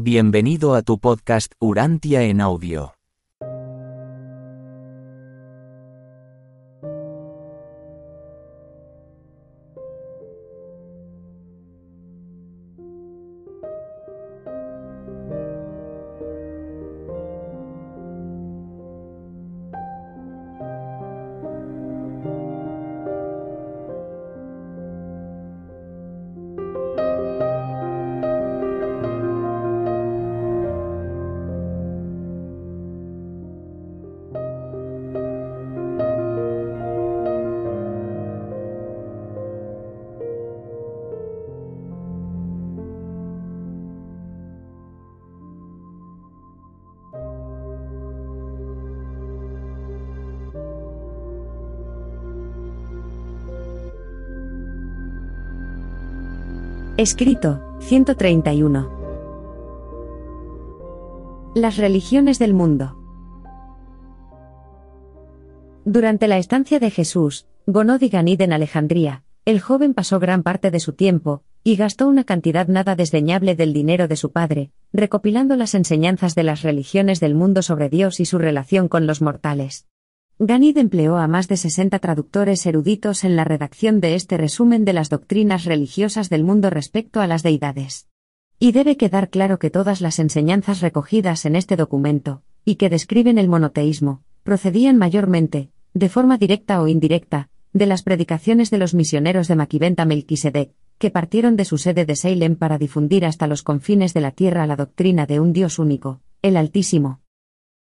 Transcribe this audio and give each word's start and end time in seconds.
Bienvenido 0.00 0.76
a 0.76 0.82
tu 0.82 1.00
podcast 1.00 1.54
Urantia 1.58 2.22
en 2.22 2.40
audio. 2.40 2.97
Escrito, 56.98 57.62
131. 57.78 58.90
Las 61.54 61.76
religiones 61.76 62.40
del 62.40 62.54
mundo. 62.54 62.98
Durante 65.84 66.26
la 66.26 66.38
estancia 66.38 66.80
de 66.80 66.90
Jesús, 66.90 67.46
Gonod 67.66 68.02
y 68.02 68.08
Ganid 68.08 68.40
en 68.40 68.52
Alejandría, 68.52 69.22
el 69.44 69.60
joven 69.60 69.94
pasó 69.94 70.18
gran 70.18 70.42
parte 70.42 70.72
de 70.72 70.80
su 70.80 70.92
tiempo, 70.94 71.44
y 71.62 71.76
gastó 71.76 72.08
una 72.08 72.24
cantidad 72.24 72.66
nada 72.66 72.96
desdeñable 72.96 73.54
del 73.54 73.72
dinero 73.72 74.08
de 74.08 74.16
su 74.16 74.32
padre, 74.32 74.72
recopilando 74.92 75.54
las 75.54 75.76
enseñanzas 75.76 76.34
de 76.34 76.42
las 76.42 76.62
religiones 76.62 77.20
del 77.20 77.36
mundo 77.36 77.62
sobre 77.62 77.90
Dios 77.90 78.18
y 78.18 78.24
su 78.24 78.38
relación 78.38 78.88
con 78.88 79.06
los 79.06 79.22
mortales. 79.22 79.86
Ganid 80.40 80.78
empleó 80.78 81.16
a 81.16 81.26
más 81.26 81.48
de 81.48 81.56
60 81.56 81.98
traductores 81.98 82.64
eruditos 82.64 83.24
en 83.24 83.34
la 83.34 83.42
redacción 83.42 84.00
de 84.00 84.14
este 84.14 84.36
resumen 84.36 84.84
de 84.84 84.92
las 84.92 85.08
doctrinas 85.08 85.64
religiosas 85.64 86.30
del 86.30 86.44
mundo 86.44 86.70
respecto 86.70 87.20
a 87.20 87.26
las 87.26 87.42
deidades. 87.42 88.06
Y 88.60 88.70
debe 88.70 88.96
quedar 88.96 89.30
claro 89.30 89.58
que 89.58 89.70
todas 89.70 90.00
las 90.00 90.20
enseñanzas 90.20 90.80
recogidas 90.80 91.44
en 91.44 91.56
este 91.56 91.74
documento, 91.74 92.42
y 92.64 92.76
que 92.76 92.88
describen 92.88 93.36
el 93.36 93.48
monoteísmo, 93.48 94.22
procedían 94.44 94.96
mayormente, 94.96 95.70
de 95.92 96.08
forma 96.08 96.38
directa 96.38 96.80
o 96.80 96.86
indirecta, 96.86 97.48
de 97.72 97.86
las 97.86 98.04
predicaciones 98.04 98.70
de 98.70 98.78
los 98.78 98.94
misioneros 98.94 99.48
de 99.48 99.56
Maquiventa 99.56 100.04
Melquisedec, 100.04 100.70
que 100.98 101.10
partieron 101.10 101.56
de 101.56 101.64
su 101.64 101.78
sede 101.78 102.06
de 102.06 102.14
Salem 102.14 102.54
para 102.54 102.78
difundir 102.78 103.26
hasta 103.26 103.48
los 103.48 103.64
confines 103.64 104.14
de 104.14 104.20
la 104.20 104.30
tierra 104.30 104.68
la 104.68 104.76
doctrina 104.76 105.26
de 105.26 105.40
un 105.40 105.52
Dios 105.52 105.80
único, 105.80 106.20
el 106.42 106.56
Altísimo, 106.56 107.18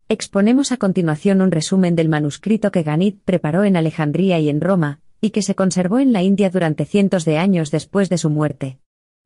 Exponemos 0.07 0.71
a 0.71 0.77
continuación 0.77 1.41
un 1.41 1.49
resumen 1.49 1.95
del 1.95 2.09
manuscrito 2.09 2.69
que 2.71 2.83
Ganit 2.83 3.23
preparó 3.23 3.63
en 3.63 3.75
Alejandría 3.75 4.39
y 4.39 4.49
en 4.49 4.61
Roma, 4.61 5.01
y 5.19 5.31
que 5.31 5.41
se 5.41 5.55
conservó 5.55 5.97
en 5.97 6.13
la 6.13 6.21
India 6.21 6.51
durante 6.51 6.85
cientos 6.85 7.25
de 7.25 7.39
años 7.39 7.71
después 7.71 8.07
de 8.09 8.19
su 8.19 8.29
muerte. 8.29 8.79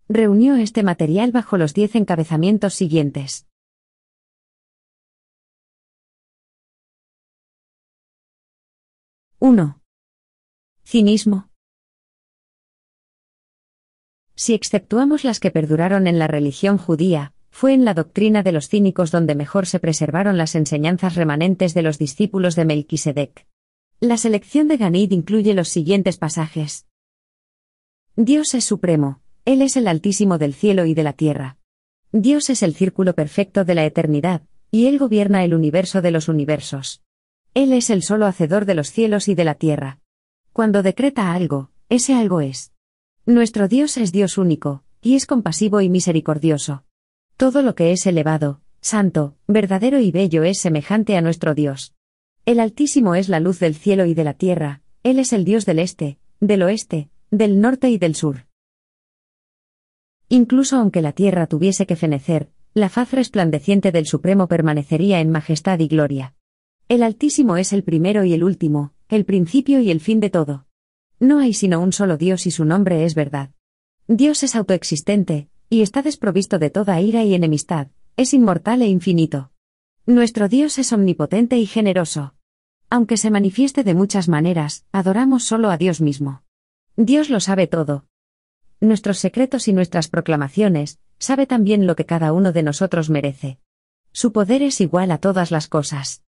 Reunió 0.07 0.55
este 0.55 0.81
material 0.81 1.33
bajo 1.33 1.57
los 1.57 1.73
diez 1.73 1.95
encabezamientos 1.95 2.75
siguientes. 2.75 3.45
1. 9.39 9.81
Cinismo. 10.85 11.49
Si 14.35 14.53
exceptuamos 14.53 15.25
las 15.25 15.41
que 15.41 15.51
perduraron 15.51 16.07
en 16.07 16.17
la 16.19 16.27
religión 16.27 16.77
judía, 16.77 17.33
fue 17.51 17.73
en 17.73 17.85
la 17.85 17.93
doctrina 17.93 18.43
de 18.43 18.51
los 18.51 18.69
cínicos 18.69 19.11
donde 19.11 19.35
mejor 19.35 19.65
se 19.65 19.79
preservaron 19.79 20.37
las 20.37 20.55
enseñanzas 20.55 21.15
remanentes 21.15 21.73
de 21.73 21.81
los 21.81 21.97
discípulos 21.97 22.55
de 22.55 22.65
Melquisedec. 22.65 23.47
La 23.99 24.17
selección 24.17 24.67
de 24.67 24.77
Ganid 24.77 25.11
incluye 25.11 25.53
los 25.53 25.69
siguientes 25.69 26.17
pasajes. 26.17 26.87
Dios 28.15 28.53
es 28.53 28.65
supremo, 28.65 29.21
Él 29.45 29.61
es 29.61 29.75
el 29.77 29.87
Altísimo 29.87 30.37
del 30.37 30.53
cielo 30.53 30.85
y 30.85 30.93
de 30.93 31.03
la 31.03 31.13
tierra. 31.13 31.57
Dios 32.11 32.49
es 32.49 32.63
el 32.63 32.73
círculo 32.75 33.13
perfecto 33.13 33.65
de 33.65 33.75
la 33.75 33.85
eternidad, 33.85 34.43
y 34.71 34.87
Él 34.87 34.97
gobierna 34.97 35.43
el 35.43 35.53
universo 35.53 36.01
de 36.01 36.11
los 36.11 36.27
universos. 36.27 37.01
Él 37.53 37.73
es 37.73 37.89
el 37.89 38.03
solo 38.03 38.25
hacedor 38.25 38.65
de 38.65 38.75
los 38.75 38.91
cielos 38.91 39.27
y 39.27 39.35
de 39.35 39.43
la 39.43 39.55
tierra. 39.55 39.99
Cuando 40.53 40.83
decreta 40.83 41.33
algo, 41.33 41.71
ese 41.89 42.13
algo 42.13 42.41
es. 42.41 42.73
Nuestro 43.25 43.67
Dios 43.67 43.97
es 43.97 44.11
Dios 44.11 44.37
único, 44.37 44.83
y 45.01 45.15
es 45.15 45.25
compasivo 45.25 45.81
y 45.81 45.89
misericordioso. 45.89 46.83
Todo 47.39 47.61
lo 47.61 47.73
que 47.73 47.93
es 47.93 48.05
elevado, 48.05 48.59
santo, 48.81 49.37
verdadero 49.47 50.01
y 50.01 50.11
bello 50.11 50.43
es 50.43 50.59
semejante 50.59 51.15
a 51.15 51.21
nuestro 51.21 51.55
Dios. 51.55 51.95
El 52.45 52.59
Altísimo 52.59 53.15
es 53.15 53.29
la 53.29 53.39
luz 53.39 53.59
del 53.59 53.75
cielo 53.75 54.05
y 54.05 54.13
de 54.13 54.25
la 54.25 54.33
tierra, 54.33 54.81
Él 55.03 55.19
es 55.19 55.31
el 55.31 55.45
Dios 55.45 55.65
del 55.65 55.79
este, 55.79 56.19
del 56.41 56.63
oeste, 56.63 57.09
del 57.31 57.61
norte 57.61 57.89
y 57.89 57.97
del 57.97 58.13
sur. 58.15 58.47
Incluso 60.27 60.75
aunque 60.75 61.01
la 61.01 61.13
tierra 61.13 61.47
tuviese 61.47 61.85
que 61.85 61.95
fenecer, 61.95 62.49
la 62.73 62.89
faz 62.89 63.13
resplandeciente 63.13 63.93
del 63.93 64.05
Supremo 64.05 64.49
permanecería 64.49 65.21
en 65.21 65.29
majestad 65.29 65.79
y 65.79 65.87
gloria. 65.87 66.35
El 66.89 67.03
Altísimo 67.03 67.55
es 67.55 67.71
el 67.71 67.83
primero 67.85 68.25
y 68.25 68.33
el 68.33 68.43
último, 68.43 68.91
el 69.07 69.23
principio 69.23 69.79
y 69.79 69.91
el 69.91 70.01
fin 70.01 70.19
de 70.19 70.29
todo. 70.29 70.65
No 71.21 71.39
hay 71.39 71.53
sino 71.53 71.79
un 71.79 71.93
solo 71.93 72.17
Dios 72.17 72.45
y 72.47 72.51
su 72.51 72.65
nombre 72.65 73.05
es 73.05 73.15
verdad. 73.15 73.51
Dios 74.09 74.43
es 74.43 74.57
autoexistente, 74.57 75.47
y 75.69 75.81
está 75.81 76.01
desprovisto 76.01 76.59
de 76.59 76.69
toda 76.69 76.99
ira 76.99 77.23
y 77.23 77.33
enemistad, 77.35 77.87
es 78.17 78.33
inmortal 78.33 78.81
e 78.81 78.87
infinito. 78.87 79.51
Nuestro 80.05 80.49
Dios 80.49 80.79
es 80.79 80.91
omnipotente 80.91 81.57
y 81.57 81.65
generoso. 81.65 82.33
Aunque 82.89 83.17
se 83.17 83.29
manifieste 83.29 83.83
de 83.83 83.93
muchas 83.93 84.27
maneras, 84.27 84.85
adoramos 84.91 85.43
solo 85.43 85.69
a 85.69 85.77
Dios 85.77 86.01
mismo. 86.01 86.41
Dios 86.95 87.29
lo 87.29 87.39
sabe 87.39 87.67
todo. 87.67 88.05
Nuestros 88.81 89.19
secretos 89.19 89.67
y 89.67 89.73
nuestras 89.73 90.07
proclamaciones, 90.07 90.99
sabe 91.19 91.45
también 91.45 91.85
lo 91.85 91.95
que 91.95 92.05
cada 92.05 92.33
uno 92.33 92.51
de 92.51 92.63
nosotros 92.63 93.09
merece. 93.09 93.59
Su 94.11 94.31
poder 94.31 94.63
es 94.63 94.81
igual 94.81 95.11
a 95.11 95.19
todas 95.19 95.51
las 95.51 95.67
cosas. 95.67 96.23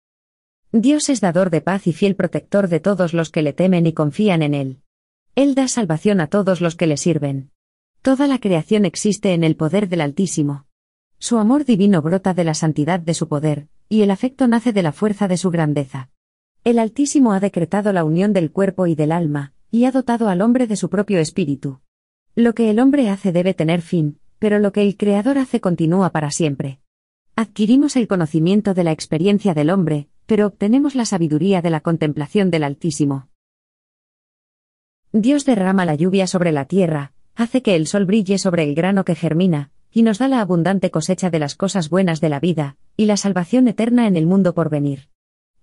Dios 0.72 1.09
es 1.09 1.19
dador 1.19 1.50
de 1.50 1.62
paz 1.62 1.88
y 1.88 1.94
fiel 1.94 2.16
protector 2.16 2.68
de 2.68 2.79
todos 2.79 3.13
los 3.13 3.31
que 3.31 3.41
le 3.41 3.53
temen 3.53 3.88
y 3.88 3.94
confían 3.94 4.44
en 4.44 4.53
Él. 4.53 4.81
Él 5.35 5.56
da 5.56 5.68
salvación 5.68 6.22
a 6.22 6.28
todos 6.28 6.62
los 6.62 6.75
que 6.75 6.88
le 6.88 6.97
sirven. 6.97 7.52
Toda 8.01 8.25
la 8.25 8.39
creación 8.39 8.85
existe 8.85 9.34
en 9.35 9.44
el 9.44 9.56
poder 9.56 9.88
del 9.88 10.01
Altísimo. 10.01 10.66
Su 11.19 11.38
amor 11.38 11.66
divino 11.66 12.01
brota 12.01 12.34
de 12.34 12.44
la 12.44 12.56
santidad 12.56 13.00
de 13.00 13.13
su 13.13 13.28
poder, 13.28 13.67
y 13.89 14.01
el 14.01 14.09
afecto 14.09 14.47
nace 14.47 14.73
de 14.73 14.81
la 14.81 14.91
fuerza 14.91 15.28
de 15.28 15.38
su 15.38 15.51
grandeza. 15.51 16.09
El 16.63 16.79
Altísimo 16.79 17.31
ha 17.31 17.40
decretado 17.40 17.94
la 17.94 18.03
unión 18.03 18.34
del 18.34 18.51
cuerpo 18.51 18.88
y 18.88 18.95
del 18.95 19.11
alma, 19.11 19.53
y 19.69 19.85
ha 19.85 19.91
dotado 19.91 20.29
al 20.29 20.41
hombre 20.41 20.66
de 20.66 20.78
su 20.78 20.90
propio 20.90 21.19
espíritu. 21.19 21.79
Lo 22.34 22.56
que 22.56 22.72
el 22.72 22.79
hombre 22.79 23.07
hace 23.07 23.31
debe 23.31 23.53
tener 23.53 23.84
fin, 23.84 24.17
pero 24.40 24.57
lo 24.57 24.72
que 24.72 24.81
el 24.81 24.97
Creador 24.97 25.38
hace 25.38 25.61
continúa 25.61 26.09
para 26.09 26.31
siempre. 26.31 26.79
Adquirimos 27.35 27.95
el 27.95 28.07
conocimiento 28.07 28.73
de 28.73 28.84
la 28.84 28.94
experiencia 28.94 29.53
del 29.53 29.69
hombre, 29.69 30.07
pero 30.25 30.47
obtenemos 30.47 30.95
la 30.95 31.06
sabiduría 31.06 31.61
de 31.61 31.69
la 31.69 31.81
contemplación 31.81 32.50
del 32.50 32.63
Altísimo. 32.63 33.28
Dios 35.11 35.45
derrama 35.45 35.85
la 35.85 35.94
lluvia 35.94 36.25
sobre 36.25 36.51
la 36.51 36.66
tierra, 36.66 37.13
hace 37.35 37.61
que 37.61 37.75
el 37.75 37.87
sol 37.87 38.05
brille 38.05 38.37
sobre 38.37 38.63
el 38.63 38.75
grano 38.75 39.05
que 39.05 39.15
germina, 39.15 39.71
y 39.91 40.03
nos 40.03 40.19
da 40.19 40.27
la 40.27 40.41
abundante 40.41 40.91
cosecha 40.91 41.29
de 41.29 41.39
las 41.39 41.55
cosas 41.55 41.89
buenas 41.89 42.22
de 42.22 42.29
la 42.29 42.39
vida, 42.39 42.78
y 42.97 43.05
la 43.05 43.17
salvación 43.17 43.67
eterna 43.67 44.07
en 44.07 44.16
el 44.16 44.25
mundo 44.25 44.53
por 44.53 44.69
venir. 44.69 45.09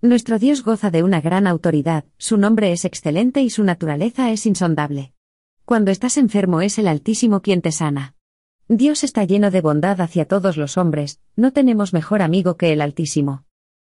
Nuestro 0.01 0.39
Dios 0.39 0.63
goza 0.63 0.91
de 0.91 1.03
una 1.03 1.19
gran 1.19 1.45
autoridad, 1.47 2.05
su 2.17 2.37
nombre 2.37 2.71
es 2.71 2.85
excelente 2.85 3.41
y 3.41 3.49
su 3.49 3.63
naturaleza 3.63 4.31
es 4.31 4.45
insondable. 4.45 5.13
Cuando 5.65 5.91
estás 5.91 6.17
enfermo 6.17 6.61
es 6.61 6.79
el 6.79 6.87
Altísimo 6.87 7.41
quien 7.41 7.61
te 7.61 7.71
sana. 7.71 8.15
Dios 8.69 9.03
está 9.03 9.23
lleno 9.23 9.51
de 9.51 9.61
bondad 9.61 9.99
hacia 9.99 10.25
todos 10.25 10.55
los 10.55 10.77
hombres, 10.77 11.19
no 11.35 11.51
tenemos 11.51 11.91
mejor 11.91 12.21
amigo 12.21 12.55
que 12.55 12.71
el 12.71 12.81
Altísimo. 12.81 13.45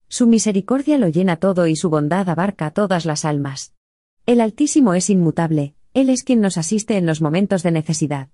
Su 0.08 0.26
misericordia 0.26 0.98
lo 0.98 1.08
llena 1.08 1.36
todo 1.36 1.68
y 1.68 1.76
su 1.76 1.90
bondad 1.90 2.28
abarca 2.28 2.72
todas 2.72 3.06
las 3.06 3.24
almas. 3.24 3.74
El 4.26 4.40
Altísimo 4.40 4.94
es 4.94 5.10
inmutable, 5.10 5.74
él 5.92 6.08
es 6.08 6.22
quien 6.22 6.40
nos 6.40 6.56
asiste 6.56 6.96
en 6.96 7.06
los 7.06 7.20
momentos 7.20 7.62
de 7.62 7.72
necesidad. 7.72 8.28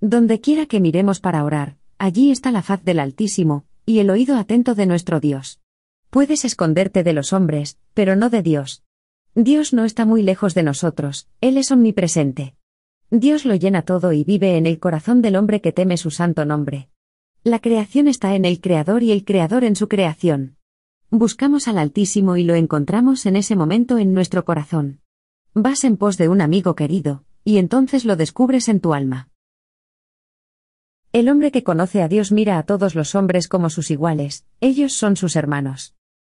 Donde 0.00 0.40
quiera 0.40 0.66
que 0.66 0.80
miremos 0.80 1.20
para 1.20 1.44
orar, 1.44 1.76
allí 1.98 2.30
está 2.30 2.50
la 2.50 2.62
faz 2.62 2.84
del 2.84 2.98
Altísimo, 2.98 3.66
y 3.86 3.98
el 3.98 4.10
oído 4.10 4.36
atento 4.36 4.74
de 4.74 4.86
nuestro 4.86 5.20
Dios. 5.20 5.60
Puedes 6.10 6.44
esconderte 6.44 7.02
de 7.02 7.12
los 7.12 7.32
hombres, 7.32 7.78
pero 7.92 8.16
no 8.16 8.30
de 8.30 8.42
Dios. 8.42 8.82
Dios 9.34 9.72
no 9.72 9.84
está 9.84 10.04
muy 10.04 10.22
lejos 10.22 10.54
de 10.54 10.62
nosotros, 10.62 11.28
Él 11.40 11.58
es 11.58 11.70
omnipresente. 11.70 12.54
Dios 13.10 13.44
lo 13.44 13.54
llena 13.54 13.82
todo 13.82 14.12
y 14.12 14.24
vive 14.24 14.56
en 14.56 14.66
el 14.66 14.78
corazón 14.78 15.22
del 15.22 15.36
hombre 15.36 15.60
que 15.60 15.72
teme 15.72 15.96
su 15.96 16.10
santo 16.10 16.44
nombre. 16.44 16.88
La 17.42 17.58
creación 17.58 18.08
está 18.08 18.34
en 18.34 18.44
el 18.44 18.60
Creador 18.60 19.02
y 19.02 19.12
el 19.12 19.24
Creador 19.24 19.64
en 19.64 19.76
su 19.76 19.88
creación. 19.88 20.56
Buscamos 21.10 21.68
al 21.68 21.78
Altísimo 21.78 22.36
y 22.36 22.44
lo 22.44 22.54
encontramos 22.54 23.26
en 23.26 23.36
ese 23.36 23.56
momento 23.56 23.98
en 23.98 24.14
nuestro 24.14 24.44
corazón. 24.44 25.00
Vas 25.56 25.84
en 25.84 25.96
pos 25.96 26.16
de 26.16 26.28
un 26.28 26.40
amigo 26.40 26.74
querido, 26.74 27.22
y 27.44 27.58
entonces 27.58 28.04
lo 28.04 28.16
descubres 28.16 28.68
en 28.68 28.80
tu 28.80 28.92
alma. 28.92 29.28
El 31.12 31.28
hombre 31.28 31.52
que 31.52 31.62
conoce 31.62 32.02
a 32.02 32.08
Dios 32.08 32.32
mira 32.32 32.58
a 32.58 32.64
todos 32.64 32.96
los 32.96 33.14
hombres 33.14 33.46
como 33.46 33.70
sus 33.70 33.92
iguales, 33.92 34.46
ellos 34.60 34.94
son 34.94 35.14
sus 35.14 35.36
hermanos. 35.36 35.94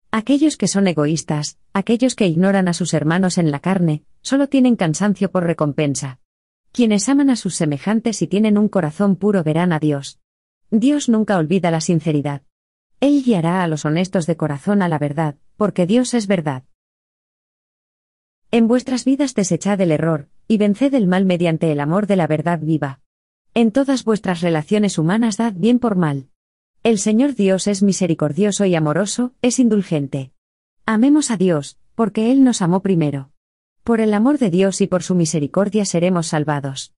Aquellos 0.09 0.55
que 0.55 0.69
son 0.69 0.87
egoístas, 0.87 1.57
aquellos 1.73 2.15
que 2.15 2.27
ignoran 2.27 2.69
a 2.69 2.73
sus 2.73 2.93
hermanos 2.93 3.37
en 3.37 3.51
la 3.51 3.59
carne, 3.59 4.05
solo 4.21 4.47
tienen 4.47 4.77
cansancio 4.77 5.29
por 5.31 5.43
recompensa. 5.43 6.21
Quienes 6.71 7.09
aman 7.09 7.29
a 7.29 7.35
sus 7.35 7.55
semejantes 7.55 8.21
y 8.21 8.27
tienen 8.27 8.57
un 8.57 8.69
corazón 8.69 9.17
puro 9.17 9.43
verán 9.43 9.73
a 9.73 9.79
Dios. 9.79 10.21
Dios 10.71 11.09
nunca 11.09 11.37
olvida 11.37 11.71
la 11.71 11.81
sinceridad. 11.81 12.43
Él 13.01 13.21
guiará 13.25 13.63
a 13.63 13.67
los 13.67 13.83
honestos 13.83 14.27
de 14.27 14.37
corazón 14.37 14.81
a 14.81 14.87
la 14.87 14.97
verdad, 14.97 15.35
porque 15.57 15.85
Dios 15.85 16.13
es 16.13 16.25
verdad. 16.25 16.63
En 18.51 18.67
vuestras 18.67 19.05
vidas 19.05 19.35
desechad 19.35 19.79
el 19.79 19.91
error, 19.91 20.27
y 20.47 20.57
venced 20.57 20.95
el 20.95 21.05
mal 21.05 21.23
mediante 21.23 21.71
el 21.71 21.79
amor 21.79 22.07
de 22.07 22.15
la 22.15 22.25
verdad 22.25 22.59
viva. 22.59 22.99
En 23.53 23.71
todas 23.71 24.03
vuestras 24.03 24.41
relaciones 24.41 24.97
humanas 24.97 25.37
dad 25.37 25.53
bien 25.55 25.77
por 25.77 25.95
mal. 25.95 26.29
El 26.81 26.97
Señor 26.97 27.35
Dios 27.35 27.67
es 27.67 27.83
misericordioso 27.83 28.65
y 28.65 28.73
amoroso, 28.73 29.33
es 29.43 29.59
indulgente. 29.59 30.31
Amemos 30.87 31.29
a 31.29 31.37
Dios, 31.37 31.77
porque 31.93 32.31
Él 32.31 32.43
nos 32.43 32.63
amó 32.63 32.81
primero. 32.81 33.31
Por 33.83 34.01
el 34.01 34.15
amor 34.15 34.39
de 34.39 34.49
Dios 34.49 34.81
y 34.81 34.87
por 34.87 35.03
su 35.03 35.13
misericordia 35.13 35.85
seremos 35.85 36.27
salvados. 36.27 36.93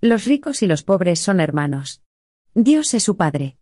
Los 0.00 0.24
ricos 0.24 0.62
y 0.62 0.66
los 0.66 0.82
pobres 0.82 1.20
son 1.20 1.38
hermanos. 1.38 2.02
Dios 2.54 2.94
es 2.94 3.04
su 3.04 3.16
Padre. 3.16 3.58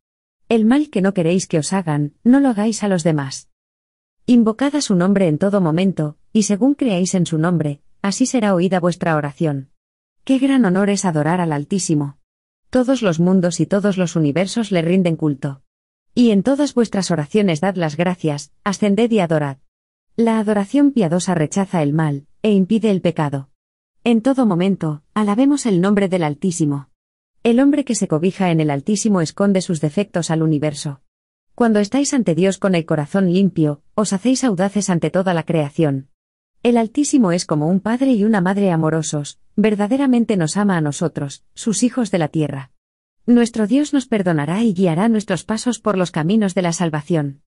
El 0.48 0.64
mal 0.64 0.88
que 0.88 1.02
no 1.02 1.12
queréis 1.12 1.46
que 1.46 1.58
os 1.58 1.74
hagan, 1.74 2.14
no 2.24 2.40
lo 2.40 2.48
hagáis 2.48 2.82
a 2.82 2.88
los 2.88 3.04
demás. 3.04 3.50
Invocad 4.24 4.76
a 4.76 4.80
su 4.80 4.94
nombre 4.94 5.28
en 5.28 5.36
todo 5.36 5.60
momento, 5.60 6.16
y 6.34 6.42
según 6.42 6.74
creáis 6.74 7.14
en 7.14 7.26
su 7.26 7.38
nombre, 7.38 7.80
así 8.02 8.26
será 8.26 8.54
oída 8.54 8.80
vuestra 8.80 9.14
oración. 9.14 9.70
Qué 10.24 10.38
gran 10.38 10.64
honor 10.64 10.90
es 10.90 11.04
adorar 11.04 11.40
al 11.40 11.52
Altísimo. 11.52 12.18
Todos 12.70 13.02
los 13.02 13.20
mundos 13.20 13.60
y 13.60 13.66
todos 13.66 13.96
los 13.96 14.16
universos 14.16 14.72
le 14.72 14.82
rinden 14.82 15.14
culto. 15.14 15.62
Y 16.12 16.32
en 16.32 16.42
todas 16.42 16.74
vuestras 16.74 17.12
oraciones 17.12 17.60
dad 17.60 17.76
las 17.76 17.96
gracias, 17.96 18.52
ascended 18.64 19.12
y 19.12 19.20
adorad. 19.20 19.58
La 20.16 20.40
adoración 20.40 20.90
piadosa 20.90 21.36
rechaza 21.36 21.84
el 21.84 21.92
mal, 21.92 22.26
e 22.42 22.50
impide 22.50 22.90
el 22.90 23.00
pecado. 23.00 23.48
En 24.02 24.20
todo 24.20 24.44
momento, 24.44 25.04
alabemos 25.14 25.66
el 25.66 25.80
nombre 25.80 26.08
del 26.08 26.24
Altísimo. 26.24 26.88
El 27.44 27.60
hombre 27.60 27.84
que 27.84 27.94
se 27.94 28.08
cobija 28.08 28.50
en 28.50 28.58
el 28.58 28.70
Altísimo 28.70 29.20
esconde 29.20 29.60
sus 29.60 29.80
defectos 29.80 30.32
al 30.32 30.42
universo. 30.42 31.00
Cuando 31.54 31.78
estáis 31.78 32.12
ante 32.12 32.34
Dios 32.34 32.58
con 32.58 32.74
el 32.74 32.86
corazón 32.86 33.32
limpio, 33.32 33.82
os 33.94 34.12
hacéis 34.12 34.42
audaces 34.42 34.90
ante 34.90 35.10
toda 35.10 35.32
la 35.32 35.44
creación. 35.44 36.08
El 36.64 36.78
Altísimo 36.78 37.30
es 37.30 37.44
como 37.44 37.68
un 37.68 37.78
padre 37.78 38.12
y 38.12 38.24
una 38.24 38.40
madre 38.40 38.72
amorosos, 38.72 39.38
verdaderamente 39.54 40.38
nos 40.38 40.56
ama 40.56 40.78
a 40.78 40.80
nosotros, 40.80 41.44
sus 41.52 41.82
hijos 41.82 42.10
de 42.10 42.16
la 42.16 42.28
tierra. 42.28 42.70
Nuestro 43.26 43.66
Dios 43.66 43.92
nos 43.92 44.06
perdonará 44.06 44.62
y 44.62 44.72
guiará 44.72 45.10
nuestros 45.10 45.44
pasos 45.44 45.78
por 45.78 45.98
los 45.98 46.10
caminos 46.10 46.54
de 46.54 46.62
la 46.62 46.72
salvación. 46.72 47.42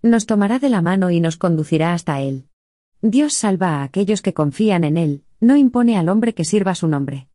Nos 0.00 0.24
tomará 0.24 0.58
de 0.58 0.70
la 0.70 0.80
mano 0.80 1.10
y 1.10 1.20
nos 1.20 1.36
conducirá 1.36 1.92
hasta 1.92 2.22
Él. 2.22 2.48
Dios 3.02 3.34
salva 3.34 3.74
a 3.76 3.82
aquellos 3.82 4.22
que 4.22 4.32
confían 4.32 4.84
en 4.84 4.96
Él, 4.96 5.24
no 5.38 5.58
impone 5.58 5.98
al 5.98 6.08
hombre 6.08 6.32
que 6.32 6.46
sirva 6.46 6.74
su 6.74 6.88
nombre. 6.88 7.28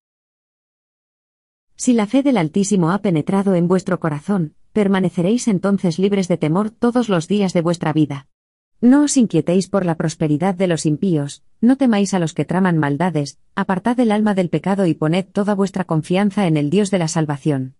Si 1.75 1.93
la 1.93 2.07
fe 2.07 2.23
del 2.23 2.37
Altísimo 2.37 2.89
ha 2.89 3.03
penetrado 3.03 3.53
en 3.53 3.67
vuestro 3.67 3.99
corazón, 3.99 4.55
permaneceréis 4.73 5.47
entonces 5.47 5.99
libres 5.99 6.29
de 6.29 6.37
temor 6.37 6.71
todos 6.71 7.09
los 7.09 7.27
días 7.27 7.53
de 7.53 7.61
vuestra 7.61 7.93
vida. 7.93 8.27
No 8.79 9.03
os 9.03 9.17
inquietéis 9.17 9.67
por 9.67 9.85
la 9.85 9.95
prosperidad 9.95 10.53
de 10.53 10.67
los 10.67 10.85
impíos, 10.85 11.41
no 11.61 11.77
temáis 11.77 12.13
a 12.13 12.19
los 12.19 12.35
que 12.35 12.45
traman 12.45 12.77
maldades, 12.77 13.39
apartad 13.55 13.99
el 13.99 14.11
alma 14.11 14.35
del 14.35 14.49
pecado 14.49 14.85
y 14.85 14.93
poned 14.93 15.25
toda 15.25 15.55
vuestra 15.55 15.83
confianza 15.83 16.45
en 16.45 16.57
el 16.57 16.69
Dios 16.69 16.91
de 16.91 16.99
la 16.99 17.07
salvación. 17.07 17.73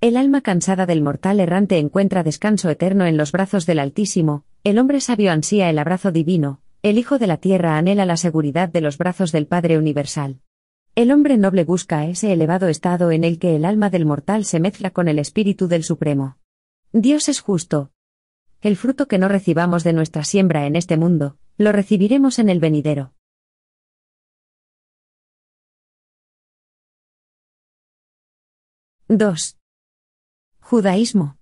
El 0.00 0.16
alma 0.16 0.40
cansada 0.40 0.86
del 0.86 1.02
mortal 1.02 1.40
errante 1.40 1.76
encuentra 1.76 2.22
descanso 2.22 2.70
eterno 2.70 3.04
en 3.04 3.18
los 3.18 3.30
brazos 3.30 3.66
del 3.66 3.78
Altísimo, 3.78 4.44
el 4.64 4.78
hombre 4.78 5.00
sabio 5.02 5.32
ansía 5.32 5.68
el 5.68 5.78
abrazo 5.78 6.12
divino, 6.12 6.62
el 6.82 6.96
Hijo 6.96 7.18
de 7.18 7.26
la 7.26 7.36
Tierra 7.36 7.76
anhela 7.76 8.06
la 8.06 8.16
seguridad 8.16 8.70
de 8.70 8.80
los 8.80 8.96
brazos 8.96 9.32
del 9.32 9.46
Padre 9.46 9.76
Universal. 9.76 10.40
El 10.94 11.10
hombre 11.10 11.36
noble 11.36 11.64
busca 11.64 12.06
ese 12.06 12.32
elevado 12.32 12.68
estado 12.68 13.10
en 13.10 13.22
el 13.22 13.38
que 13.38 13.54
el 13.54 13.66
alma 13.66 13.90
del 13.90 14.06
mortal 14.06 14.46
se 14.46 14.60
mezcla 14.60 14.90
con 14.90 15.08
el 15.08 15.18
espíritu 15.18 15.68
del 15.68 15.84
Supremo. 15.84 16.38
Dios 16.92 17.28
es 17.28 17.40
justo. 17.40 17.90
El 18.60 18.76
fruto 18.76 19.06
que 19.06 19.18
no 19.18 19.28
recibamos 19.28 19.84
de 19.84 19.92
nuestra 19.92 20.24
siembra 20.24 20.66
en 20.66 20.74
este 20.74 20.96
mundo, 20.96 21.38
lo 21.58 21.70
recibiremos 21.70 22.40
en 22.40 22.48
el 22.48 22.58
venidero. 22.58 23.14
—2. 29.08 29.56
Judaísmo. 30.60 31.38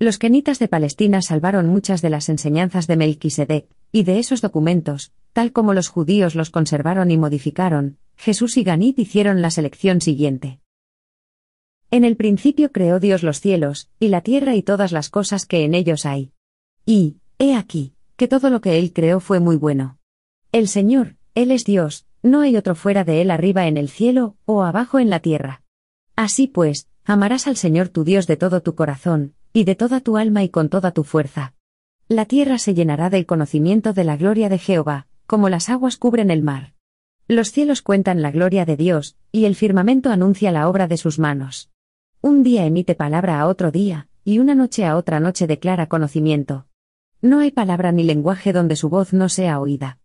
Los 0.00 0.18
kenitas 0.18 0.58
de 0.58 0.66
Palestina 0.66 1.22
salvaron 1.22 1.68
muchas 1.68 2.02
de 2.02 2.10
las 2.10 2.28
enseñanzas 2.28 2.88
de 2.88 2.96
Melquisedec, 2.96 3.68
y 3.92 4.02
de 4.02 4.18
esos 4.18 4.40
documentos, 4.40 5.12
tal 5.32 5.52
como 5.52 5.72
los 5.74 5.88
judíos 5.88 6.34
los 6.34 6.50
conservaron 6.50 7.12
y 7.12 7.16
modificaron, 7.16 7.98
Jesús 8.16 8.56
y 8.56 8.64
Ganit 8.64 8.98
hicieron 8.98 9.40
la 9.42 9.50
selección 9.50 10.00
siguiente. 10.00 10.60
En 11.94 12.02
el 12.02 12.16
principio 12.16 12.72
creó 12.72 12.98
Dios 12.98 13.22
los 13.22 13.38
cielos, 13.38 13.88
y 14.00 14.08
la 14.08 14.20
tierra 14.20 14.56
y 14.56 14.64
todas 14.64 14.90
las 14.90 15.10
cosas 15.10 15.46
que 15.46 15.62
en 15.62 15.74
ellos 15.74 16.06
hay. 16.06 16.32
Y, 16.84 17.18
he 17.38 17.54
aquí, 17.54 17.94
que 18.16 18.26
todo 18.26 18.50
lo 18.50 18.60
que 18.60 18.80
Él 18.80 18.92
creó 18.92 19.20
fue 19.20 19.38
muy 19.38 19.54
bueno. 19.54 20.00
El 20.50 20.66
Señor, 20.66 21.14
Él 21.36 21.52
es 21.52 21.64
Dios, 21.64 22.04
no 22.20 22.40
hay 22.40 22.56
otro 22.56 22.74
fuera 22.74 23.04
de 23.04 23.22
Él 23.22 23.30
arriba 23.30 23.68
en 23.68 23.76
el 23.76 23.88
cielo, 23.88 24.34
o 24.44 24.64
abajo 24.64 24.98
en 24.98 25.08
la 25.08 25.20
tierra. 25.20 25.62
Así 26.16 26.48
pues, 26.48 26.88
amarás 27.04 27.46
al 27.46 27.54
Señor 27.54 27.90
tu 27.90 28.02
Dios 28.02 28.26
de 28.26 28.36
todo 28.36 28.60
tu 28.60 28.74
corazón, 28.74 29.34
y 29.52 29.62
de 29.62 29.76
toda 29.76 30.00
tu 30.00 30.16
alma 30.16 30.42
y 30.42 30.48
con 30.48 30.70
toda 30.70 30.90
tu 30.90 31.04
fuerza. 31.04 31.54
La 32.08 32.24
tierra 32.24 32.58
se 32.58 32.74
llenará 32.74 33.08
del 33.08 33.24
conocimiento 33.24 33.92
de 33.92 34.02
la 34.02 34.16
gloria 34.16 34.48
de 34.48 34.58
Jehová, 34.58 35.06
como 35.28 35.48
las 35.48 35.68
aguas 35.68 35.96
cubren 35.96 36.32
el 36.32 36.42
mar. 36.42 36.74
Los 37.28 37.52
cielos 37.52 37.82
cuentan 37.82 38.20
la 38.20 38.32
gloria 38.32 38.64
de 38.64 38.76
Dios, 38.76 39.16
y 39.30 39.44
el 39.44 39.54
firmamento 39.54 40.10
anuncia 40.10 40.50
la 40.50 40.68
obra 40.68 40.88
de 40.88 40.96
sus 40.96 41.20
manos. 41.20 41.70
Un 42.26 42.42
día 42.42 42.64
emite 42.64 42.94
palabra 42.94 43.38
a 43.38 43.46
otro 43.46 43.70
día, 43.70 44.08
y 44.24 44.38
una 44.38 44.54
noche 44.54 44.86
a 44.86 44.96
otra 44.96 45.20
noche 45.20 45.46
declara 45.46 45.90
conocimiento. 45.90 46.66
No 47.20 47.40
hay 47.40 47.50
palabra 47.50 47.92
ni 47.92 48.02
lenguaje 48.02 48.54
donde 48.54 48.76
su 48.76 48.88
voz 48.88 49.12
no 49.12 49.28
sea 49.28 49.60
oída. 49.60 49.98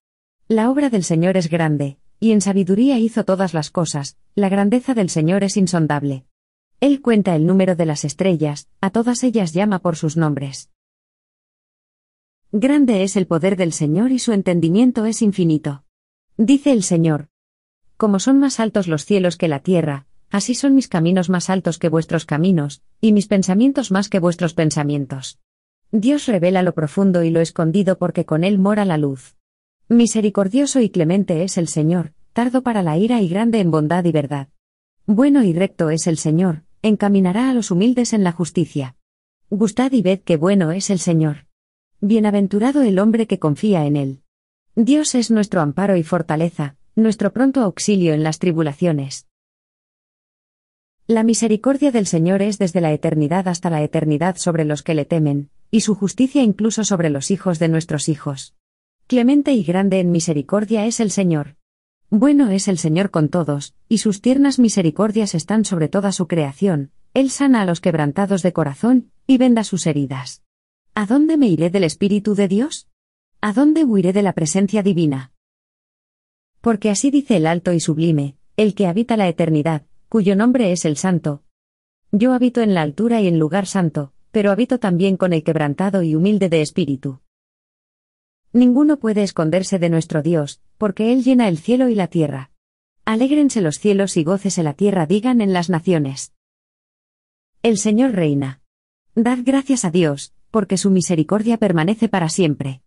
La 0.49 0.69
obra 0.69 0.89
del 0.89 1.05
Señor 1.05 1.37
es 1.37 1.49
grande, 1.49 1.97
y 2.19 2.33
en 2.33 2.41
sabiduría 2.41 2.99
hizo 2.99 3.23
todas 3.23 3.53
las 3.53 3.71
cosas, 3.71 4.17
la 4.35 4.49
grandeza 4.49 4.93
del 4.93 5.09
Señor 5.09 5.45
es 5.45 5.55
insondable. 5.55 6.25
Él 6.81 7.01
cuenta 7.01 7.37
el 7.37 7.45
número 7.45 7.77
de 7.77 7.85
las 7.85 8.03
estrellas, 8.03 8.67
a 8.81 8.89
todas 8.89 9.23
ellas 9.23 9.53
llama 9.53 9.79
por 9.79 9.95
sus 9.95 10.17
nombres. 10.17 10.69
Grande 12.51 13.03
es 13.03 13.15
el 13.15 13.27
poder 13.27 13.55
del 13.55 13.71
Señor 13.71 14.11
y 14.11 14.19
su 14.19 14.33
entendimiento 14.33 15.05
es 15.05 15.21
infinito. 15.21 15.85
Dice 16.35 16.73
el 16.73 16.83
Señor. 16.83 17.29
Como 17.95 18.19
son 18.19 18.39
más 18.39 18.59
altos 18.59 18.89
los 18.89 19.05
cielos 19.05 19.37
que 19.37 19.47
la 19.47 19.61
tierra, 19.61 20.08
así 20.31 20.55
son 20.55 20.75
mis 20.75 20.87
caminos 20.87 21.29
más 21.29 21.49
altos 21.49 21.79
que 21.79 21.89
vuestros 21.89 22.25
caminos, 22.25 22.81
y 23.01 23.11
mis 23.11 23.27
pensamientos 23.27 23.91
más 23.91 24.09
que 24.09 24.19
vuestros 24.19 24.53
pensamientos. 24.53 25.39
Dios 25.91 26.27
revela 26.27 26.61
lo 26.61 26.73
profundo 26.73 27.23
y 27.23 27.29
lo 27.29 27.39
escondido 27.39 27.97
porque 27.97 28.25
con 28.25 28.43
él 28.43 28.59
mora 28.59 28.85
la 28.85 28.97
luz. 28.97 29.35
Misericordioso 29.87 30.81
y 30.81 30.89
clemente 30.89 31.43
es 31.43 31.57
el 31.57 31.67
Señor, 31.67 32.13
tardo 32.33 32.61
para 32.61 32.83
la 32.83 32.97
ira 32.97 33.21
y 33.21 33.27
grande 33.27 33.59
en 33.59 33.71
bondad 33.71 34.05
y 34.05 34.11
verdad. 34.11 34.49
Bueno 35.07 35.43
y 35.43 35.53
recto 35.53 35.89
es 35.89 36.05
el 36.05 36.17
Señor, 36.17 36.63
encaminará 36.83 37.49
a 37.49 37.53
los 37.53 37.71
humildes 37.71 38.13
en 38.13 38.23
la 38.23 38.31
justicia. 38.31 38.95
Gustad 39.49 39.91
y 39.93 40.03
ved 40.03 40.19
qué 40.19 40.37
bueno 40.37 40.71
es 40.71 40.91
el 40.91 40.99
Señor. 40.99 41.47
Bienaventurado 42.01 42.83
el 42.83 42.99
hombre 42.99 43.25
que 43.25 43.39
confía 43.39 43.85
en 43.85 43.95
él. 43.95 44.21
Dios 44.75 45.15
es 45.15 45.31
nuestro 45.31 45.59
amparo 45.59 45.97
y 45.97 46.03
fortaleza, 46.03 46.75
nuestro 46.95 47.33
pronto 47.33 47.61
auxilio 47.61 48.13
en 48.13 48.21
las 48.21 48.37
tribulaciones. 48.37 49.28
La 51.09 51.23
misericordia 51.23 51.89
del 51.89 52.05
Señor 52.05 52.43
es 52.43 52.59
desde 52.59 52.81
la 52.81 52.93
eternidad 52.93 53.47
hasta 53.47 53.71
la 53.71 53.81
eternidad 53.81 54.37
sobre 54.37 54.63
los 54.63 54.83
que 54.83 54.93
le 54.93 55.05
temen, 55.05 55.49
y 55.71 55.81
su 55.81 55.95
justicia 55.95 56.43
incluso 56.43 56.83
sobre 56.83 57.09
los 57.09 57.31
hijos 57.31 57.57
de 57.57 57.67
nuestros 57.67 58.09
hijos. 58.09 58.53
Clemente 59.07 59.51
y 59.53 59.63
grande 59.63 60.01
en 60.01 60.11
misericordia 60.11 60.85
es 60.85 60.99
el 60.99 61.09
Señor. 61.09 61.55
Bueno 62.11 62.51
es 62.51 62.67
el 62.67 62.77
Señor 62.77 63.09
con 63.09 63.29
todos, 63.29 63.73
y 63.87 63.97
sus 63.97 64.21
tiernas 64.21 64.59
misericordias 64.59 65.33
están 65.33 65.65
sobre 65.65 65.87
toda 65.87 66.11
su 66.11 66.27
creación, 66.27 66.91
Él 67.15 67.31
sana 67.31 67.63
a 67.63 67.65
los 67.65 67.81
quebrantados 67.81 68.43
de 68.43 68.53
corazón, 68.53 69.09
y 69.25 69.39
venda 69.39 69.63
sus 69.63 69.87
heridas. 69.87 70.43
¿A 70.93 71.07
dónde 71.07 71.37
me 71.37 71.47
iré 71.47 71.71
del 71.71 71.85
Espíritu 71.85 72.35
de 72.35 72.47
Dios? 72.47 72.87
¿A 73.41 73.51
dónde 73.51 73.83
huiré 73.83 74.13
de 74.13 74.21
la 74.21 74.33
presencia 74.33 74.83
divina? 74.83 75.31
Porque 76.61 76.91
así 76.91 77.09
dice 77.09 77.37
el 77.37 77.47
alto 77.47 77.73
y 77.73 77.79
sublime, 77.79 78.35
el 78.57 78.75
que 78.75 78.85
habita 78.85 79.17
la 79.17 79.27
eternidad, 79.27 79.87
cuyo 80.09 80.35
nombre 80.35 80.71
es 80.71 80.85
el 80.85 80.97
Santo. 80.97 81.43
Yo 82.11 82.33
habito 82.33 82.61
en 82.61 82.73
la 82.73 82.81
altura 82.81 83.21
y 83.21 83.27
en 83.27 83.37
lugar 83.37 83.67
santo, 83.67 84.11
pero 84.31 84.51
habito 84.51 84.79
también 84.79 85.17
con 85.17 85.33
el 85.33 85.43
quebrantado 85.43 86.01
y 86.01 86.15
humilde 86.15 86.49
de 86.49 86.61
espíritu. 86.61 87.21
Ninguno 88.51 88.97
puede 88.97 89.21
esconderse 89.21 89.77
de 89.77 89.89
nuestro 89.89 90.23
Dios, 90.23 90.61
porque 90.79 91.13
Él 91.13 91.23
llena 91.23 91.47
el 91.47 91.59
cielo 91.59 91.89
y 91.89 91.95
la 91.95 92.07
tierra. 92.07 92.49
Alégrense 93.05 93.61
los 93.61 93.77
cielos 93.77 94.17
y 94.17 94.23
gócese 94.23 94.63
la 94.63 94.73
tierra, 94.73 95.05
digan 95.05 95.41
en 95.41 95.53
las 95.53 95.69
naciones. 95.69 96.33
El 97.61 97.77
Señor 97.77 98.13
reina. 98.13 98.61
Dad 99.13 99.39
gracias 99.43 99.85
a 99.85 99.91
Dios, 99.91 100.33
porque 100.49 100.77
su 100.77 100.89
misericordia 100.89 101.57
permanece 101.57 102.09
para 102.09 102.29
siempre. 102.29 102.81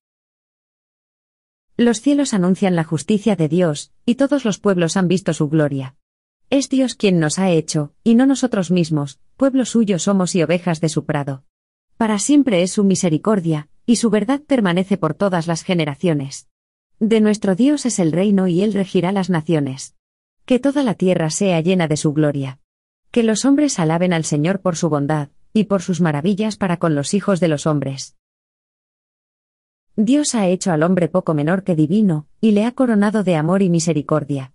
Los 1.76 2.00
cielos 2.00 2.34
anuncian 2.34 2.74
la 2.74 2.82
justicia 2.82 3.36
de 3.36 3.48
Dios, 3.48 3.92
y 4.04 4.16
todos 4.16 4.44
los 4.44 4.58
pueblos 4.58 4.96
han 4.96 5.06
visto 5.06 5.32
su 5.32 5.48
gloria. 5.48 5.94
Es 6.52 6.68
Dios 6.68 6.96
quien 6.96 7.18
nos 7.18 7.38
ha 7.38 7.48
hecho, 7.48 7.94
y 8.04 8.14
no 8.14 8.26
nosotros 8.26 8.70
mismos, 8.70 9.18
pueblo 9.38 9.64
suyo 9.64 9.98
somos 9.98 10.34
y 10.34 10.42
ovejas 10.42 10.82
de 10.82 10.90
su 10.90 11.06
prado. 11.06 11.44
Para 11.96 12.18
siempre 12.18 12.62
es 12.62 12.72
su 12.72 12.84
misericordia, 12.84 13.70
y 13.86 13.96
su 13.96 14.10
verdad 14.10 14.42
permanece 14.42 14.98
por 14.98 15.14
todas 15.14 15.46
las 15.46 15.62
generaciones. 15.62 16.50
De 16.98 17.22
nuestro 17.22 17.54
Dios 17.54 17.86
es 17.86 17.98
el 17.98 18.12
reino 18.12 18.48
y 18.48 18.60
él 18.60 18.74
regirá 18.74 19.12
las 19.12 19.30
naciones. 19.30 19.96
Que 20.44 20.58
toda 20.58 20.82
la 20.82 20.92
tierra 20.92 21.30
sea 21.30 21.58
llena 21.62 21.88
de 21.88 21.96
su 21.96 22.12
gloria. 22.12 22.58
Que 23.10 23.22
los 23.22 23.46
hombres 23.46 23.78
alaben 23.78 24.12
al 24.12 24.24
Señor 24.24 24.60
por 24.60 24.76
su 24.76 24.90
bondad, 24.90 25.30
y 25.54 25.64
por 25.64 25.80
sus 25.80 26.02
maravillas 26.02 26.58
para 26.58 26.76
con 26.76 26.94
los 26.94 27.14
hijos 27.14 27.40
de 27.40 27.48
los 27.48 27.66
hombres. 27.66 28.18
Dios 29.96 30.34
ha 30.34 30.48
hecho 30.48 30.70
al 30.70 30.82
hombre 30.82 31.08
poco 31.08 31.32
menor 31.32 31.64
que 31.64 31.74
divino, 31.74 32.26
y 32.42 32.50
le 32.50 32.66
ha 32.66 32.72
coronado 32.72 33.24
de 33.24 33.36
amor 33.36 33.62
y 33.62 33.70
misericordia. 33.70 34.51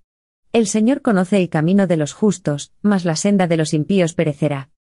El 0.58 0.66
Señor 0.66 1.04
conoce 1.04 1.38
el 1.38 1.50
camino 1.50 1.86
de 1.86 1.98
los 1.98 2.14
justos, 2.14 2.74
mas 2.82 3.06
la 3.06 3.16
senda 3.16 3.46
de 3.46 3.58
los 3.58 3.76
impíos 3.76 4.16
perecerá. 4.16 4.72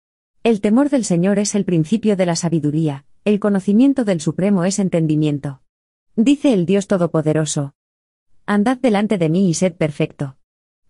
El 0.42 0.62
temor 0.62 0.88
del 0.88 1.04
Señor 1.04 1.38
es 1.38 1.54
el 1.54 1.66
principio 1.66 2.16
de 2.16 2.24
la 2.24 2.34
sabiduría, 2.34 3.04
el 3.26 3.40
conocimiento 3.40 4.06
del 4.06 4.22
Supremo 4.22 4.64
es 4.64 4.78
entendimiento. 4.78 5.60
Dice 6.14 6.54
el 6.54 6.64
Dios 6.64 6.86
Todopoderoso. 6.86 7.74
Andad 8.46 8.78
delante 8.78 9.18
de 9.18 9.28
mí 9.28 9.50
y 9.50 9.52
sed 9.52 9.74
perfecto. 9.74 10.38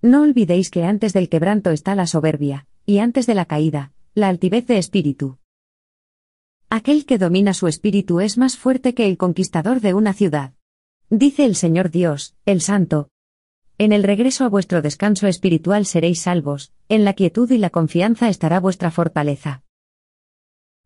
No 0.02 0.22
olvidéis 0.22 0.70
que 0.70 0.84
antes 0.84 1.12
del 1.12 1.28
quebranto 1.28 1.70
está 1.70 1.96
la 1.96 2.06
soberbia, 2.06 2.68
y 2.86 2.98
antes 2.98 3.26
de 3.26 3.34
la 3.34 3.46
caída, 3.46 3.92
la 4.14 4.28
altivez 4.28 4.68
de 4.68 4.78
espíritu. 4.78 5.38
Aquel 6.70 7.06
que 7.06 7.18
domina 7.18 7.54
su 7.54 7.66
espíritu 7.66 8.20
es 8.20 8.38
más 8.38 8.56
fuerte 8.56 8.94
que 8.94 9.08
el 9.08 9.16
conquistador 9.16 9.80
de 9.80 9.94
una 9.94 10.12
ciudad. 10.12 10.52
Dice 11.10 11.44
el 11.44 11.56
Señor 11.56 11.90
Dios, 11.90 12.36
el 12.44 12.60
Santo. 12.60 13.10
En 13.78 13.92
el 13.92 14.02
regreso 14.04 14.44
a 14.44 14.48
vuestro 14.48 14.80
descanso 14.80 15.26
espiritual 15.26 15.84
seréis 15.84 16.22
salvos, 16.22 16.72
en 16.88 17.04
la 17.04 17.12
quietud 17.12 17.50
y 17.50 17.58
la 17.58 17.68
confianza 17.68 18.30
estará 18.30 18.58
vuestra 18.58 18.90
fortaleza. 18.90 19.62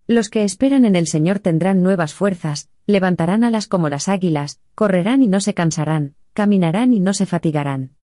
Los 0.09 0.29
que 0.29 0.43
esperan 0.43 0.85
en 0.85 0.97
el 0.97 1.07
Señor 1.07 1.39
tendrán 1.39 1.83
nuevas 1.83 2.15
fuerzas, 2.15 2.69
levantarán 2.87 3.45
alas 3.45 3.69
como 3.69 3.89
las 3.89 4.09
águilas, 4.09 4.61
correrán 4.75 5.23
y 5.23 5.29
no 5.29 5.41
se 5.41 5.55
cansarán, 5.55 6.17
caminarán 6.33 6.93
y 6.93 6.99
no 6.99 7.15
se 7.15 7.27
fatigarán. 7.27 7.95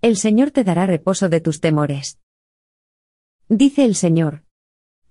El 0.00 0.16
Señor 0.16 0.50
te 0.50 0.64
dará 0.64 0.86
reposo 0.86 1.28
de 1.28 1.40
tus 1.40 1.60
temores. 1.60 2.18
Dice 3.48 3.84
el 3.84 3.94
Señor, 3.94 4.42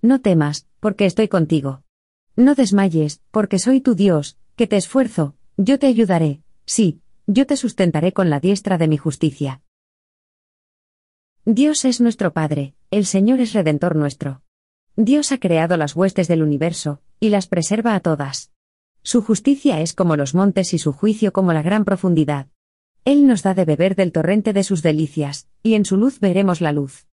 no 0.02 0.20
temas, 0.20 0.66
porque 0.80 1.06
estoy 1.06 1.28
contigo. 1.28 1.84
No 2.36 2.54
desmayes, 2.54 3.22
porque 3.30 3.58
soy 3.58 3.80
tu 3.80 3.94
Dios, 3.94 4.36
que 4.56 4.66
te 4.66 4.76
esfuerzo, 4.76 5.36
yo 5.56 5.78
te 5.78 5.86
ayudaré, 5.86 6.42
sí, 6.66 7.00
yo 7.32 7.46
te 7.46 7.56
sustentaré 7.56 8.12
con 8.12 8.28
la 8.28 8.40
diestra 8.40 8.76
de 8.76 8.88
mi 8.88 8.98
justicia. 8.98 9.62
Dios 11.46 11.86
es 11.86 12.00
nuestro 12.00 12.34
Padre, 12.34 12.74
el 12.90 13.06
Señor 13.06 13.40
es 13.40 13.54
Redentor 13.54 13.96
nuestro. 13.96 14.42
Dios 14.96 15.32
ha 15.32 15.38
creado 15.38 15.78
las 15.78 15.96
huestes 15.96 16.28
del 16.28 16.42
universo, 16.42 17.00
y 17.20 17.30
las 17.30 17.46
preserva 17.46 17.94
a 17.94 18.00
todas. 18.00 18.52
Su 19.02 19.22
justicia 19.22 19.80
es 19.80 19.94
como 19.94 20.16
los 20.16 20.34
montes 20.34 20.74
y 20.74 20.78
su 20.78 20.92
juicio 20.92 21.32
como 21.32 21.54
la 21.54 21.62
gran 21.62 21.86
profundidad. 21.86 22.48
Él 23.06 23.26
nos 23.26 23.42
da 23.42 23.54
de 23.54 23.64
beber 23.64 23.96
del 23.96 24.12
torrente 24.12 24.52
de 24.52 24.62
sus 24.62 24.82
delicias, 24.82 25.48
y 25.62 25.74
en 25.74 25.86
su 25.86 25.96
luz 25.96 26.20
veremos 26.20 26.60
la 26.60 26.72
luz. 26.72 27.06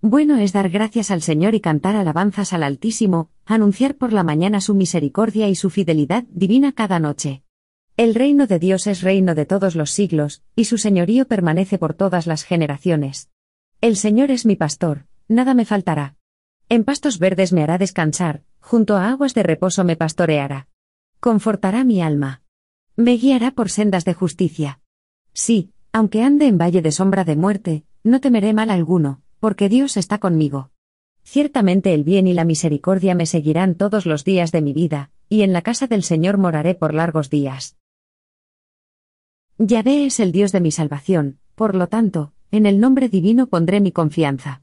Bueno 0.00 0.36
es 0.36 0.52
dar 0.52 0.70
gracias 0.70 1.10
al 1.10 1.20
Señor 1.20 1.54
y 1.54 1.60
cantar 1.60 1.96
alabanzas 1.96 2.52
al 2.52 2.62
Altísimo, 2.62 3.30
anunciar 3.44 3.96
por 3.96 4.12
la 4.12 4.22
mañana 4.22 4.60
su 4.60 4.74
misericordia 4.74 5.48
y 5.48 5.56
su 5.56 5.68
fidelidad 5.68 6.24
divina 6.30 6.72
cada 6.72 7.00
noche. 7.00 7.43
El 7.96 8.16
reino 8.16 8.48
de 8.48 8.58
Dios 8.58 8.88
es 8.88 9.02
reino 9.02 9.36
de 9.36 9.46
todos 9.46 9.76
los 9.76 9.92
siglos, 9.92 10.42
y 10.56 10.64
su 10.64 10.78
señorío 10.78 11.28
permanece 11.28 11.78
por 11.78 11.94
todas 11.94 12.26
las 12.26 12.42
generaciones. 12.42 13.30
El 13.80 13.94
Señor 13.96 14.32
es 14.32 14.46
mi 14.46 14.56
pastor, 14.56 15.06
nada 15.28 15.54
me 15.54 15.64
faltará. 15.64 16.16
En 16.68 16.82
pastos 16.82 17.20
verdes 17.20 17.52
me 17.52 17.62
hará 17.62 17.78
descansar, 17.78 18.42
junto 18.58 18.96
a 18.96 19.10
aguas 19.10 19.32
de 19.32 19.44
reposo 19.44 19.84
me 19.84 19.94
pastoreará. 19.94 20.66
Confortará 21.20 21.84
mi 21.84 22.02
alma. 22.02 22.42
Me 22.96 23.12
guiará 23.12 23.52
por 23.52 23.70
sendas 23.70 24.04
de 24.04 24.14
justicia. 24.14 24.80
Sí, 25.32 25.70
aunque 25.92 26.24
ande 26.24 26.48
en 26.48 26.58
valle 26.58 26.82
de 26.82 26.90
sombra 26.90 27.22
de 27.22 27.36
muerte, 27.36 27.84
no 28.02 28.20
temeré 28.20 28.54
mal 28.54 28.70
alguno, 28.70 29.22
porque 29.38 29.68
Dios 29.68 29.96
está 29.96 30.18
conmigo. 30.18 30.72
Ciertamente 31.22 31.94
el 31.94 32.02
bien 32.02 32.26
y 32.26 32.34
la 32.34 32.44
misericordia 32.44 33.14
me 33.14 33.26
seguirán 33.26 33.76
todos 33.76 34.04
los 34.04 34.24
días 34.24 34.50
de 34.50 34.62
mi 34.62 34.72
vida, 34.72 35.12
y 35.28 35.42
en 35.42 35.52
la 35.52 35.62
casa 35.62 35.86
del 35.86 36.02
Señor 36.02 36.38
moraré 36.38 36.74
por 36.74 36.92
largos 36.92 37.30
días. 37.30 37.76
Yahvé 39.58 40.06
es 40.06 40.18
el 40.18 40.32
Dios 40.32 40.50
de 40.50 40.60
mi 40.60 40.72
salvación, 40.72 41.38
por 41.54 41.76
lo 41.76 41.86
tanto, 41.86 42.32
en 42.50 42.66
el 42.66 42.80
nombre 42.80 43.08
divino 43.08 43.46
pondré 43.46 43.80
mi 43.80 43.92
confianza. 43.92 44.62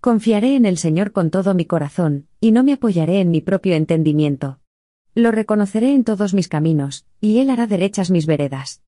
Confiaré 0.00 0.56
en 0.56 0.64
el 0.64 0.78
Señor 0.78 1.12
con 1.12 1.30
todo 1.30 1.52
mi 1.52 1.66
corazón, 1.66 2.26
y 2.40 2.50
no 2.50 2.64
me 2.64 2.72
apoyaré 2.72 3.20
en 3.20 3.30
mi 3.30 3.42
propio 3.42 3.74
entendimiento. 3.74 4.58
Lo 5.14 5.30
reconoceré 5.30 5.92
en 5.92 6.04
todos 6.04 6.32
mis 6.32 6.48
caminos, 6.48 7.04
y 7.20 7.40
Él 7.40 7.50
hará 7.50 7.66
derechas 7.66 8.10
mis 8.10 8.24
veredas. 8.24 8.82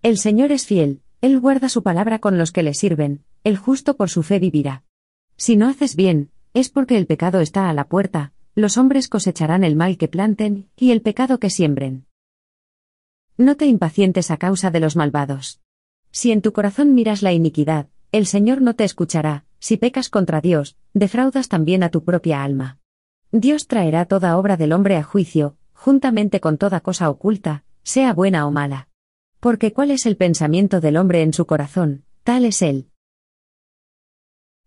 El 0.00 0.16
Señor 0.16 0.52
es 0.52 0.64
fiel, 0.64 1.02
Él 1.22 1.40
guarda 1.40 1.68
su 1.68 1.82
palabra 1.82 2.20
con 2.20 2.38
los 2.38 2.52
que 2.52 2.62
le 2.62 2.74
sirven, 2.74 3.24
el 3.42 3.56
justo 3.56 3.96
por 3.96 4.10
su 4.10 4.22
fe 4.22 4.38
vivirá. 4.38 4.84
Si 5.36 5.56
no 5.56 5.66
haces 5.66 5.96
bien, 5.96 6.30
es 6.54 6.70
porque 6.70 6.96
el 6.96 7.06
pecado 7.06 7.40
está 7.40 7.68
a 7.68 7.74
la 7.74 7.88
puerta, 7.88 8.32
los 8.54 8.78
hombres 8.78 9.08
cosecharán 9.08 9.64
el 9.64 9.74
mal 9.74 9.96
que 9.96 10.06
planten, 10.06 10.68
y 10.76 10.92
el 10.92 11.02
pecado 11.02 11.40
que 11.40 11.50
siembren. 11.50 12.06
No 13.36 13.56
te 13.56 13.66
impacientes 13.66 14.30
a 14.30 14.36
causa 14.36 14.70
de 14.70 14.80
los 14.80 14.96
malvados. 14.96 15.60
Si 16.10 16.32
en 16.32 16.42
tu 16.42 16.52
corazón 16.52 16.94
miras 16.94 17.22
la 17.22 17.32
iniquidad, 17.32 17.88
el 18.12 18.26
Señor 18.26 18.60
no 18.60 18.74
te 18.74 18.84
escuchará, 18.84 19.44
si 19.60 19.76
pecas 19.76 20.08
contra 20.08 20.40
Dios, 20.40 20.76
defraudas 20.94 21.48
también 21.48 21.82
a 21.82 21.90
tu 21.90 22.04
propia 22.04 22.42
alma. 22.42 22.78
Dios 23.32 23.68
traerá 23.68 24.06
toda 24.06 24.36
obra 24.36 24.56
del 24.56 24.72
hombre 24.72 24.96
a 24.96 25.02
juicio, 25.02 25.56
juntamente 25.72 26.40
con 26.40 26.58
toda 26.58 26.80
cosa 26.80 27.08
oculta, 27.08 27.64
sea 27.82 28.12
buena 28.12 28.46
o 28.46 28.50
mala. 28.50 28.88
Porque 29.38 29.72
cuál 29.72 29.90
es 29.90 30.04
el 30.06 30.16
pensamiento 30.16 30.80
del 30.80 30.96
hombre 30.96 31.22
en 31.22 31.32
su 31.32 31.46
corazón, 31.46 32.04
tal 32.24 32.44
es 32.44 32.60
él. 32.62 32.88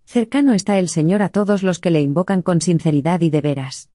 Cercano 0.05 0.53
está 0.53 0.79
el 0.79 0.89
Señor 0.89 1.21
a 1.21 1.29
todos 1.29 1.63
los 1.63 1.79
que 1.79 1.91
le 1.91 2.01
invocan 2.01 2.41
con 2.41 2.61
sinceridad 2.61 3.21
y 3.21 3.29
de 3.29 3.41
veras. 3.41 3.89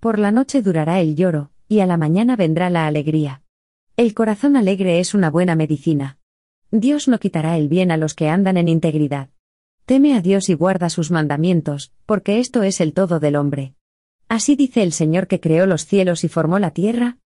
Por 0.00 0.18
la 0.18 0.30
noche 0.30 0.62
durará 0.62 1.00
el 1.00 1.16
lloro, 1.16 1.50
y 1.68 1.80
a 1.80 1.86
la 1.86 1.96
mañana 1.96 2.36
vendrá 2.36 2.70
la 2.70 2.86
alegría. 2.86 3.41
El 3.98 4.14
corazón 4.14 4.56
alegre 4.56 5.00
es 5.00 5.12
una 5.12 5.30
buena 5.30 5.54
medicina. 5.54 6.16
Dios 6.70 7.08
no 7.08 7.18
quitará 7.18 7.58
el 7.58 7.68
bien 7.68 7.90
a 7.90 7.98
los 7.98 8.14
que 8.14 8.30
andan 8.30 8.56
en 8.56 8.68
integridad. 8.68 9.28
Teme 9.84 10.14
a 10.14 10.22
Dios 10.22 10.48
y 10.48 10.54
guarda 10.54 10.88
sus 10.88 11.10
mandamientos, 11.10 11.92
porque 12.06 12.38
esto 12.38 12.62
es 12.62 12.80
el 12.80 12.94
todo 12.94 13.20
del 13.20 13.36
hombre. 13.36 13.74
Así 14.28 14.56
dice 14.56 14.82
el 14.82 14.92
Señor 14.92 15.26
que 15.26 15.40
creó 15.40 15.66
los 15.66 15.84
cielos 15.84 16.24
y 16.24 16.28
formó 16.28 16.58
la 16.58 16.70
tierra. 16.70 17.18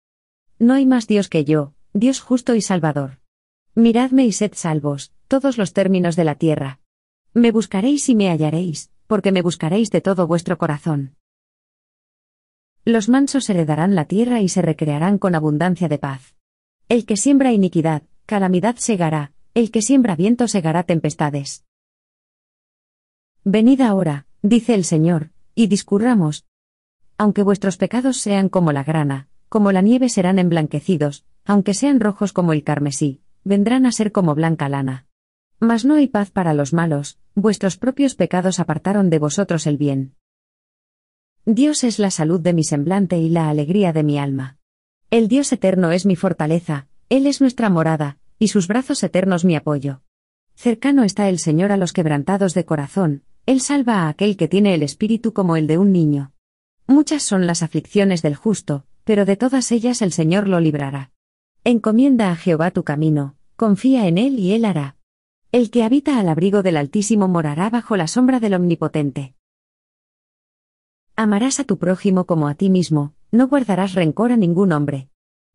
No 0.59 0.73
hay 0.73 0.87
más 0.87 1.07
Dios 1.07 1.29
que 1.29 1.45
yo, 1.45 1.75
Dios 1.93 2.21
justo 2.21 2.55
y 2.55 2.63
salvador. 2.63 3.21
Miradme 3.75 4.25
y 4.25 4.33
sed 4.33 4.53
salvos, 4.55 5.13
todos 5.29 5.59
los 5.59 5.75
términos 5.75 6.17
de 6.17 6.25
la 6.25 6.37
tierra. 6.37 6.81
Me 7.35 7.53
buscaréis 7.53 8.09
y 8.09 8.15
me 8.15 8.31
hallaréis, 8.31 8.91
porque 9.07 9.33
me 9.33 9.43
buscaréis 9.43 9.91
de 9.91 10.01
todo 10.01 10.27
vuestro 10.27 10.57
corazón. 10.57 11.17
Los 12.87 13.11
mansos 13.11 13.51
heredarán 13.51 13.95
la 13.95 14.07
tierra 14.07 14.41
y 14.41 14.49
se 14.49 14.63
recrearán 14.63 15.19
con 15.19 15.35
abundancia 15.35 15.89
de 15.89 15.99
paz. 15.99 16.35
El 16.89 17.07
que 17.07 17.17
siembra 17.17 17.53
iniquidad, 17.53 18.03
calamidad 18.27 18.77
segará, 18.77 19.33
el 19.55 19.71
que 19.71 19.81
siembra 19.81 20.17
viento 20.17 20.49
segará 20.49 20.83
tempestades. 20.83 21.65
Venid 23.43 23.81
ahora, 23.81 24.27
dice 24.43 24.75
el 24.75 24.85
Señor, 24.85 25.31
y 25.55 25.69
discurramos. 25.69 26.45
Aunque 27.17 27.43
vuestros 27.43 27.79
pecados 27.79 28.19
sean 28.19 28.51
como 28.51 28.71
la 28.71 28.85
grana, 28.85 29.29
como 29.49 29.73
la 29.73 29.81
nieve 29.81 30.11
serán 30.11 30.39
emblanquecidos, 30.39 31.25
aunque 31.47 31.73
sean 31.73 32.01
rojos 32.01 32.35
como 32.35 32.53
el 32.53 32.65
carmesí, 32.65 33.23
vendrán 33.45 33.87
a 33.87 33.93
ser 33.93 34.13
como 34.13 34.35
blanca 34.35 34.69
lana. 34.69 35.07
Mas 35.61 35.87
no 35.87 35.95
hay 35.95 36.07
paz 36.07 36.31
para 36.31 36.53
los 36.53 36.75
malos, 36.75 37.19
vuestros 37.35 37.79
propios 37.79 38.15
pecados 38.15 38.61
apartaron 38.61 39.09
de 39.09 39.19
vosotros 39.19 39.67
el 39.67 39.79
bien. 39.79 40.17
Dios 41.47 41.83
es 41.83 41.99
la 41.99 42.11
salud 42.11 42.41
de 42.41 42.53
mi 42.53 42.65
semblante 42.65 43.17
y 43.17 43.31
la 43.31 43.49
alegría 43.49 43.95
de 43.95 44.03
mi 44.03 44.19
alma. 44.19 44.59
El 45.11 45.29
Dios 45.29 45.53
eterno 45.53 45.93
es 45.93 46.07
mi 46.07 46.17
fortaleza, 46.17 46.89
Él 47.09 47.27
es 47.27 47.41
nuestra 47.41 47.71
morada, 47.71 48.19
y 48.39 48.49
sus 48.49 48.67
brazos 48.69 49.03
eternos 49.03 49.45
mi 49.45 49.57
apoyo. 49.57 50.03
Cercano 50.55 51.05
está 51.05 51.29
el 51.29 51.39
Señor 51.39 51.73
a 51.73 51.77
los 51.77 51.93
quebrantados 51.93 52.55
de 52.55 52.65
corazón, 52.65 53.23
Él 53.47 53.61
salva 53.61 54.03
a 54.03 54.09
aquel 54.09 54.37
que 54.37 54.49
tiene 54.49 54.75
el 54.75 54.83
espíritu 54.83 55.33
como 55.33 55.57
el 55.57 55.67
de 55.67 55.79
un 55.79 55.93
niño. 55.93 56.33
Muchas 56.87 57.23
son 57.23 57.47
las 57.47 57.63
aflicciones 57.63 58.23
del 58.23 58.35
justo, 58.35 58.85
pero 59.05 59.25
de 59.25 59.37
todas 59.37 59.71
ellas 59.73 60.03
el 60.03 60.13
Señor 60.13 60.49
lo 60.49 60.61
librará. 60.61 61.13
Encomienda 61.63 62.31
a 62.31 62.37
Jehová 62.37 62.71
tu 62.71 62.85
camino, 62.85 63.37
confía 63.57 64.07
en 64.07 64.19
Él 64.19 64.39
y 64.39 64.53
Él 64.53 64.65
hará. 64.65 64.97
El 65.53 65.71
que 65.71 65.85
habita 65.85 66.19
al 66.19 66.29
abrigo 66.29 66.63
del 66.63 66.77
Altísimo 66.77 67.29
morará 67.29 67.71
bajo 67.71 67.97
la 67.97 68.09
sombra 68.09 68.41
del 68.41 68.55
Omnipotente. 68.55 69.35
Amarás 71.17 71.61
a 71.61 71.65
tu 71.65 71.79
prójimo 71.79 72.27
como 72.27 72.49
a 72.49 72.55
ti 72.55 72.71
mismo, 72.71 73.15
no 73.35 73.49
guardarás 73.49 73.95
rencor 73.95 74.33
a 74.33 74.37
ningún 74.37 74.73
hombre. 74.73 75.09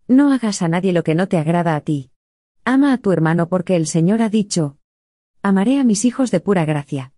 No 0.08 0.34
hagas 0.34 0.62
a 0.62 0.68
nadie 0.68 0.92
lo 0.92 1.04
que 1.04 1.16
no 1.16 1.28
te 1.28 1.38
agrada 1.38 1.76
a 1.76 1.82
ti. 1.82 2.12
Ama 2.66 2.94
a 2.94 2.98
tu 2.98 3.12
hermano 3.12 3.48
porque 3.48 3.76
el 3.76 3.88
Señor 3.88 4.22
ha 4.22 4.30
dicho, 4.30 4.78
Amaré 5.42 5.80
a 5.80 5.86
mis 5.86 6.04
hijos 6.04 6.32
de 6.32 6.42
pura 6.42 6.66
gracia. 6.66 7.14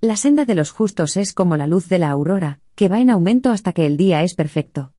La 0.00 0.16
senda 0.16 0.46
de 0.46 0.54
los 0.54 0.70
justos 0.70 1.18
es 1.18 1.34
como 1.34 1.58
la 1.58 1.66
luz 1.66 1.88
de 1.88 1.98
la 1.98 2.10
aurora, 2.10 2.60
que 2.74 2.88
va 2.88 3.00
en 3.00 3.10
aumento 3.10 3.50
hasta 3.50 3.74
que 3.74 3.84
el 3.84 3.98
día 3.98 4.22
es 4.22 4.34
perfecto. 4.34 4.94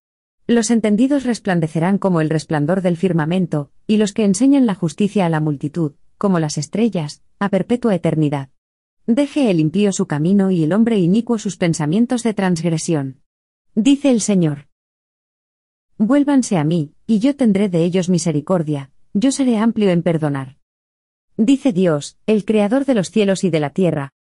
Los 0.46 0.70
entendidos 0.70 1.24
resplandecerán 1.24 1.98
como 1.98 2.22
el 2.22 2.29
resplandor 2.29 2.82
del 2.82 2.98
firmamento, 2.98 3.72
y 3.88 3.98
los 3.98 4.13
que 4.13 4.25
enseñan 4.25 4.67
la 4.67 4.75
justicia 4.75 5.25
a 5.25 5.29
la 5.29 5.39
multitud, 5.39 5.94
como 6.20 6.39
las 6.39 6.60
estrellas, 6.60 7.24
a 7.39 7.50
perpetua 7.50 7.96
eternidad. 7.96 8.50
Deje 9.08 9.50
el 9.50 9.60
impío 9.60 9.91
su 9.91 10.06
camino 10.06 10.51
y 10.51 10.63
el 10.63 10.74
hombre 10.74 11.00
inicuo 11.00 11.39
sus 11.39 11.58
pensamientos 11.58 12.22
de 12.22 12.34
transgresión. 12.34 13.22
Dice 13.79 14.10
el 14.10 14.22
Señor. 14.22 14.69
Vuélvanse 16.00 16.57
a 16.57 16.63
mí, 16.63 16.96
y 17.05 17.19
yo 17.19 17.36
tendré 17.36 17.69
de 17.69 17.84
ellos 17.84 18.10
misericordia, 18.10 18.89
yo 19.13 19.31
seré 19.31 19.60
amplio 19.60 19.91
en 19.91 20.01
perdonar. 20.01 20.57
Dice 21.38 21.74
Dios, 21.74 22.17
el 22.25 22.43
Creador 22.43 22.86
de 22.86 22.96
los 22.96 23.12
cielos 23.12 23.43
y 23.43 23.51
de 23.51 23.60
la 23.60 23.69
tierra. 23.69 24.13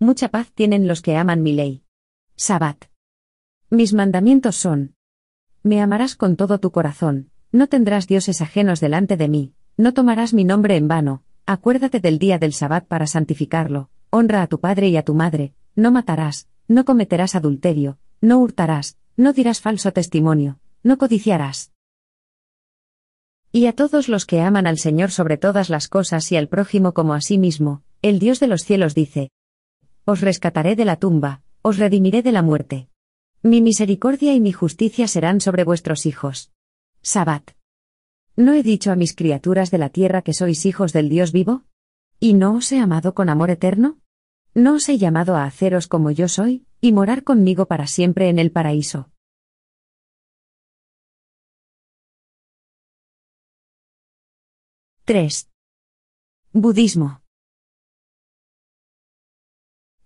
Mucha 0.00 0.28
paz 0.28 0.50
tienen 0.52 0.88
los 0.88 1.02
que 1.02 1.16
aman 1.16 1.40
mi 1.40 1.52
ley. 1.52 1.84
Sabbat. 2.34 2.86
Mis 3.70 3.94
mandamientos 3.94 4.56
son. 4.56 4.96
Me 5.62 5.80
amarás 5.80 6.16
con 6.16 6.34
todo 6.34 6.58
tu 6.58 6.72
corazón, 6.72 7.30
no 7.52 7.68
tendrás 7.68 8.08
dioses 8.08 8.40
ajenos 8.40 8.80
delante 8.80 9.16
de 9.16 9.28
mí, 9.28 9.54
no 9.76 9.94
tomarás 9.94 10.34
mi 10.34 10.42
nombre 10.42 10.74
en 10.74 10.88
vano, 10.88 11.22
acuérdate 11.46 12.00
del 12.00 12.18
día 12.18 12.40
del 12.40 12.52
Sabbat 12.52 12.86
para 12.86 13.06
santificarlo, 13.06 13.88
honra 14.10 14.42
a 14.42 14.48
tu 14.48 14.58
padre 14.58 14.88
y 14.88 14.96
a 14.96 15.04
tu 15.04 15.14
madre, 15.14 15.54
no 15.76 15.92
matarás, 15.92 16.48
no 16.66 16.84
cometerás 16.84 17.36
adulterio, 17.36 18.00
no 18.20 18.38
hurtarás, 18.38 18.96
no 19.16 19.32
dirás 19.32 19.60
falso 19.60 19.92
testimonio, 19.92 20.58
no 20.82 20.98
codiciarás. 20.98 21.72
Y 23.52 23.66
a 23.66 23.72
todos 23.74 24.08
los 24.08 24.26
que 24.26 24.40
aman 24.40 24.66
al 24.66 24.78
Señor 24.78 25.10
sobre 25.10 25.36
todas 25.36 25.70
las 25.70 25.88
cosas 25.88 26.30
y 26.30 26.36
al 26.36 26.48
prójimo 26.48 26.94
como 26.94 27.14
a 27.14 27.20
sí 27.20 27.38
mismo, 27.38 27.82
el 28.02 28.18
Dios 28.18 28.40
de 28.40 28.46
los 28.46 28.64
cielos 28.64 28.94
dice, 28.94 29.30
Os 30.04 30.20
rescataré 30.20 30.76
de 30.76 30.84
la 30.84 30.96
tumba, 30.96 31.42
os 31.62 31.78
redimiré 31.78 32.22
de 32.22 32.32
la 32.32 32.42
muerte. 32.42 32.88
Mi 33.42 33.60
misericordia 33.60 34.34
y 34.34 34.40
mi 34.40 34.52
justicia 34.52 35.08
serán 35.08 35.40
sobre 35.40 35.64
vuestros 35.64 36.06
hijos. 36.06 36.52
Sabbat. 37.02 37.52
¿No 38.36 38.52
he 38.52 38.62
dicho 38.62 38.92
a 38.92 38.96
mis 38.96 39.14
criaturas 39.14 39.70
de 39.70 39.78
la 39.78 39.88
tierra 39.88 40.22
que 40.22 40.34
sois 40.34 40.64
hijos 40.66 40.92
del 40.92 41.08
Dios 41.08 41.32
vivo? 41.32 41.64
¿Y 42.20 42.34
no 42.34 42.54
os 42.54 42.70
he 42.70 42.78
amado 42.78 43.14
con 43.14 43.28
amor 43.28 43.50
eterno? 43.50 43.99
¿No 44.54 44.74
os 44.74 44.88
he 44.88 44.98
llamado 44.98 45.36
a 45.36 45.44
haceros 45.44 45.86
como 45.86 46.10
yo 46.10 46.26
soy, 46.26 46.66
y 46.80 46.92
morar 46.92 47.22
conmigo 47.22 47.66
para 47.66 47.86
siempre 47.86 48.28
en 48.28 48.40
el 48.40 48.50
paraíso? 48.50 49.08
—3. 55.04 55.48
Budismo. 56.52 57.22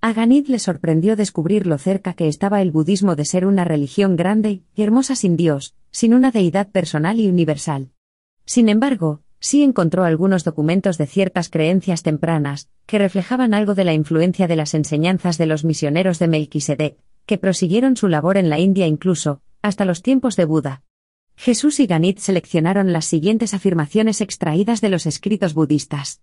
A 0.02 0.12
Ganit 0.12 0.48
le 0.48 0.58
sorprendió 0.58 1.16
descubrir 1.16 1.66
lo 1.66 1.78
cerca 1.78 2.12
que 2.12 2.28
estaba 2.28 2.60
el 2.60 2.70
budismo 2.70 3.16
de 3.16 3.24
ser 3.24 3.46
una 3.46 3.64
religión 3.64 4.16
grande 4.16 4.62
y 4.74 4.82
hermosa 4.82 5.16
sin 5.16 5.38
Dios, 5.38 5.74
sin 5.90 6.12
una 6.12 6.30
deidad 6.30 6.70
personal 6.70 7.18
y 7.18 7.28
universal. 7.28 7.92
Sin 8.44 8.68
embargo, 8.68 9.22
sí 9.44 9.62
encontró 9.62 10.04
algunos 10.04 10.42
documentos 10.42 10.96
de 10.96 11.06
ciertas 11.06 11.50
creencias 11.50 12.02
tempranas, 12.02 12.70
que 12.86 12.98
reflejaban 12.98 13.52
algo 13.52 13.74
de 13.74 13.84
la 13.84 13.92
influencia 13.92 14.48
de 14.48 14.56
las 14.56 14.72
enseñanzas 14.72 15.36
de 15.36 15.44
los 15.44 15.66
misioneros 15.66 16.18
de 16.18 16.28
Melquisedec, 16.28 16.96
que 17.26 17.36
prosiguieron 17.36 17.94
su 17.98 18.08
labor 18.08 18.38
en 18.38 18.48
la 18.48 18.58
India 18.58 18.86
incluso, 18.86 19.42
hasta 19.60 19.84
los 19.84 20.00
tiempos 20.00 20.36
de 20.36 20.46
Buda. 20.46 20.82
Jesús 21.36 21.78
y 21.78 21.86
Ganit 21.86 22.20
seleccionaron 22.20 22.94
las 22.94 23.04
siguientes 23.04 23.52
afirmaciones 23.52 24.22
extraídas 24.22 24.80
de 24.80 24.88
los 24.88 25.04
escritos 25.04 25.52
budistas. 25.52 26.22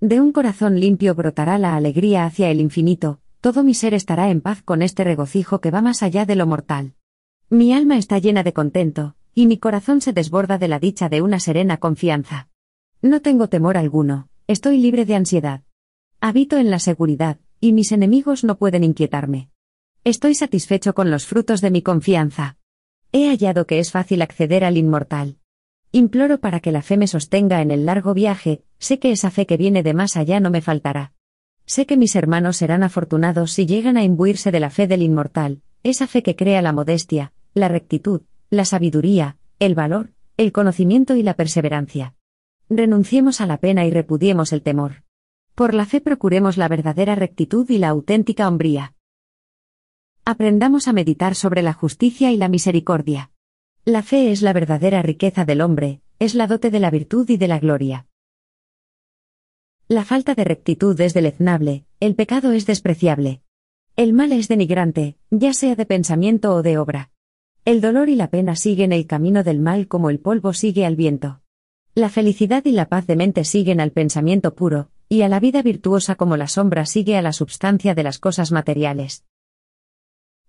De 0.00 0.20
un 0.20 0.32
corazón 0.32 0.80
limpio 0.80 1.14
brotará 1.14 1.58
la 1.58 1.76
alegría 1.76 2.24
hacia 2.24 2.50
el 2.50 2.60
infinito, 2.60 3.20
todo 3.40 3.62
mi 3.62 3.72
ser 3.72 3.94
estará 3.94 4.30
en 4.30 4.40
paz 4.40 4.64
con 4.64 4.82
este 4.82 5.04
regocijo 5.04 5.60
que 5.60 5.70
va 5.70 5.80
más 5.80 6.02
allá 6.02 6.26
de 6.26 6.34
lo 6.34 6.48
mortal. 6.48 6.94
Mi 7.50 7.72
alma 7.72 7.98
está 7.98 8.18
llena 8.18 8.42
de 8.42 8.52
contento, 8.52 9.14
y 9.34 9.46
mi 9.46 9.58
corazón 9.58 10.00
se 10.00 10.12
desborda 10.12 10.58
de 10.58 10.68
la 10.68 10.78
dicha 10.78 11.08
de 11.08 11.22
una 11.22 11.40
serena 11.40 11.78
confianza. 11.78 12.48
No 13.02 13.20
tengo 13.20 13.48
temor 13.48 13.76
alguno, 13.76 14.28
estoy 14.46 14.78
libre 14.78 15.04
de 15.04 15.16
ansiedad. 15.16 15.62
Habito 16.20 16.56
en 16.56 16.70
la 16.70 16.78
seguridad, 16.78 17.38
y 17.60 17.72
mis 17.72 17.92
enemigos 17.92 18.44
no 18.44 18.56
pueden 18.56 18.84
inquietarme. 18.84 19.50
Estoy 20.04 20.34
satisfecho 20.34 20.94
con 20.94 21.10
los 21.10 21.26
frutos 21.26 21.60
de 21.60 21.70
mi 21.70 21.82
confianza. 21.82 22.56
He 23.12 23.28
hallado 23.28 23.66
que 23.66 23.78
es 23.78 23.90
fácil 23.90 24.22
acceder 24.22 24.64
al 24.64 24.76
inmortal. 24.76 25.38
Imploro 25.92 26.40
para 26.40 26.60
que 26.60 26.72
la 26.72 26.82
fe 26.82 26.96
me 26.96 27.06
sostenga 27.06 27.62
en 27.62 27.70
el 27.70 27.86
largo 27.86 28.14
viaje, 28.14 28.64
sé 28.78 28.98
que 28.98 29.12
esa 29.12 29.30
fe 29.30 29.46
que 29.46 29.56
viene 29.56 29.82
de 29.82 29.94
más 29.94 30.16
allá 30.16 30.40
no 30.40 30.50
me 30.50 30.60
faltará. 30.60 31.12
Sé 31.66 31.86
que 31.86 31.96
mis 31.96 32.16
hermanos 32.16 32.56
serán 32.56 32.82
afortunados 32.82 33.52
si 33.52 33.64
llegan 33.64 33.96
a 33.96 34.04
imbuirse 34.04 34.50
de 34.50 34.60
la 34.60 34.70
fe 34.70 34.86
del 34.86 35.02
inmortal, 35.02 35.62
esa 35.82 36.06
fe 36.06 36.22
que 36.22 36.36
crea 36.36 36.60
la 36.62 36.72
modestia, 36.72 37.32
la 37.54 37.68
rectitud, 37.68 38.22
la 38.54 38.64
sabiduría, 38.64 39.36
el 39.58 39.74
valor, 39.74 40.12
el 40.36 40.52
conocimiento 40.52 41.16
y 41.16 41.22
la 41.22 41.34
perseverancia. 41.34 42.14
Renunciemos 42.68 43.40
a 43.40 43.46
la 43.46 43.58
pena 43.58 43.84
y 43.84 43.90
repudiemos 43.90 44.52
el 44.52 44.62
temor. 44.62 45.04
Por 45.54 45.74
la 45.74 45.86
fe 45.86 46.00
procuremos 46.00 46.56
la 46.56 46.68
verdadera 46.68 47.14
rectitud 47.14 47.68
y 47.70 47.78
la 47.78 47.88
auténtica 47.88 48.48
hombría. 48.48 48.94
Aprendamos 50.24 50.88
a 50.88 50.92
meditar 50.92 51.34
sobre 51.34 51.62
la 51.62 51.74
justicia 51.74 52.32
y 52.32 52.36
la 52.36 52.48
misericordia. 52.48 53.30
La 53.84 54.02
fe 54.02 54.32
es 54.32 54.40
la 54.40 54.54
verdadera 54.54 55.02
riqueza 55.02 55.44
del 55.44 55.60
hombre, 55.60 56.00
es 56.18 56.34
la 56.34 56.46
dote 56.46 56.70
de 56.70 56.80
la 56.80 56.90
virtud 56.90 57.28
y 57.28 57.36
de 57.36 57.48
la 57.48 57.58
gloria. 57.58 58.06
La 59.86 60.04
falta 60.04 60.34
de 60.34 60.44
rectitud 60.44 60.98
es 61.00 61.12
deleznable, 61.12 61.84
el 62.00 62.14
pecado 62.14 62.52
es 62.52 62.64
despreciable. 62.64 63.42
El 63.96 64.14
mal 64.14 64.32
es 64.32 64.48
denigrante, 64.48 65.18
ya 65.30 65.52
sea 65.52 65.76
de 65.76 65.84
pensamiento 65.84 66.54
o 66.54 66.62
de 66.62 66.78
obra. 66.78 67.10
El 67.64 67.80
dolor 67.80 68.10
y 68.10 68.14
la 68.14 68.28
pena 68.28 68.56
siguen 68.56 68.92
el 68.92 69.06
camino 69.06 69.42
del 69.42 69.58
mal 69.58 69.88
como 69.88 70.10
el 70.10 70.20
polvo 70.20 70.52
sigue 70.52 70.84
al 70.84 70.96
viento. 70.96 71.40
La 71.94 72.10
felicidad 72.10 72.62
y 72.66 72.72
la 72.72 72.90
paz 72.90 73.06
de 73.06 73.16
mente 73.16 73.44
siguen 73.44 73.80
al 73.80 73.90
pensamiento 73.90 74.54
puro, 74.54 74.90
y 75.08 75.22
a 75.22 75.30
la 75.30 75.40
vida 75.40 75.62
virtuosa 75.62 76.14
como 76.14 76.36
la 76.36 76.46
sombra 76.46 76.84
sigue 76.84 77.16
a 77.16 77.22
la 77.22 77.32
substancia 77.32 77.94
de 77.94 78.02
las 78.02 78.18
cosas 78.18 78.52
materiales. 78.52 79.24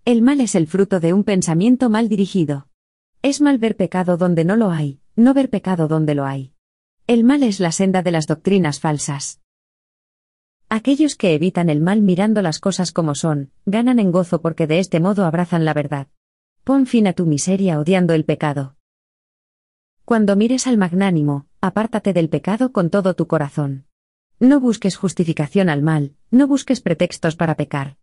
El 0.03 0.21
mal 0.23 0.41
es 0.41 0.55
el 0.55 0.67
fruto 0.67 0.99
de 0.99 1.13
un 1.13 1.23
pensamiento 1.23 1.89
mal 1.89 2.09
dirigido. 2.09 2.67
Es 3.21 3.39
mal 3.39 3.59
ver 3.59 3.77
pecado 3.77 4.17
donde 4.17 4.43
no 4.43 4.57
lo 4.57 4.71
hay, 4.71 4.99
no 5.15 5.33
ver 5.33 5.49
pecado 5.49 5.87
donde 5.87 6.15
lo 6.15 6.25
hay. 6.25 6.51
El 7.07 7.23
mal 7.23 7.43
es 7.43 7.61
la 7.61 7.71
senda 7.71 8.01
de 8.01 8.11
las 8.11 8.27
doctrinas 8.27 8.81
falsas. 8.81 9.39
Aquellos 10.67 11.15
que 11.15 11.33
evitan 11.33 11.69
el 11.69 11.79
mal 11.79 12.01
mirando 12.01 12.41
las 12.41 12.59
cosas 12.59 12.91
como 12.91 13.15
son, 13.15 13.51
ganan 13.65 13.99
en 13.99 14.11
gozo 14.11 14.41
porque 14.41 14.67
de 14.67 14.79
este 14.79 14.99
modo 14.99 15.23
abrazan 15.23 15.63
la 15.63 15.73
verdad. 15.73 16.07
Pon 16.65 16.87
fin 16.87 17.05
a 17.05 17.13
tu 17.13 17.27
miseria 17.27 17.79
odiando 17.79 18.15
el 18.15 18.25
pecado. 18.25 18.75
Cuando 20.03 20.35
mires 20.35 20.65
al 20.65 20.79
magnánimo, 20.79 21.45
apártate 21.61 22.11
del 22.11 22.27
pecado 22.27 22.71
con 22.71 22.89
todo 22.89 23.13
tu 23.13 23.27
corazón. 23.27 23.85
No 24.39 24.59
busques 24.59 24.97
justificación 24.97 25.69
al 25.69 25.83
mal, 25.83 26.15
no 26.31 26.47
busques 26.47 26.81
pretextos 26.81 27.35
para 27.35 27.53
pecar. 27.53 27.97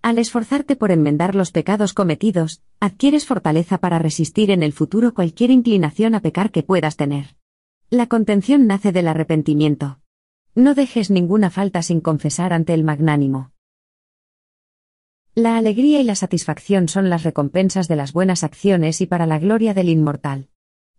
Al 0.00 0.18
esforzarte 0.18 0.76
por 0.76 0.92
enmendar 0.92 1.34
los 1.34 1.52
pecados 1.52 1.92
cometidos, 1.92 2.62
adquieres 2.80 3.26
fortaleza 3.26 3.76
para 3.76 3.98
resistir 3.98 4.50
en 4.50 4.62
el 4.62 4.72
futuro 4.72 5.12
cualquier 5.12 5.50
inclinación 5.50 6.14
a 6.14 6.20
pecar 6.20 6.50
que 6.50 6.62
puedas 6.62 6.96
tener. 6.96 7.36
La 7.90 8.06
contención 8.06 8.66
nace 8.66 8.92
del 8.92 9.08
arrepentimiento. 9.08 10.00
No 10.54 10.74
dejes 10.74 11.10
ninguna 11.10 11.50
falta 11.50 11.82
sin 11.82 12.00
confesar 12.00 12.54
ante 12.54 12.72
el 12.72 12.82
magnánimo. 12.82 13.52
La 15.38 15.58
alegría 15.58 16.00
y 16.00 16.04
la 16.04 16.14
satisfacción 16.14 16.88
son 16.88 17.10
las 17.10 17.22
recompensas 17.22 17.88
de 17.88 17.96
las 17.96 18.14
buenas 18.14 18.42
acciones 18.42 19.02
y 19.02 19.06
para 19.06 19.26
la 19.26 19.38
gloria 19.38 19.74
del 19.74 19.90
inmortal. 19.90 20.48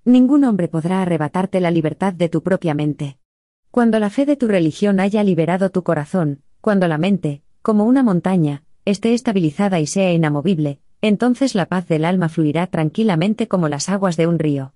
Ningún 0.06 0.44
hombre 0.44 0.68
podrá 0.68 1.02
arrebatarte 1.02 1.60
la 1.60 1.72
libertad 1.72 2.14
de 2.14 2.30
tu 2.30 2.44
propia 2.44 2.76
mente. 2.76 3.18
Cuando 3.72 3.98
la 3.98 4.12
fe 4.12 4.28
de 4.28 4.36
tu 4.36 4.48
religión 4.48 5.00
haya 5.00 5.24
liberado 5.24 5.72
tu 5.72 5.82
corazón, 5.82 6.44
cuando 6.62 6.88
la 6.88 7.00
mente, 7.00 7.42
como 7.64 7.86
una 7.86 8.04
montaña, 8.04 8.62
esté 8.86 9.16
estabilizada 9.16 9.80
y 9.80 9.88
sea 9.88 10.14
inamovible, 10.14 10.82
entonces 11.02 11.56
la 11.56 11.66
paz 11.66 11.88
del 11.88 12.06
alma 12.06 12.30
fluirá 12.30 12.68
tranquilamente 12.68 13.48
como 13.48 13.70
las 13.70 13.90
aguas 13.90 14.18
de 14.18 14.28
un 14.28 14.38
río. 14.38 14.76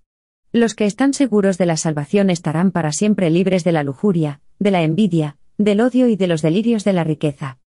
Los 0.52 0.74
que 0.74 0.88
están 0.88 1.14
seguros 1.14 1.60
de 1.60 1.68
la 1.68 1.78
salvación 1.78 2.32
estarán 2.32 2.72
para 2.72 2.92
siempre 2.92 3.30
libres 3.30 3.64
de 3.64 3.74
la 3.74 3.84
lujuria, 3.84 4.42
de 4.58 4.72
la 4.72 4.82
envidia, 4.82 5.38
del 5.60 5.82
odio 5.82 6.08
y 6.08 6.16
de 6.16 6.26
los 6.26 6.42
delirios 6.42 6.84
de 6.84 6.94
la 6.94 7.04
riqueza. 7.04 7.60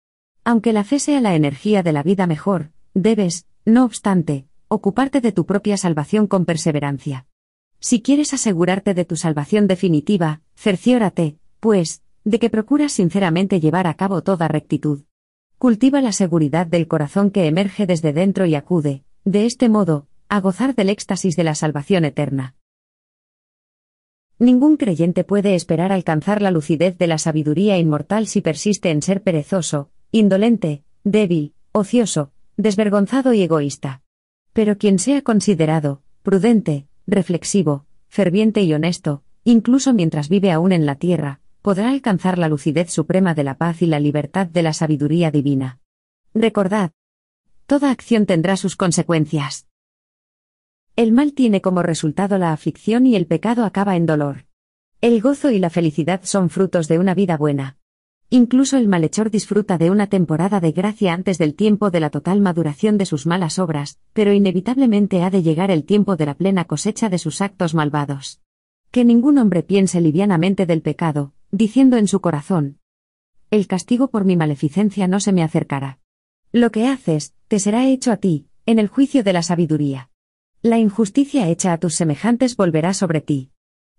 Aunque 0.46 0.74
la 0.74 0.84
fe 0.84 1.00
sea 1.00 1.22
la 1.22 1.36
energía 1.36 1.84
de 1.84 1.94
la 1.94 2.04
vida 2.04 2.28
mejor, 2.28 2.72
debes, 2.94 3.48
no 3.66 3.86
obstante, 3.86 4.46
ocuparte 4.68 5.22
de 5.22 5.32
tu 5.32 5.46
propia 5.46 5.78
salvación 5.78 6.28
con 6.28 6.46
perseverancia. 6.46 7.28
Si 7.80 8.02
quieres 8.02 8.34
asegurarte 8.34 8.94
de 8.94 9.06
tu 9.06 9.16
salvación 9.16 9.68
definitiva, 9.68 10.42
cerciórate, 10.56 11.38
pues, 11.60 12.02
de 12.26 12.40
que 12.40 12.50
procuras 12.50 12.92
sinceramente 12.92 13.60
llevar 13.60 13.88
a 13.88 13.94
cabo 13.94 14.22
toda 14.22 14.48
rectitud. 14.48 15.04
Cultiva 15.58 16.02
la 16.02 16.12
seguridad 16.12 16.68
del 16.68 16.88
corazón 16.88 17.32
que 17.32 17.48
emerge 17.48 17.86
desde 17.86 18.12
dentro 18.12 18.46
y 18.46 18.56
acude, 18.56 19.04
de 19.24 19.46
este 19.46 19.70
modo, 19.70 20.08
a 20.28 20.42
gozar 20.42 20.76
del 20.76 20.90
éxtasis 20.90 21.38
de 21.38 21.44
la 21.46 21.56
salvación 21.56 22.04
eterna. 22.04 22.56
Ningún 24.40 24.76
creyente 24.76 25.24
puede 25.24 25.56
esperar 25.56 25.94
alcanzar 25.94 26.42
la 26.42 26.52
lucidez 26.52 26.98
de 26.98 27.08
la 27.08 27.18
sabiduría 27.18 27.78
inmortal 27.78 28.28
si 28.28 28.42
persiste 28.42 28.90
en 28.92 29.02
ser 29.02 29.22
perezoso, 29.22 29.90
indolente, 30.14 30.84
débil, 31.04 31.56
ocioso, 31.72 32.32
desvergonzado 32.56 33.34
y 33.34 33.42
egoísta. 33.42 34.04
Pero 34.54 34.78
quien 34.78 35.00
sea 35.00 35.24
considerado, 35.24 36.04
prudente, 36.22 36.86
reflexivo, 37.08 37.88
ferviente 38.10 38.62
y 38.62 38.72
honesto, 38.76 39.24
incluso 39.44 39.92
mientras 39.92 40.30
vive 40.30 40.52
aún 40.52 40.72
en 40.72 40.86
la 40.86 40.98
tierra, 40.98 41.40
podrá 41.64 41.90
alcanzar 41.90 42.38
la 42.38 42.48
lucidez 42.48 42.92
suprema 42.92 43.34
de 43.34 43.44
la 43.44 43.58
paz 43.58 43.82
y 43.82 43.88
la 43.88 44.00
libertad 44.00 44.46
de 44.46 44.62
la 44.62 44.74
sabiduría 44.74 45.32
divina. 45.32 45.80
Recordad, 46.36 46.92
toda 47.66 47.90
acción 47.90 48.28
tendrá 48.28 48.56
sus 48.56 48.76
consecuencias. 48.76 49.66
El 50.96 51.12
mal 51.12 51.34
tiene 51.34 51.62
como 51.62 51.82
resultado 51.82 52.38
la 52.38 52.54
aflicción 52.54 53.08
y 53.08 53.16
el 53.16 53.26
pecado 53.26 53.66
acaba 53.66 53.96
en 53.96 54.06
dolor. 54.06 54.46
El 55.02 55.22
gozo 55.22 55.50
y 55.50 55.58
la 55.58 55.72
felicidad 55.72 56.22
son 56.24 56.52
frutos 56.52 56.88
de 56.88 57.00
una 57.00 57.16
vida 57.16 57.36
buena. 57.36 57.78
Incluso 58.36 58.78
el 58.78 58.88
malhechor 58.88 59.30
disfruta 59.30 59.78
de 59.78 59.92
una 59.92 60.08
temporada 60.08 60.60
de 60.60 60.72
gracia 60.72 61.14
antes 61.14 61.38
del 61.38 61.54
tiempo 61.54 61.92
de 61.92 62.00
la 62.00 62.10
total 62.10 62.42
maduración 62.42 62.98
de 62.98 63.06
sus 63.06 63.28
malas 63.28 63.60
obras, 63.60 64.00
pero 64.12 64.34
inevitablemente 64.34 65.22
ha 65.22 65.30
de 65.30 65.44
llegar 65.44 65.70
el 65.70 65.84
tiempo 65.84 66.16
de 66.16 66.26
la 66.26 66.34
plena 66.34 66.66
cosecha 66.66 67.10
de 67.10 67.20
sus 67.20 67.42
actos 67.42 67.76
malvados. 67.76 68.42
Que 68.90 69.06
ningún 69.06 69.38
hombre 69.38 69.62
piense 69.62 70.02
livianamente 70.02 70.66
del 70.66 70.82
pecado, 70.82 71.32
diciendo 71.52 71.96
en 71.98 72.08
su 72.08 72.22
corazón, 72.22 72.80
El 73.52 73.68
castigo 73.68 74.08
por 74.08 74.26
mi 74.26 74.36
maleficencia 74.36 75.08
no 75.08 75.20
se 75.20 75.32
me 75.32 75.44
acercará. 75.44 76.00
Lo 76.52 76.72
que 76.72 76.88
haces, 76.88 77.36
te 77.48 77.60
será 77.60 77.88
hecho 77.88 78.12
a 78.12 78.18
ti, 78.18 78.48
en 78.66 78.80
el 78.80 78.88
juicio 78.88 79.24
de 79.24 79.34
la 79.34 79.44
sabiduría. 79.44 80.10
La 80.64 80.80
injusticia 80.80 81.48
hecha 81.50 81.72
a 81.72 81.78
tus 81.78 81.94
semejantes 81.94 82.58
volverá 82.58 82.96
sobre 82.96 83.22
ti. 83.22 83.52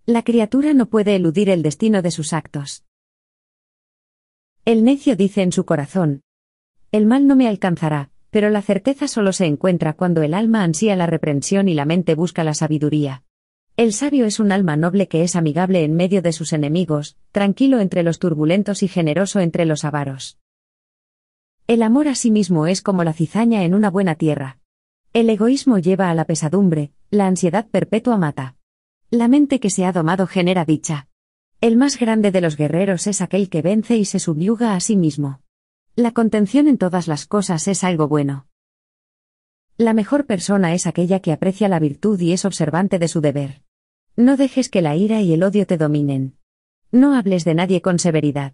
La 0.07 0.25
criatura 0.25 0.75
no 0.75 0.87
puede 0.87 1.15
eludir 1.15 1.51
el 1.51 1.63
destino 1.63 2.03
de 2.03 2.11
sus 2.11 2.33
actos. 2.33 2.83
El 4.67 4.83
necio 4.83 5.15
dice 5.15 5.43
en 5.43 5.53
su 5.53 5.67
corazón, 5.67 6.23
El 6.91 7.05
mal 7.05 7.27
no 7.27 7.37
me 7.37 7.49
alcanzará, 7.49 8.11
pero 8.31 8.49
la 8.49 8.63
certeza 8.63 9.09
solo 9.09 9.35
se 9.35 9.45
encuentra 9.45 9.93
cuando 9.93 10.23
el 10.23 10.33
alma 10.33 10.63
ansía 10.63 10.97
la 10.97 11.05
reprensión 11.05 11.69
y 11.69 11.75
la 11.75 11.85
mente 11.85 12.15
busca 12.15 12.45
la 12.45 12.55
sabiduría. 12.55 13.25
El 13.77 13.93
sabio 13.93 14.25
es 14.25 14.41
un 14.41 14.53
alma 14.53 14.77
noble 14.77 15.07
que 15.07 15.23
es 15.23 15.37
amigable 15.37 15.85
en 15.85 15.95
medio 15.95 16.23
de 16.23 16.33
sus 16.33 16.55
enemigos, 16.55 17.19
tranquilo 17.31 17.79
entre 17.81 18.03
los 18.03 18.19
turbulentos 18.19 18.83
y 18.83 18.89
generoso 18.89 19.39
entre 19.41 19.67
los 19.67 19.85
avaros. 19.85 20.39
El 21.67 21.83
amor 21.83 22.09
a 22.09 22.15
sí 22.15 22.31
mismo 22.31 22.67
es 22.67 22.81
como 22.81 23.05
la 23.05 23.13
cizaña 23.13 23.65
en 23.65 23.75
una 23.75 23.91
buena 23.91 24.15
tierra. 24.15 24.61
El 25.13 25.29
egoísmo 25.29 25.79
lleva 25.79 26.09
a 26.09 26.15
la 26.15 26.25
pesadumbre, 26.25 26.91
la 27.11 27.27
ansiedad 27.27 27.67
perpetua 27.67 28.17
mata. 28.17 28.57
La 29.11 29.29
mente 29.29 29.61
que 29.61 29.69
se 29.69 29.85
ha 29.85 29.93
domado 29.93 30.27
genera 30.27 30.65
dicha. 30.65 31.09
El 31.65 31.79
más 31.79 31.99
grande 31.99 32.31
de 32.31 32.43
los 32.43 32.59
guerreros 32.59 33.07
es 33.07 33.23
aquel 33.23 33.49
que 33.49 33.63
vence 33.63 33.97
y 33.97 34.05
se 34.05 34.19
subyuga 34.19 34.75
a 34.75 34.81
sí 34.81 34.97
mismo. 34.97 35.41
La 35.97 36.13
contención 36.13 36.69
en 36.69 36.77
todas 36.77 37.09
las 37.09 37.25
cosas 37.25 37.67
es 37.69 37.85
algo 37.85 38.07
bueno. 38.07 38.47
La 39.79 39.95
mejor 39.95 40.27
persona 40.27 40.75
es 40.75 40.87
aquella 40.87 41.21
que 41.21 41.33
aprecia 41.33 41.71
la 41.71 41.79
virtud 41.79 42.21
y 42.21 42.35
es 42.35 42.45
observante 42.45 42.99
de 42.99 43.09
su 43.09 43.23
deber. 43.23 43.63
No 44.15 44.37
dejes 44.37 44.69
que 44.69 44.83
la 44.83 44.95
ira 44.95 45.23
y 45.23 45.33
el 45.33 45.43
odio 45.43 45.67
te 45.67 45.79
dominen. 45.79 46.37
No 46.93 47.17
hables 47.17 47.47
de 47.47 47.55
nadie 47.55 47.81
con 47.81 47.99
severidad. 47.99 48.53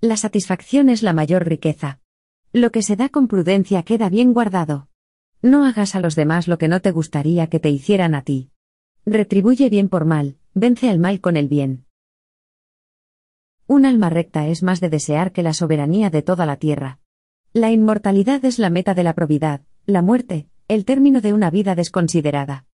La 0.00 0.16
satisfacción 0.16 0.90
es 0.90 1.02
la 1.02 1.12
mayor 1.12 1.48
riqueza. 1.48 1.98
Lo 2.52 2.70
que 2.70 2.82
se 2.82 2.94
da 2.94 3.08
con 3.08 3.26
prudencia 3.26 3.82
queda 3.82 4.08
bien 4.08 4.32
guardado. 4.32 4.86
No 5.42 5.66
hagas 5.66 5.96
a 5.96 6.00
los 6.00 6.14
demás 6.14 6.46
lo 6.46 6.56
que 6.56 6.68
no 6.68 6.80
te 6.80 6.92
gustaría 6.92 7.48
que 7.48 7.58
te 7.58 7.70
hicieran 7.70 8.14
a 8.14 8.22
ti. 8.22 8.52
Retribuye 9.04 9.68
bien 9.70 9.88
por 9.88 10.04
mal, 10.04 10.36
vence 10.54 10.88
al 10.88 11.00
mal 11.00 11.20
con 11.20 11.36
el 11.36 11.48
bien. 11.48 11.83
Un 13.66 13.86
alma 13.86 14.10
recta 14.10 14.46
es 14.46 14.62
más 14.62 14.80
de 14.80 14.90
desear 14.90 15.32
que 15.32 15.42
la 15.42 15.54
soberanía 15.54 16.10
de 16.10 16.20
toda 16.20 16.44
la 16.44 16.56
tierra. 16.56 16.98
La 17.54 17.70
inmortalidad 17.70 18.44
es 18.44 18.58
la 18.58 18.68
meta 18.68 18.92
de 18.92 19.04
la 19.04 19.14
probidad, 19.14 19.62
la 19.86 20.02
muerte, 20.02 20.48
el 20.68 20.84
término 20.84 21.22
de 21.22 21.32
una 21.32 21.50
vida 21.50 21.74
desconsiderada. 21.74 22.66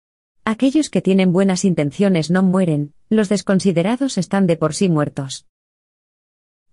Aquellos 0.46 0.90
que 0.90 1.04
tienen 1.04 1.32
buenas 1.32 1.64
intenciones 1.64 2.32
no 2.32 2.42
mueren, 2.42 2.94
los 3.08 3.30
desconsiderados 3.30 4.18
están 4.18 4.48
de 4.48 4.58
por 4.58 4.74
sí 4.74 4.90
muertos. 4.90 5.46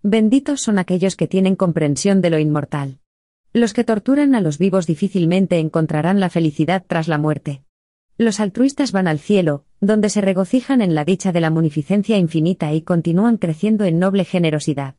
Benditos 0.03 0.63
son 0.63 0.79
aquellos 0.79 1.15
que 1.15 1.29
tienen 1.29 1.55
comprensión 1.55 2.23
de 2.23 2.31
lo 2.31 2.39
inmortal. 2.39 3.01
Los 3.53 3.75
que 3.75 3.85
torturan 3.85 4.35
a 4.35 4.41
los 4.41 4.57
vivos 4.57 4.87
difícilmente 4.87 5.59
encontrarán 5.59 6.21
la 6.21 6.31
felicidad 6.31 6.85
tras 6.87 7.07
la 7.07 7.19
muerte. 7.19 7.66
Los 8.19 8.41
altruistas 8.41 8.93
van 8.93 9.09
al 9.09 9.19
cielo, 9.19 9.67
donde 9.81 10.09
se 10.09 10.23
regocijan 10.23 10.81
en 10.81 10.95
la 10.95 11.05
dicha 11.05 11.33
de 11.33 11.41
la 11.41 11.51
munificencia 11.51 12.17
infinita 12.17 12.73
y 12.73 12.81
continúan 12.81 13.37
creciendo 13.37 13.85
en 13.85 13.99
noble 13.99 14.25
generosidad. 14.25 14.95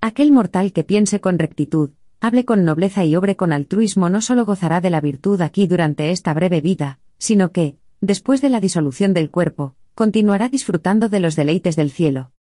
Aquel 0.00 0.32
mortal 0.32 0.72
que 0.72 0.82
piense 0.82 1.20
con 1.20 1.38
rectitud, 1.38 1.90
hable 2.20 2.46
con 2.46 2.64
nobleza 2.64 3.04
y 3.04 3.16
obre 3.16 3.36
con 3.36 3.52
altruismo 3.52 4.08
no 4.08 4.22
solo 4.22 4.46
gozará 4.46 4.80
de 4.80 4.88
la 4.88 5.02
virtud 5.02 5.42
aquí 5.42 5.66
durante 5.66 6.10
esta 6.10 6.32
breve 6.32 6.62
vida, 6.62 7.00
sino 7.18 7.52
que, 7.52 7.76
después 8.00 8.40
de 8.40 8.48
la 8.48 8.60
disolución 8.60 9.12
del 9.12 9.30
cuerpo, 9.30 9.76
continuará 9.94 10.48
disfrutando 10.48 11.10
de 11.10 11.20
los 11.20 11.36
deleites 11.36 11.76
del 11.76 11.90
cielo. 11.90 12.32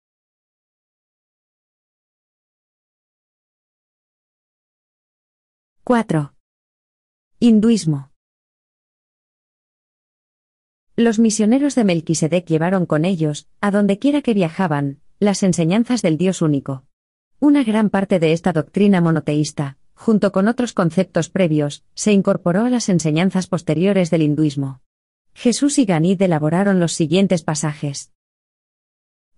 ¡4! 5.83 6.31
Hinduismo. 7.39 8.12
Los 10.95 11.17
misioneros 11.17 11.73
de 11.73 11.85
Melquisedec 11.85 12.45
llevaron 12.45 12.85
con 12.85 13.03
ellos, 13.03 13.47
a 13.61 13.71
donde 13.71 13.97
quiera 13.97 14.21
que 14.21 14.35
viajaban, 14.35 14.99
las 15.19 15.41
enseñanzas 15.41 16.03
del 16.03 16.19
Dios 16.19 16.43
único. 16.43 16.83
Una 17.39 17.63
gran 17.63 17.89
parte 17.89 18.19
de 18.19 18.31
esta 18.31 18.53
doctrina 18.53 19.01
monoteísta, 19.01 19.77
junto 19.95 20.31
con 20.31 20.47
otros 20.47 20.73
conceptos 20.73 21.29
previos, 21.29 21.83
se 21.95 22.13
incorporó 22.13 22.65
a 22.65 22.69
las 22.69 22.89
enseñanzas 22.89 23.47
posteriores 23.47 24.11
del 24.11 24.21
hinduismo. 24.21 24.81
Jesús 25.33 25.79
y 25.79 25.85
Ganid 25.85 26.21
elaboraron 26.21 26.79
los 26.79 26.93
siguientes 26.93 27.41
pasajes. 27.41 28.11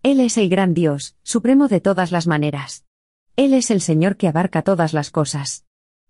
Él 0.04 0.20
es 0.20 0.38
el 0.38 0.50
gran 0.50 0.74
Dios, 0.74 1.16
supremo 1.24 1.70
de 1.70 1.80
todas 1.80 2.12
las 2.12 2.28
maneras. 2.28 2.84
Él 3.38 3.54
es 3.54 3.72
el 3.72 3.80
Señor 3.80 4.18
que 4.18 4.28
abarca 4.28 4.62
todas 4.62 4.92
las 4.92 5.10
cosas. 5.10 5.64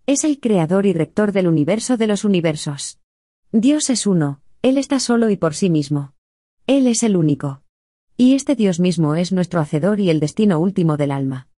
Es 0.07 0.23
el 0.23 0.39
creador 0.39 0.87
y 0.87 0.93
rector 0.93 1.31
del 1.33 1.47
universo 1.47 1.97
de 1.97 2.07
los 2.07 2.25
universos. 2.25 2.99
Dios 3.51 3.91
es 3.91 4.07
uno, 4.07 4.41
él 4.65 4.79
está 4.79 4.99
solo 4.99 5.29
y 5.29 5.37
por 5.37 5.53
sí 5.53 5.69
mismo. 5.69 6.15
Él 6.65 6.87
es 6.87 7.03
el 7.03 7.17
único. 7.17 7.61
Y 8.17 8.33
este 8.33 8.55
Dios 8.55 8.79
mismo 8.79 9.13
es 9.13 9.31
nuestro 9.31 9.61
Hacedor 9.61 9.99
y 9.99 10.09
el 10.09 10.19
destino 10.19 10.59
último 10.59 10.97
del 10.97 11.11
alma. 11.11 11.49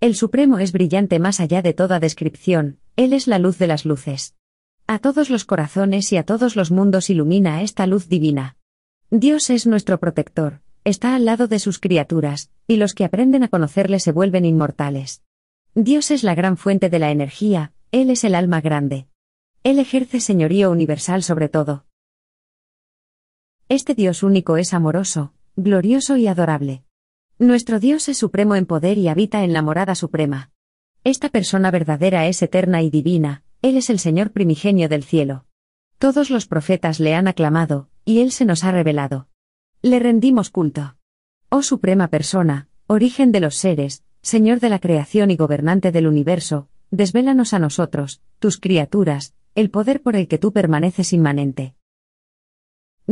El 0.00 0.14
Supremo 0.14 0.60
es 0.60 0.70
brillante 0.70 1.18
más 1.18 1.40
allá 1.40 1.60
de 1.60 1.74
toda 1.74 1.98
descripción, 1.98 2.78
Él 2.94 3.14
es 3.14 3.26
la 3.26 3.40
luz 3.40 3.58
de 3.58 3.66
las 3.66 3.84
luces. 3.84 4.36
A 4.86 5.00
todos 5.00 5.28
los 5.28 5.44
corazones 5.44 6.12
y 6.12 6.16
a 6.18 6.22
todos 6.22 6.54
los 6.54 6.70
mundos 6.70 7.10
ilumina 7.10 7.62
esta 7.62 7.88
luz 7.88 8.08
divina. 8.08 8.56
Dios 9.10 9.50
es 9.50 9.66
nuestro 9.66 9.98
protector, 9.98 10.60
está 10.84 11.16
al 11.16 11.24
lado 11.24 11.48
de 11.48 11.58
sus 11.58 11.80
criaturas, 11.80 12.52
y 12.68 12.76
los 12.76 12.94
que 12.94 13.04
aprenden 13.04 13.42
a 13.42 13.48
conocerle 13.48 13.98
se 13.98 14.12
vuelven 14.12 14.44
inmortales. 14.44 15.24
Dios 15.74 16.12
es 16.12 16.22
la 16.22 16.36
gran 16.36 16.56
fuente 16.56 16.90
de 16.90 17.00
la 17.00 17.10
energía, 17.10 17.72
Él 17.90 18.08
es 18.08 18.22
el 18.22 18.36
alma 18.36 18.60
grande. 18.60 19.08
Él 19.64 19.80
ejerce 19.80 20.20
señorío 20.20 20.70
universal 20.70 21.24
sobre 21.24 21.48
todo. 21.48 21.86
Este 23.68 23.94
Dios 23.94 24.22
único 24.22 24.56
es 24.56 24.74
amoroso, 24.74 25.32
glorioso 25.56 26.16
y 26.16 26.26
adorable. 26.26 26.84
Nuestro 27.38 27.80
Dios 27.80 28.08
es 28.08 28.18
supremo 28.18 28.54
en 28.54 28.66
poder 28.66 28.98
y 28.98 29.08
habita 29.08 29.44
en 29.44 29.52
la 29.52 29.62
morada 29.62 29.94
suprema. 29.94 30.50
Esta 31.04 31.28
persona 31.28 31.70
verdadera 31.70 32.26
es 32.26 32.42
eterna 32.42 32.82
y 32.82 32.90
divina, 32.90 33.42
Él 33.62 33.76
es 33.76 33.90
el 33.90 33.98
Señor 33.98 34.30
primigenio 34.30 34.88
del 34.88 35.04
cielo. 35.04 35.46
Todos 35.98 36.30
los 36.30 36.46
profetas 36.46 37.00
le 37.00 37.14
han 37.14 37.28
aclamado, 37.28 37.88
y 38.04 38.20
Él 38.20 38.32
se 38.32 38.44
nos 38.44 38.64
ha 38.64 38.72
revelado. 38.72 39.28
Le 39.82 39.98
rendimos 39.98 40.50
culto. 40.50 40.96
Oh 41.48 41.62
suprema 41.62 42.08
persona, 42.08 42.68
origen 42.86 43.32
de 43.32 43.40
los 43.40 43.56
seres, 43.56 44.04
Señor 44.20 44.60
de 44.60 44.68
la 44.68 44.78
creación 44.78 45.30
y 45.30 45.36
gobernante 45.36 45.90
del 45.90 46.06
universo, 46.06 46.68
desvélanos 46.90 47.54
a 47.54 47.58
nosotros, 47.58 48.22
tus 48.38 48.58
criaturas, 48.58 49.34
el 49.54 49.70
poder 49.70 50.02
por 50.02 50.14
el 50.14 50.28
que 50.28 50.38
tú 50.38 50.52
permaneces 50.52 51.12
inmanente. 51.12 51.74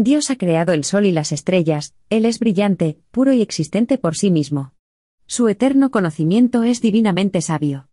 Dios 0.02 0.30
ha 0.30 0.36
creado 0.36 0.72
el 0.72 0.84
sol 0.84 1.04
y 1.04 1.12
las 1.12 1.30
estrellas, 1.30 1.94
Él 2.08 2.24
es 2.24 2.38
brillante, 2.38 2.98
puro 3.10 3.34
y 3.34 3.42
existente 3.42 3.98
por 3.98 4.16
sí 4.16 4.30
mismo. 4.30 4.72
Su 5.26 5.46
eterno 5.48 5.90
conocimiento 5.90 6.62
es 6.62 6.80
divinamente 6.80 7.42
sabio. 7.42 7.90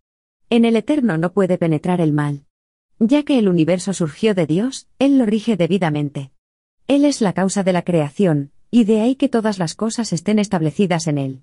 En 0.48 0.64
el 0.64 0.76
eterno 0.76 1.18
no 1.18 1.34
puede 1.34 1.58
penetrar 1.58 2.00
el 2.00 2.14
mal. 2.14 2.46
Ya 2.98 3.24
que 3.24 3.38
el 3.38 3.46
universo 3.46 3.92
surgió 3.92 4.34
de 4.34 4.46
Dios, 4.46 4.88
Él 4.98 5.18
lo 5.18 5.26
rige 5.26 5.58
debidamente. 5.58 6.32
Él 6.86 7.04
es 7.04 7.20
la 7.20 7.34
causa 7.34 7.62
de 7.62 7.74
la 7.74 7.82
creación, 7.82 8.52
y 8.70 8.84
de 8.84 9.02
ahí 9.02 9.14
que 9.14 9.28
todas 9.28 9.58
las 9.58 9.74
cosas 9.74 10.14
estén 10.14 10.38
establecidas 10.38 11.08
en 11.08 11.18
Él. 11.18 11.42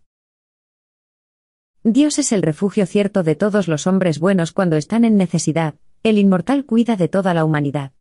Dios 1.84 2.18
es 2.18 2.32
el 2.32 2.42
refugio 2.42 2.88
cierto 2.88 3.22
de 3.22 3.36
todos 3.36 3.68
los 3.68 3.86
hombres 3.86 4.18
buenos 4.18 4.52
cuando 4.52 4.78
están 4.78 5.06
en 5.06 5.16
necesidad, 5.16 5.76
el 6.02 6.18
inmortal 6.18 6.66
cuida 6.66 6.96
de 6.96 7.08
toda 7.08 7.36
la 7.36 7.46
humanidad. 7.46 7.92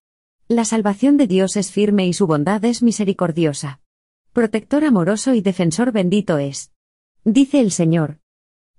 La 0.49 0.67
salvación 0.67 1.17
de 1.17 1.27
Dios 1.27 1.57
es 1.57 1.73
firme 1.73 2.07
y 2.07 2.13
su 2.13 2.27
bondad 2.27 2.63
es 2.67 2.83
misericordiosa. 2.83 3.81
Protector 4.35 4.85
amoroso 4.85 5.33
y 5.33 5.41
defensor 5.41 5.91
bendito 5.91 6.37
es. 6.37 6.71
Dice 7.25 7.61
el 7.61 7.71
Señor. 7.71 8.19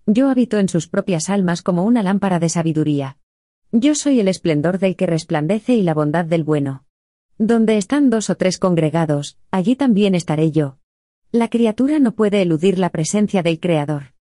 Yo 0.05 0.29
habito 0.29 0.59
en 0.59 0.69
sus 0.69 0.87
propias 0.87 1.27
almas 1.27 1.63
como 1.63 1.83
una 1.83 2.03
lámpara 2.03 2.37
de 2.37 2.49
sabiduría. 2.49 3.17
Yo 3.71 3.95
soy 3.95 4.19
el 4.19 4.27
esplendor 4.27 4.77
del 4.77 4.95
que 4.95 5.07
resplandece 5.07 5.73
y 5.73 5.81
la 5.81 5.95
bondad 5.95 6.25
del 6.25 6.43
bueno. 6.43 6.85
Donde 7.39 7.77
están 7.77 8.11
dos 8.11 8.29
o 8.29 8.37
tres 8.37 8.59
congregados, 8.59 9.39
allí 9.49 9.75
también 9.75 10.13
estaré 10.13 10.51
yo. 10.51 10.77
La 11.31 11.49
criatura 11.49 11.97
no 11.97 12.13
puede 12.13 12.43
eludir 12.43 12.77
la 12.77 12.91
presencia 12.91 13.41
del 13.41 13.59
Creador. 13.59 14.14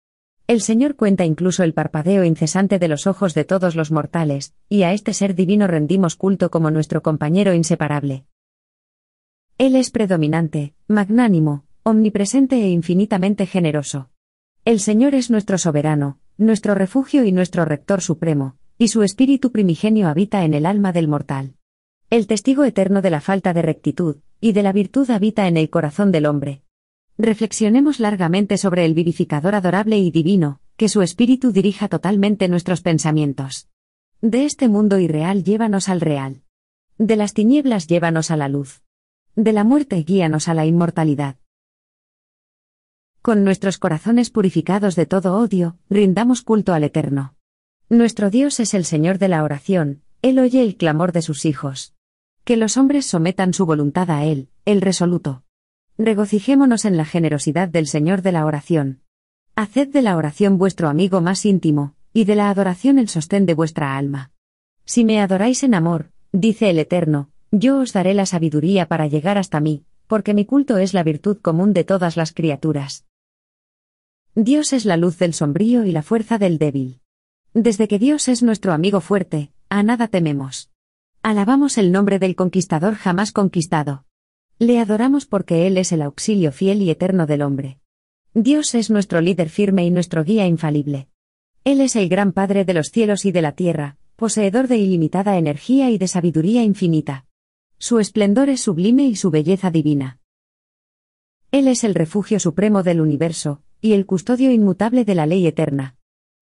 El 0.46 0.60
Señor 0.60 0.94
cuenta 0.94 1.24
incluso 1.24 1.62
el 1.62 1.72
parpadeo 1.72 2.22
incesante 2.22 2.78
de 2.78 2.86
los 2.86 3.06
ojos 3.06 3.32
de 3.32 3.44
todos 3.44 3.74
los 3.76 3.90
mortales, 3.90 4.52
y 4.68 4.82
a 4.82 4.92
este 4.92 5.14
ser 5.14 5.34
divino 5.34 5.66
rendimos 5.66 6.16
culto 6.16 6.50
como 6.50 6.70
nuestro 6.70 7.02
compañero 7.02 7.54
inseparable. 7.54 8.26
Él 9.56 9.74
es 9.74 9.90
predominante, 9.90 10.74
magnánimo, 10.86 11.64
omnipresente 11.82 12.56
e 12.56 12.68
infinitamente 12.68 13.46
generoso. 13.46 14.10
El 14.66 14.80
Señor 14.80 15.14
es 15.14 15.30
nuestro 15.30 15.56
soberano, 15.56 16.18
nuestro 16.36 16.74
refugio 16.74 17.24
y 17.24 17.32
nuestro 17.32 17.64
rector 17.64 18.02
supremo, 18.02 18.56
y 18.76 18.88
su 18.88 19.02
espíritu 19.02 19.50
primigenio 19.50 20.08
habita 20.08 20.44
en 20.44 20.52
el 20.52 20.66
alma 20.66 20.92
del 20.92 21.08
mortal. 21.08 21.54
El 22.10 22.26
testigo 22.26 22.64
eterno 22.64 23.00
de 23.00 23.10
la 23.10 23.22
falta 23.22 23.54
de 23.54 23.62
rectitud, 23.62 24.18
y 24.42 24.52
de 24.52 24.62
la 24.62 24.72
virtud 24.72 25.08
habita 25.08 25.48
en 25.48 25.56
el 25.56 25.70
corazón 25.70 26.12
del 26.12 26.26
hombre. 26.26 26.63
Reflexionemos 27.16 28.00
largamente 28.00 28.58
sobre 28.58 28.84
el 28.84 28.94
vivificador 28.94 29.54
adorable 29.54 29.98
y 29.98 30.10
divino, 30.10 30.60
que 30.76 30.88
su 30.88 31.00
espíritu 31.00 31.52
dirija 31.52 31.88
totalmente 31.88 32.48
nuestros 32.48 32.80
pensamientos. 32.80 33.68
De 34.20 34.44
este 34.44 34.68
mundo 34.68 34.98
irreal 34.98 35.44
llévanos 35.44 35.88
al 35.88 36.00
real. 36.00 36.42
De 36.98 37.14
las 37.14 37.32
tinieblas 37.32 37.86
llévanos 37.86 38.32
a 38.32 38.36
la 38.36 38.48
luz. 38.48 38.82
De 39.36 39.52
la 39.52 39.62
muerte 39.62 40.02
guíanos 40.02 40.48
a 40.48 40.54
la 40.54 40.66
inmortalidad. 40.66 41.36
Con 43.22 43.44
nuestros 43.44 43.78
corazones 43.78 44.30
purificados 44.30 44.96
de 44.96 45.06
todo 45.06 45.36
odio, 45.36 45.78
rindamos 45.88 46.42
culto 46.42 46.74
al 46.74 46.82
Eterno. 46.82 47.36
Nuestro 47.88 48.28
Dios 48.28 48.58
es 48.58 48.74
el 48.74 48.84
Señor 48.84 49.18
de 49.18 49.28
la 49.28 49.44
oración, 49.44 50.02
Él 50.20 50.40
oye 50.40 50.62
el 50.62 50.76
clamor 50.76 51.12
de 51.12 51.22
sus 51.22 51.44
hijos. 51.44 51.94
Que 52.42 52.56
los 52.56 52.76
hombres 52.76 53.06
sometan 53.06 53.54
su 53.54 53.66
voluntad 53.66 54.10
a 54.10 54.24
Él, 54.24 54.48
el 54.64 54.80
resoluto. 54.80 55.43
Regocijémonos 55.96 56.86
en 56.86 56.96
la 56.96 57.04
generosidad 57.04 57.68
del 57.68 57.86
Señor 57.86 58.22
de 58.22 58.32
la 58.32 58.46
oración. 58.46 59.00
Haced 59.54 59.92
de 59.92 60.02
la 60.02 60.16
oración 60.16 60.58
vuestro 60.58 60.88
amigo 60.88 61.20
más 61.20 61.46
íntimo, 61.46 61.94
y 62.12 62.24
de 62.24 62.34
la 62.34 62.50
adoración 62.50 62.98
el 62.98 63.08
sostén 63.08 63.46
de 63.46 63.54
vuestra 63.54 63.96
alma. 63.96 64.32
Si 64.84 65.04
me 65.04 65.20
adoráis 65.20 65.62
en 65.62 65.72
amor, 65.72 66.10
dice 66.32 66.68
el 66.68 66.80
Eterno, 66.80 67.30
yo 67.52 67.78
os 67.78 67.92
daré 67.92 68.12
la 68.12 68.26
sabiduría 68.26 68.88
para 68.88 69.06
llegar 69.06 69.38
hasta 69.38 69.60
mí, 69.60 69.84
porque 70.08 70.34
mi 70.34 70.44
culto 70.44 70.78
es 70.78 70.94
la 70.94 71.04
virtud 71.04 71.38
común 71.40 71.72
de 71.72 71.84
todas 71.84 72.16
las 72.16 72.32
criaturas. 72.32 73.06
Dios 74.34 74.72
es 74.72 74.84
la 74.86 74.96
luz 74.96 75.18
del 75.18 75.32
sombrío 75.32 75.84
y 75.84 75.92
la 75.92 76.02
fuerza 76.02 76.38
del 76.38 76.58
débil. 76.58 77.00
Desde 77.52 77.86
que 77.86 78.00
Dios 78.00 78.26
es 78.26 78.42
nuestro 78.42 78.72
amigo 78.72 79.00
fuerte, 79.00 79.52
a 79.68 79.84
nada 79.84 80.08
tememos. 80.08 80.70
Alabamos 81.22 81.78
el 81.78 81.92
nombre 81.92 82.18
del 82.18 82.34
conquistador 82.34 82.96
jamás 82.96 83.30
conquistado. 83.30 84.03
Le 84.60 84.78
adoramos 84.78 85.26
porque 85.26 85.66
Él 85.66 85.78
es 85.78 85.90
el 85.90 86.00
auxilio 86.00 86.52
fiel 86.52 86.80
y 86.80 86.90
eterno 86.90 87.26
del 87.26 87.42
hombre. 87.42 87.78
Dios 88.34 88.74
es 88.76 88.88
nuestro 88.88 89.20
líder 89.20 89.48
firme 89.48 89.84
y 89.84 89.90
nuestro 89.90 90.22
guía 90.22 90.46
infalible. 90.46 91.08
Él 91.64 91.80
es 91.80 91.96
el 91.96 92.08
gran 92.08 92.32
Padre 92.32 92.64
de 92.64 92.72
los 92.72 92.88
cielos 92.88 93.24
y 93.24 93.32
de 93.32 93.42
la 93.42 93.52
tierra, 93.52 93.96
poseedor 94.14 94.68
de 94.68 94.76
ilimitada 94.76 95.38
energía 95.38 95.90
y 95.90 95.98
de 95.98 96.06
sabiduría 96.06 96.62
infinita. 96.62 97.26
Su 97.78 97.98
esplendor 97.98 98.48
es 98.48 98.60
sublime 98.60 99.04
y 99.06 99.16
su 99.16 99.30
belleza 99.30 99.72
divina. 99.72 100.20
Él 101.50 101.66
es 101.66 101.82
el 101.82 101.94
refugio 101.94 102.38
supremo 102.38 102.82
del 102.84 103.00
universo, 103.00 103.60
y 103.80 103.92
el 103.92 104.06
custodio 104.06 104.52
inmutable 104.52 105.04
de 105.04 105.14
la 105.16 105.26
ley 105.26 105.46
eterna. 105.46 105.96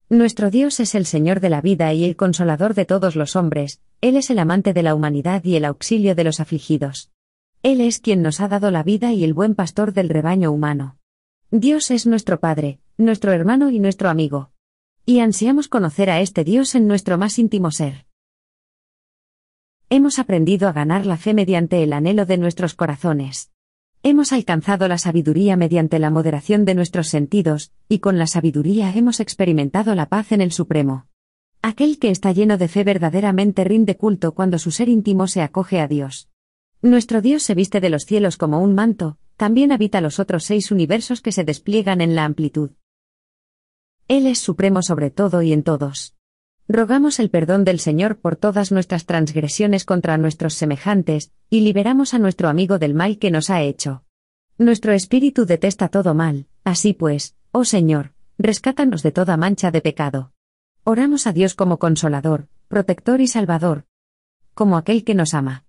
Nuestro 0.09 0.51
Dios 0.51 0.79
es 0.79 0.93
el 0.93 1.07
Señor 1.07 1.39
de 1.39 1.49
la 1.49 1.61
vida 1.61 1.91
y 1.93 2.03
el 2.03 2.15
consolador 2.15 2.75
de 2.75 2.85
todos 2.85 3.15
los 3.15 3.35
hombres, 3.35 3.81
Él 4.01 4.17
es 4.17 4.29
el 4.29 4.37
amante 4.37 4.73
de 4.73 4.83
la 4.83 4.93
humanidad 4.93 5.43
y 5.43 5.55
el 5.55 5.65
auxilio 5.65 6.13
de 6.13 6.23
los 6.23 6.39
afligidos. 6.39 7.09
Él 7.63 7.79
es 7.79 8.01
quien 8.01 8.21
nos 8.21 8.41
ha 8.41 8.49
dado 8.49 8.71
la 8.71 8.83
vida 8.83 9.13
y 9.13 9.23
el 9.23 9.33
buen 9.33 9.55
pastor 9.55 9.93
del 9.93 10.09
rebaño 10.09 10.51
humano. 10.51 10.97
Dios 11.49 11.91
es 11.91 12.05
nuestro 12.05 12.41
Padre, 12.41 12.81
nuestro 12.97 13.31
hermano 13.31 13.69
y 13.69 13.79
nuestro 13.79 14.09
amigo. 14.09 14.51
Y 15.05 15.19
ansiamos 15.19 15.69
conocer 15.69 16.09
a 16.09 16.19
este 16.19 16.43
Dios 16.43 16.75
en 16.75 16.87
nuestro 16.87 17.17
más 17.17 17.39
íntimo 17.39 17.71
ser. 17.71 18.05
Hemos 19.89 20.19
aprendido 20.19 20.67
a 20.67 20.73
ganar 20.73 21.05
la 21.05 21.15
fe 21.15 21.33
mediante 21.33 21.81
el 21.81 21.93
anhelo 21.93 22.25
de 22.25 22.37
nuestros 22.37 22.73
corazones. 22.73 23.49
Hemos 24.01 24.33
alcanzado 24.33 24.89
la 24.89 24.97
sabiduría 24.97 25.55
mediante 25.55 25.99
la 25.99 26.09
moderación 26.09 26.65
de 26.65 26.75
nuestros 26.75 27.07
sentidos, 27.07 27.71
y 27.87 27.99
con 27.99 28.17
la 28.17 28.27
sabiduría 28.27 28.93
hemos 28.93 29.21
experimentado 29.21 29.95
la 29.95 30.09
paz 30.09 30.33
en 30.33 30.41
el 30.41 30.51
Supremo. 30.51 31.07
Aquel 31.61 31.97
que 31.97 32.09
está 32.09 32.33
lleno 32.33 32.57
de 32.57 32.67
fe 32.67 32.83
verdaderamente 32.83 33.63
rinde 33.63 33.95
culto 33.95 34.33
cuando 34.33 34.59
su 34.59 34.69
ser 34.71 34.89
íntimo 34.89 35.27
se 35.27 35.41
acoge 35.41 35.79
a 35.79 35.87
Dios. 35.87 36.27
Nuestro 36.83 37.21
Dios 37.21 37.43
se 37.43 37.55
viste 37.55 37.79
de 37.79 37.89
los 37.89 38.03
cielos 38.03 38.35
como 38.35 38.59
un 38.59 38.75
manto, 38.75 39.17
también 39.37 39.71
habita 39.71 40.01
los 40.01 40.19
otros 40.19 40.43
seis 40.43 40.69
universos 40.69 41.21
que 41.21 41.31
se 41.31 41.45
despliegan 41.45 42.01
en 42.01 42.13
la 42.13 42.25
amplitud. 42.25 42.71
Él 44.09 44.27
es 44.27 44.39
supremo 44.39 44.81
sobre 44.83 45.09
todo 45.09 45.41
y 45.41 45.53
en 45.53 45.63
todos. 45.63 46.13
Rogamos 46.67 47.21
el 47.21 47.29
perdón 47.29 47.63
del 47.63 47.79
Señor 47.79 48.17
por 48.17 48.35
todas 48.35 48.73
nuestras 48.73 49.05
transgresiones 49.05 49.85
contra 49.85 50.17
nuestros 50.17 50.55
semejantes, 50.55 51.31
y 51.49 51.61
liberamos 51.61 52.13
a 52.13 52.19
nuestro 52.19 52.49
amigo 52.49 52.79
del 52.79 52.93
mal 52.93 53.17
que 53.17 53.31
nos 53.31 53.49
ha 53.49 53.61
hecho. 53.61 54.03
Nuestro 54.57 54.91
espíritu 54.91 55.45
detesta 55.45 55.87
todo 55.87 56.13
mal, 56.13 56.47
así 56.65 56.91
pues, 56.91 57.37
oh 57.53 57.63
Señor, 57.63 58.11
rescátanos 58.37 59.03
de 59.03 59.13
toda 59.13 59.37
mancha 59.37 59.71
de 59.71 59.79
pecado. 59.79 60.33
Oramos 60.83 61.27
a 61.27 61.31
Dios 61.31 61.55
como 61.55 61.79
consolador, 61.79 62.49
protector 62.67 63.21
y 63.21 63.27
salvador, 63.27 63.85
como 64.53 64.75
aquel 64.75 65.05
que 65.05 65.15
nos 65.15 65.33
ama. 65.33 65.63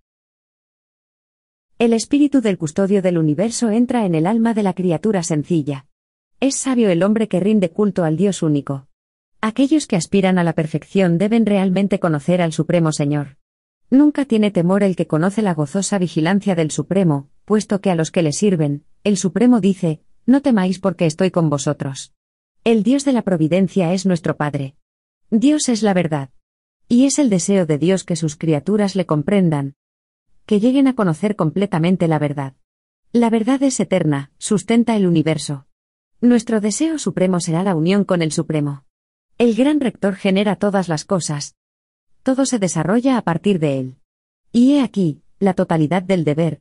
El 1.76 1.92
espíritu 1.92 2.40
del 2.40 2.56
custodio 2.56 3.02
del 3.02 3.18
universo 3.18 3.68
entra 3.68 4.06
en 4.06 4.14
el 4.14 4.28
alma 4.28 4.54
de 4.54 4.62
la 4.62 4.74
criatura 4.74 5.24
sencilla. 5.24 5.86
Es 6.38 6.54
sabio 6.54 6.88
el 6.88 7.02
hombre 7.02 7.26
que 7.26 7.40
rinde 7.40 7.70
culto 7.70 8.04
al 8.04 8.16
Dios 8.16 8.44
único. 8.44 8.86
Aquellos 9.40 9.88
que 9.88 9.96
aspiran 9.96 10.38
a 10.38 10.44
la 10.44 10.52
perfección 10.52 11.18
deben 11.18 11.46
realmente 11.46 11.98
conocer 11.98 12.42
al 12.42 12.52
Supremo 12.52 12.92
Señor. 12.92 13.38
Nunca 13.90 14.24
tiene 14.24 14.52
temor 14.52 14.84
el 14.84 14.94
que 14.94 15.08
conoce 15.08 15.42
la 15.42 15.52
gozosa 15.52 15.98
vigilancia 15.98 16.54
del 16.54 16.70
Supremo, 16.70 17.28
puesto 17.44 17.80
que 17.80 17.90
a 17.90 17.96
los 17.96 18.12
que 18.12 18.22
le 18.22 18.32
sirven, 18.32 18.84
el 19.02 19.16
Supremo 19.16 19.60
dice, 19.60 20.00
no 20.26 20.42
temáis 20.42 20.78
porque 20.78 21.06
estoy 21.06 21.32
con 21.32 21.50
vosotros. 21.50 22.12
El 22.62 22.84
Dios 22.84 23.04
de 23.04 23.12
la 23.14 23.22
providencia 23.22 23.92
es 23.92 24.06
nuestro 24.06 24.36
Padre. 24.36 24.76
Dios 25.30 25.68
es 25.68 25.82
la 25.82 25.92
verdad. 25.92 26.30
Y 26.88 27.06
es 27.06 27.18
el 27.18 27.30
deseo 27.30 27.66
de 27.66 27.78
Dios 27.78 28.04
que 28.04 28.14
sus 28.14 28.36
criaturas 28.36 28.94
le 28.94 29.06
comprendan, 29.06 29.74
que 30.46 30.60
lleguen 30.60 30.88
a 30.88 30.94
conocer 30.94 31.36
completamente 31.36 32.08
la 32.08 32.18
verdad. 32.18 32.54
La 33.12 33.30
verdad 33.30 33.62
es 33.62 33.78
eterna, 33.80 34.30
sustenta 34.38 34.96
el 34.96 35.06
universo. 35.06 35.66
Nuestro 36.20 36.60
deseo 36.60 36.98
supremo 36.98 37.40
será 37.40 37.62
la 37.62 37.74
unión 37.74 38.04
con 38.04 38.22
el 38.22 38.32
Supremo. 38.32 38.84
El 39.36 39.54
gran 39.54 39.80
rector 39.80 40.14
genera 40.14 40.56
todas 40.56 40.88
las 40.88 41.04
cosas. 41.04 41.54
Todo 42.22 42.46
se 42.46 42.58
desarrolla 42.58 43.18
a 43.18 43.22
partir 43.22 43.58
de 43.58 43.78
él. 43.78 43.96
Y 44.50 44.74
he 44.74 44.82
aquí, 44.82 45.22
la 45.38 45.54
totalidad 45.54 46.02
del 46.02 46.24
deber. 46.24 46.60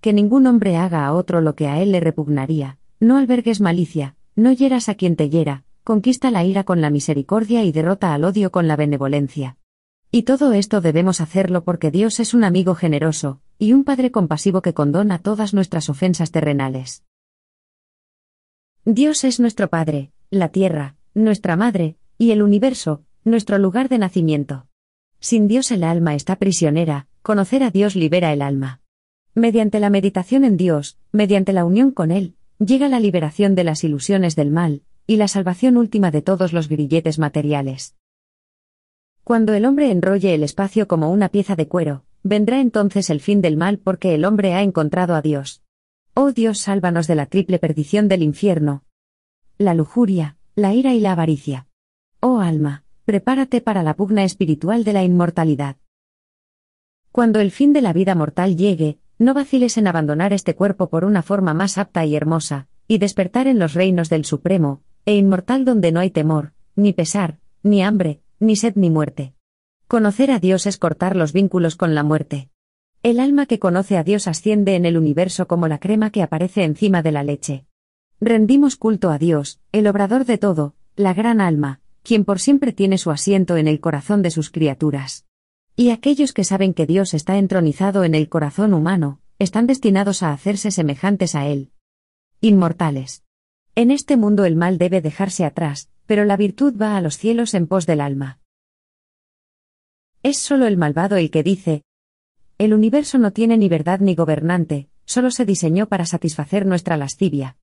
Que 0.00 0.12
ningún 0.12 0.46
hombre 0.46 0.76
haga 0.76 1.06
a 1.06 1.12
otro 1.12 1.40
lo 1.40 1.54
que 1.54 1.68
a 1.68 1.80
él 1.80 1.92
le 1.92 2.00
repugnaría, 2.00 2.78
no 2.98 3.18
albergues 3.18 3.60
malicia, 3.60 4.16
no 4.34 4.50
hieras 4.50 4.88
a 4.88 4.94
quien 4.94 5.14
te 5.14 5.28
hiera, 5.28 5.64
conquista 5.84 6.30
la 6.30 6.44
ira 6.44 6.64
con 6.64 6.80
la 6.80 6.90
misericordia 6.90 7.62
y 7.64 7.72
derrota 7.72 8.14
al 8.14 8.24
odio 8.24 8.50
con 8.50 8.66
la 8.66 8.76
benevolencia. 8.76 9.56
Y 10.12 10.24
todo 10.24 10.52
esto 10.52 10.80
debemos 10.80 11.20
hacerlo 11.20 11.62
porque 11.62 11.92
Dios 11.92 12.18
es 12.18 12.34
un 12.34 12.42
amigo 12.42 12.74
generoso, 12.74 13.40
y 13.58 13.72
un 13.72 13.84
Padre 13.84 14.10
compasivo 14.10 14.60
que 14.60 14.74
condona 14.74 15.20
todas 15.20 15.54
nuestras 15.54 15.88
ofensas 15.88 16.32
terrenales. 16.32 17.04
Dios 18.84 19.22
es 19.22 19.38
nuestro 19.38 19.70
Padre, 19.70 20.10
la 20.30 20.48
tierra, 20.48 20.96
nuestra 21.14 21.54
madre, 21.54 21.96
y 22.18 22.32
el 22.32 22.42
universo, 22.42 23.04
nuestro 23.24 23.58
lugar 23.58 23.88
de 23.88 23.98
nacimiento. 23.98 24.66
Sin 25.20 25.46
Dios 25.46 25.70
el 25.70 25.84
alma 25.84 26.16
está 26.16 26.36
prisionera, 26.36 27.06
conocer 27.22 27.62
a 27.62 27.70
Dios 27.70 27.94
libera 27.94 28.32
el 28.32 28.42
alma. 28.42 28.80
Mediante 29.36 29.78
la 29.78 29.90
meditación 29.90 30.42
en 30.44 30.56
Dios, 30.56 30.98
mediante 31.12 31.52
la 31.52 31.64
unión 31.64 31.92
con 31.92 32.10
Él, 32.10 32.34
llega 32.58 32.88
la 32.88 32.98
liberación 32.98 33.54
de 33.54 33.62
las 33.62 33.84
ilusiones 33.84 34.34
del 34.34 34.50
mal, 34.50 34.82
y 35.06 35.16
la 35.16 35.28
salvación 35.28 35.76
última 35.76 36.10
de 36.10 36.22
todos 36.22 36.52
los 36.52 36.68
grilletes 36.68 37.20
materiales. 37.20 37.94
Cuando 39.24 39.54
el 39.54 39.64
hombre 39.64 39.90
enrolle 39.90 40.34
el 40.34 40.42
espacio 40.42 40.88
como 40.88 41.10
una 41.10 41.28
pieza 41.28 41.56
de 41.56 41.68
cuero, 41.68 42.04
vendrá 42.22 42.60
entonces 42.60 43.10
el 43.10 43.20
fin 43.20 43.40
del 43.40 43.56
mal 43.56 43.78
porque 43.78 44.14
el 44.14 44.24
hombre 44.24 44.54
ha 44.54 44.62
encontrado 44.62 45.14
a 45.14 45.22
Dios. 45.22 45.62
Oh 46.14 46.32
Dios, 46.32 46.58
sálvanos 46.58 47.06
de 47.06 47.14
la 47.14 47.26
triple 47.26 47.58
perdición 47.58 48.08
del 48.08 48.22
infierno. 48.22 48.84
La 49.58 49.74
lujuria, 49.74 50.36
la 50.54 50.74
ira 50.74 50.94
y 50.94 51.00
la 51.00 51.12
avaricia. 51.12 51.66
Oh 52.20 52.40
alma, 52.40 52.84
prepárate 53.04 53.60
para 53.60 53.82
la 53.82 53.94
pugna 53.94 54.24
espiritual 54.24 54.84
de 54.84 54.92
la 54.92 55.04
inmortalidad. 55.04 55.76
Cuando 57.12 57.40
el 57.40 57.50
fin 57.50 57.72
de 57.72 57.82
la 57.82 57.92
vida 57.92 58.14
mortal 58.14 58.56
llegue, 58.56 58.98
no 59.18 59.34
vaciles 59.34 59.76
en 59.76 59.86
abandonar 59.86 60.32
este 60.32 60.54
cuerpo 60.54 60.88
por 60.88 61.04
una 61.04 61.22
forma 61.22 61.54
más 61.54 61.76
apta 61.76 62.04
y 62.06 62.16
hermosa, 62.16 62.68
y 62.88 62.98
despertar 62.98 63.46
en 63.46 63.58
los 63.58 63.74
reinos 63.74 64.08
del 64.08 64.24
Supremo, 64.24 64.82
e 65.04 65.14
inmortal 65.14 65.64
donde 65.64 65.92
no 65.92 66.00
hay 66.00 66.10
temor, 66.10 66.52
ni 66.74 66.92
pesar, 66.92 67.38
ni 67.62 67.82
hambre, 67.82 68.20
ni 68.40 68.56
sed 68.56 68.74
ni 68.74 68.90
muerte. 68.90 69.34
Conocer 69.86 70.30
a 70.30 70.38
Dios 70.40 70.66
es 70.66 70.78
cortar 70.78 71.14
los 71.14 71.32
vínculos 71.32 71.76
con 71.76 71.94
la 71.94 72.02
muerte. 72.02 72.48
El 73.02 73.20
alma 73.20 73.46
que 73.46 73.58
conoce 73.58 73.96
a 73.96 74.04
Dios 74.04 74.26
asciende 74.26 74.74
en 74.74 74.86
el 74.86 74.96
universo 74.96 75.46
como 75.46 75.68
la 75.68 75.78
crema 75.78 76.10
que 76.10 76.22
aparece 76.22 76.64
encima 76.64 77.02
de 77.02 77.12
la 77.12 77.22
leche. 77.22 77.66
Rendimos 78.20 78.76
culto 78.76 79.10
a 79.10 79.18
Dios, 79.18 79.60
el 79.72 79.86
obrador 79.86 80.24
de 80.24 80.38
todo, 80.38 80.74
la 80.96 81.14
gran 81.14 81.40
alma, 81.40 81.80
quien 82.02 82.24
por 82.24 82.40
siempre 82.40 82.72
tiene 82.72 82.98
su 82.98 83.10
asiento 83.10 83.56
en 83.56 83.68
el 83.68 83.80
corazón 83.80 84.22
de 84.22 84.30
sus 84.30 84.50
criaturas. 84.50 85.26
Y 85.76 85.90
aquellos 85.90 86.32
que 86.32 86.44
saben 86.44 86.74
que 86.74 86.86
Dios 86.86 87.14
está 87.14 87.38
entronizado 87.38 88.04
en 88.04 88.14
el 88.14 88.28
corazón 88.28 88.74
humano, 88.74 89.20
están 89.38 89.66
destinados 89.66 90.22
a 90.22 90.32
hacerse 90.32 90.70
semejantes 90.70 91.34
a 91.34 91.46
Él. 91.46 91.72
Inmortales. 92.42 93.22
En 93.74 93.90
este 93.90 94.16
mundo 94.16 94.44
el 94.44 94.56
mal 94.56 94.76
debe 94.76 95.00
dejarse 95.00 95.44
atrás, 95.44 95.88
pero 96.10 96.24
la 96.24 96.36
virtud 96.36 96.74
va 96.76 96.96
a 96.96 97.00
los 97.00 97.18
cielos 97.18 97.54
en 97.54 97.68
pos 97.68 97.86
del 97.86 98.00
alma. 98.00 98.40
Es 100.24 100.38
solo 100.38 100.66
el 100.66 100.76
malvado 100.76 101.14
el 101.14 101.30
que 101.30 101.44
dice, 101.44 101.84
el 102.58 102.74
universo 102.74 103.16
no 103.18 103.30
tiene 103.30 103.56
ni 103.56 103.68
verdad 103.68 104.00
ni 104.00 104.16
gobernante, 104.16 104.88
solo 105.04 105.30
se 105.30 105.44
diseñó 105.44 105.86
para 105.86 106.06
satisfacer 106.06 106.66
nuestra 106.66 106.96
lascivia. 106.96 107.58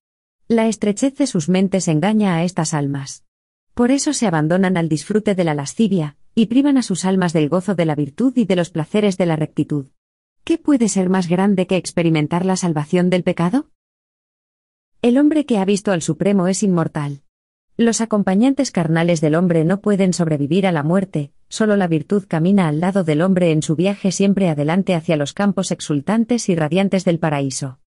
La 0.48 0.66
estrechez 0.66 1.14
de 1.16 1.26
sus 1.26 1.50
mentes 1.50 1.88
engaña 1.88 2.36
a 2.36 2.42
estas 2.42 2.72
almas. 2.72 3.26
Por 3.74 3.90
eso 3.90 4.14
se 4.14 4.26
abandonan 4.26 4.78
al 4.78 4.88
disfrute 4.88 5.34
de 5.34 5.44
la 5.44 5.52
lascivia, 5.52 6.16
y 6.34 6.46
privan 6.46 6.78
a 6.78 6.82
sus 6.82 7.04
almas 7.04 7.34
del 7.34 7.50
gozo 7.50 7.74
de 7.74 7.84
la 7.84 7.96
virtud 7.96 8.32
y 8.34 8.46
de 8.46 8.56
los 8.56 8.70
placeres 8.70 9.18
de 9.18 9.26
la 9.26 9.36
rectitud. 9.36 9.88
¿Qué 10.44 10.56
puede 10.56 10.88
ser 10.88 11.10
más 11.10 11.28
grande 11.28 11.66
que 11.66 11.76
experimentar 11.76 12.46
la 12.46 12.56
salvación 12.56 13.10
del 13.10 13.24
pecado? 13.24 13.68
El 15.02 15.18
hombre 15.18 15.44
que 15.44 15.58
ha 15.58 15.66
visto 15.66 15.92
al 15.92 16.00
Supremo 16.00 16.48
es 16.48 16.62
inmortal. 16.62 17.24
Los 17.80 18.00
acompañantes 18.00 18.72
carnales 18.72 19.20
del 19.20 19.36
hombre 19.36 19.64
no 19.64 19.80
pueden 19.80 20.12
sobrevivir 20.12 20.66
a 20.66 20.72
la 20.72 20.82
muerte, 20.82 21.30
solo 21.48 21.76
la 21.76 21.86
virtud 21.86 22.24
camina 22.26 22.66
al 22.66 22.80
lado 22.80 23.04
del 23.04 23.22
hombre 23.22 23.52
en 23.52 23.62
su 23.62 23.76
viaje 23.76 24.10
siempre 24.10 24.48
adelante 24.48 24.96
hacia 24.96 25.16
los 25.16 25.32
campos 25.32 25.70
exultantes 25.70 26.48
y 26.48 26.56
radiantes 26.56 27.04
del 27.04 27.20
paraíso. 27.20 27.78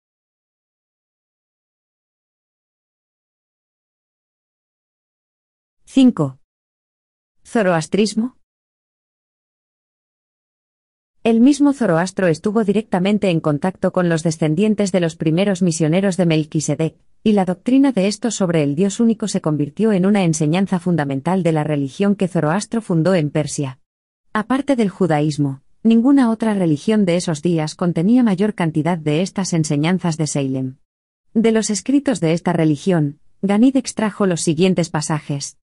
—5. 5.87 6.39
Zoroastrismo. 7.43 8.37
El 11.25 11.41
mismo 11.41 11.73
Zoroastro 11.73 12.29
estuvo 12.29 12.63
directamente 12.63 13.29
en 13.29 13.41
contacto 13.41 13.91
con 13.91 14.09
los 14.09 14.23
descendientes 14.23 14.93
de 14.93 15.01
los 15.01 15.17
primeros 15.17 15.63
misioneros 15.63 16.17
de 16.17 16.27
Melquisedec, 16.27 16.95
y 17.23 17.33
la 17.33 17.45
doctrina 17.45 17.93
de 17.93 18.09
estos 18.09 18.35
sobre 18.35 18.63
el 18.63 18.75
Dios 18.75 18.99
único 18.99 19.29
se 19.29 19.41
convirtió 19.41 19.93
en 19.93 20.07
una 20.07 20.25
enseñanza 20.25 20.79
fundamental 20.79 21.43
de 21.43 21.53
la 21.53 21.65
religión 21.65 22.15
que 22.17 22.29
Zoroastro 22.29 22.81
fundó 22.81 23.15
en 23.15 23.31
Persia. 23.31 23.79
Aparte 24.33 24.75
del 24.75 24.89
judaísmo, 24.89 25.61
ninguna 25.83 26.31
otra 26.31 26.55
religión 26.55 27.05
de 27.05 27.17
esos 27.17 27.43
días 27.43 27.75
contenía 27.75 28.23
mayor 28.23 28.55
cantidad 28.55 28.97
de 28.97 29.23
estas 29.23 29.53
enseñanzas 29.53 30.17
de 30.17 30.27
Salem. 30.27 30.77
De 31.35 31.53
los 31.53 31.69
escritos 31.69 32.21
de 32.21 32.33
esta 32.33 32.53
religión, 32.53 33.19
Ganid 33.43 33.77
extrajo 33.77 34.27
los 34.27 34.41
siguientes 34.41 34.91
pasajes. 34.91 35.59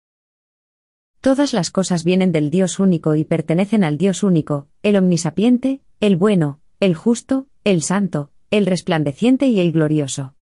Todas 1.20 1.52
las 1.52 1.70
cosas 1.70 2.04
vienen 2.04 2.32
del 2.32 2.50
Dios 2.50 2.78
único 2.78 3.14
y 3.14 3.24
pertenecen 3.24 3.82
al 3.82 3.98
Dios 3.98 4.22
único, 4.22 4.68
el 4.82 4.96
omnisapiente, 4.96 5.80
el 6.00 6.16
bueno, 6.16 6.60
el 6.80 6.94
justo, 6.94 7.46
el 7.64 7.82
santo, 7.82 8.30
el 8.50 8.66
resplandeciente 8.66 9.48
y 9.48 9.60
el 9.60 9.72
glorioso. 9.72 10.34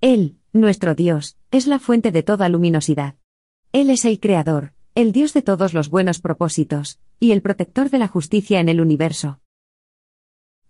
Él, 0.00 0.37
nuestro 0.52 0.94
Dios, 0.94 1.36
es 1.50 1.66
la 1.66 1.78
fuente 1.78 2.12
de 2.12 2.22
toda 2.22 2.48
luminosidad. 2.48 3.16
Él 3.72 3.90
es 3.90 4.04
el 4.04 4.18
Creador, 4.20 4.72
el 4.94 5.12
Dios 5.12 5.32
de 5.34 5.42
todos 5.42 5.74
los 5.74 5.90
buenos 5.90 6.20
propósitos, 6.20 6.98
y 7.20 7.32
el 7.32 7.42
protector 7.42 7.90
de 7.90 7.98
la 7.98 8.08
justicia 8.08 8.60
en 8.60 8.68
el 8.68 8.80
universo. 8.80 9.40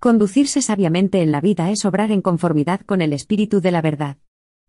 Conducirse 0.00 0.62
sabiamente 0.62 1.22
en 1.22 1.32
la 1.32 1.40
vida 1.40 1.70
es 1.70 1.84
obrar 1.84 2.12
en 2.12 2.22
conformidad 2.22 2.80
con 2.82 3.02
el 3.02 3.12
espíritu 3.12 3.60
de 3.60 3.70
la 3.70 3.82
verdad. 3.82 4.18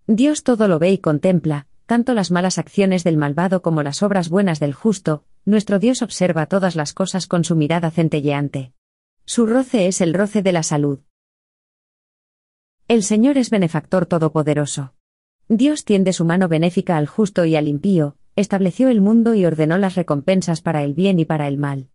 Dios 0.08 0.44
todo 0.44 0.68
lo 0.68 0.80
ve 0.80 0.92
y 0.92 0.98
contempla, 0.98 1.68
tanto 1.86 2.14
las 2.14 2.32
malas 2.32 2.58
acciones 2.58 3.04
del 3.04 3.18
malvado 3.18 3.62
como 3.62 3.84
las 3.84 4.02
obras 4.04 4.30
buenas 4.30 4.60
del 4.60 4.74
justo, 4.74 5.24
nuestro 5.46 5.80
Dios 5.80 6.02
observa 6.02 6.46
todas 6.46 6.76
las 6.76 6.94
cosas 6.94 7.28
con 7.28 7.44
su 7.44 7.56
mirada 7.56 7.92
centelleante. 7.92 8.74
Su 9.26 9.46
roce 9.46 9.88
es 9.88 10.02
el 10.02 10.14
roce 10.14 10.42
de 10.42 10.52
la 10.52 10.64
salud. 10.64 11.00
El 12.88 13.04
Señor 13.04 13.38
es 13.38 13.52
benefactor 13.52 14.08
todopoderoso. 14.08 14.94
Dios 15.52 15.84
tiende 15.84 16.14
su 16.14 16.26
mano 16.26 16.48
benéfica 16.48 16.96
al 16.96 17.08
justo 17.08 17.44
y 17.44 17.56
al 17.56 17.68
impío, 17.68 18.16
estableció 18.36 18.88
el 18.90 19.02
mundo 19.02 19.34
y 19.34 19.46
ordenó 19.46 19.80
las 19.80 19.96
recompensas 19.96 20.62
para 20.62 20.84
el 20.84 20.94
bien 20.94 21.20
y 21.20 21.26
para 21.26 21.48
el 21.48 21.58
mal. 21.58 21.90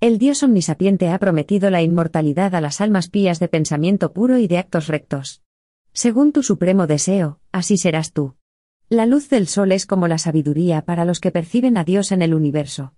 El 0.00 0.18
Dios 0.18 0.42
omnisapiente 0.42 1.08
ha 1.10 1.18
prometido 1.20 1.70
la 1.70 1.82
inmortalidad 1.82 2.56
a 2.56 2.60
las 2.60 2.80
almas 2.80 3.08
pías 3.08 3.38
de 3.38 3.46
pensamiento 3.46 4.12
puro 4.12 4.38
y 4.38 4.48
de 4.48 4.58
actos 4.58 4.88
rectos. 4.88 5.42
Según 5.92 6.32
tu 6.32 6.42
supremo 6.42 6.88
deseo, 6.88 7.38
así 7.52 7.78
serás 7.78 8.12
tú. 8.12 8.34
La 8.88 9.06
luz 9.06 9.28
del 9.30 9.46
sol 9.46 9.70
es 9.70 9.86
como 9.86 10.08
la 10.08 10.18
sabiduría 10.18 10.82
para 10.82 11.04
los 11.04 11.20
que 11.20 11.30
perciben 11.30 11.76
a 11.76 11.84
Dios 11.84 12.10
en 12.10 12.22
el 12.22 12.34
universo. 12.34 12.94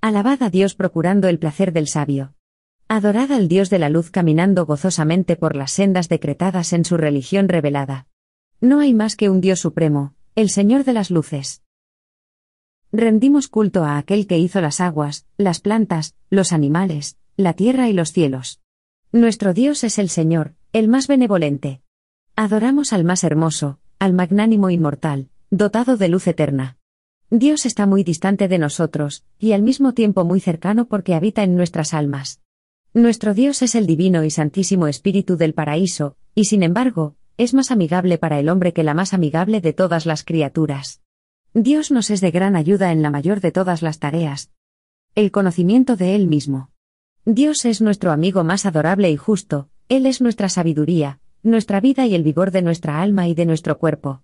Alabad 0.00 0.42
a 0.42 0.48
Dios 0.48 0.74
procurando 0.74 1.28
el 1.28 1.38
placer 1.38 1.74
del 1.74 1.86
sabio. 1.86 2.32
Adorad 2.88 3.30
al 3.30 3.46
Dios 3.46 3.68
de 3.68 3.78
la 3.78 3.90
luz 3.90 4.10
caminando 4.10 4.64
gozosamente 4.64 5.36
por 5.36 5.54
las 5.54 5.70
sendas 5.70 6.08
decretadas 6.08 6.72
en 6.72 6.86
su 6.86 6.96
religión 6.96 7.48
revelada. 7.48 8.06
No 8.62 8.80
hay 8.80 8.92
más 8.92 9.16
que 9.16 9.30
un 9.30 9.40
Dios 9.40 9.58
supremo, 9.60 10.14
el 10.34 10.50
Señor 10.50 10.84
de 10.84 10.92
las 10.92 11.10
luces. 11.10 11.62
Rendimos 12.92 13.48
culto 13.48 13.84
a 13.84 13.96
aquel 13.96 14.26
que 14.26 14.38
hizo 14.38 14.60
las 14.60 14.82
aguas, 14.82 15.24
las 15.38 15.60
plantas, 15.60 16.14
los 16.28 16.52
animales, 16.52 17.16
la 17.38 17.54
tierra 17.54 17.88
y 17.88 17.94
los 17.94 18.12
cielos. 18.12 18.60
Nuestro 19.12 19.54
Dios 19.54 19.82
es 19.82 19.98
el 19.98 20.10
Señor, 20.10 20.56
el 20.74 20.88
más 20.88 21.08
benevolente. 21.08 21.80
Adoramos 22.36 22.92
al 22.92 23.02
más 23.02 23.24
hermoso, 23.24 23.78
al 23.98 24.12
magnánimo 24.12 24.68
inmortal, 24.68 25.30
dotado 25.50 25.96
de 25.96 26.08
luz 26.08 26.26
eterna. 26.26 26.76
Dios 27.30 27.64
está 27.64 27.86
muy 27.86 28.04
distante 28.04 28.46
de 28.46 28.58
nosotros, 28.58 29.24
y 29.38 29.52
al 29.52 29.62
mismo 29.62 29.94
tiempo 29.94 30.26
muy 30.26 30.40
cercano 30.40 30.86
porque 30.86 31.14
habita 31.14 31.44
en 31.44 31.56
nuestras 31.56 31.94
almas. 31.94 32.42
Nuestro 32.92 33.32
Dios 33.32 33.62
es 33.62 33.74
el 33.74 33.86
divino 33.86 34.22
y 34.22 34.30
santísimo 34.30 34.86
Espíritu 34.86 35.38
del 35.38 35.54
paraíso, 35.54 36.16
y 36.34 36.44
sin 36.44 36.62
embargo, 36.62 37.16
es 37.40 37.54
más 37.54 37.70
amigable 37.70 38.18
para 38.18 38.38
el 38.38 38.50
hombre 38.50 38.74
que 38.74 38.84
la 38.84 38.92
más 38.92 39.14
amigable 39.14 39.62
de 39.62 39.72
todas 39.72 40.04
las 40.04 40.24
criaturas. 40.24 41.00
Dios 41.54 41.90
nos 41.90 42.10
es 42.10 42.20
de 42.20 42.30
gran 42.30 42.54
ayuda 42.54 42.92
en 42.92 43.00
la 43.00 43.08
mayor 43.08 43.40
de 43.40 43.50
todas 43.50 43.80
las 43.80 43.98
tareas. 43.98 44.50
El 45.14 45.30
conocimiento 45.30 45.96
de 45.96 46.14
Él 46.14 46.26
mismo. 46.26 46.68
Dios 47.24 47.64
es 47.64 47.80
nuestro 47.80 48.12
amigo 48.12 48.44
más 48.44 48.66
adorable 48.66 49.10
y 49.10 49.16
justo, 49.16 49.70
Él 49.88 50.04
es 50.04 50.20
nuestra 50.20 50.50
sabiduría, 50.50 51.18
nuestra 51.42 51.80
vida 51.80 52.04
y 52.04 52.14
el 52.14 52.24
vigor 52.24 52.50
de 52.50 52.60
nuestra 52.60 53.00
alma 53.00 53.26
y 53.26 53.32
de 53.32 53.46
nuestro 53.46 53.78
cuerpo. 53.78 54.22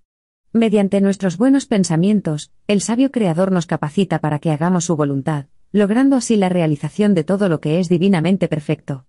Mediante 0.53 1.01
nuestros 1.01 1.39
buenos 1.39 1.65
pensamientos, 1.65 2.53
el 2.67 2.83
sabio 2.83 3.11
Creador 3.11 3.51
nos 3.51 3.65
capacita 3.65 4.19
para 4.19 4.41
que 4.41 4.51
hagamos 4.51 4.85
su 4.85 4.95
voluntad, 4.95 5.47
logrando 5.73 6.17
así 6.17 6.37
la 6.37 6.51
realización 6.51 7.15
de 7.15 7.25
todo 7.25 7.49
lo 7.49 7.63
que 7.63 7.81
es 7.81 7.89
divinamente 7.89 8.47
perfecto. 8.47 9.06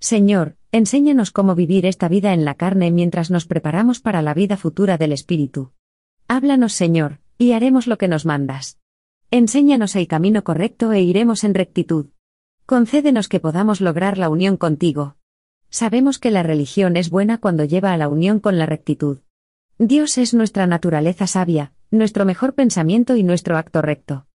Señor, 0.00 0.56
enséñanos 0.70 1.32
cómo 1.32 1.56
vivir 1.56 1.84
esta 1.84 2.08
vida 2.08 2.32
en 2.32 2.44
la 2.44 2.54
carne 2.54 2.90
mientras 2.92 3.30
nos 3.30 3.46
preparamos 3.46 4.00
para 4.00 4.22
la 4.22 4.32
vida 4.32 4.56
futura 4.56 4.96
del 4.96 5.12
Espíritu. 5.12 5.72
Háblanos, 6.28 6.72
Señor, 6.72 7.18
y 7.36 7.52
haremos 7.52 7.86
lo 7.86 7.98
que 7.98 8.06
nos 8.06 8.24
mandas. 8.24 8.78
Enséñanos 9.30 9.96
el 9.96 10.06
camino 10.06 10.44
correcto 10.44 10.92
e 10.92 11.02
iremos 11.02 11.42
en 11.42 11.54
rectitud. 11.54 12.06
Concédenos 12.64 13.28
que 13.28 13.40
podamos 13.40 13.80
lograr 13.80 14.18
la 14.18 14.28
unión 14.28 14.56
contigo. 14.56 15.16
Sabemos 15.68 16.18
que 16.18 16.30
la 16.30 16.42
religión 16.42 16.96
es 16.96 17.10
buena 17.10 17.38
cuando 17.38 17.64
lleva 17.64 17.92
a 17.92 17.96
la 17.96 18.08
unión 18.08 18.40
con 18.40 18.56
la 18.56 18.66
rectitud. 18.66 19.18
Dios 19.78 20.16
es 20.16 20.32
nuestra 20.32 20.66
naturaleza 20.66 21.26
sabia, 21.26 21.72
nuestro 21.90 22.24
mejor 22.24 22.54
pensamiento 22.54 23.16
y 23.16 23.22
nuestro 23.22 23.56
acto 23.56 23.82
recto. 23.82 24.26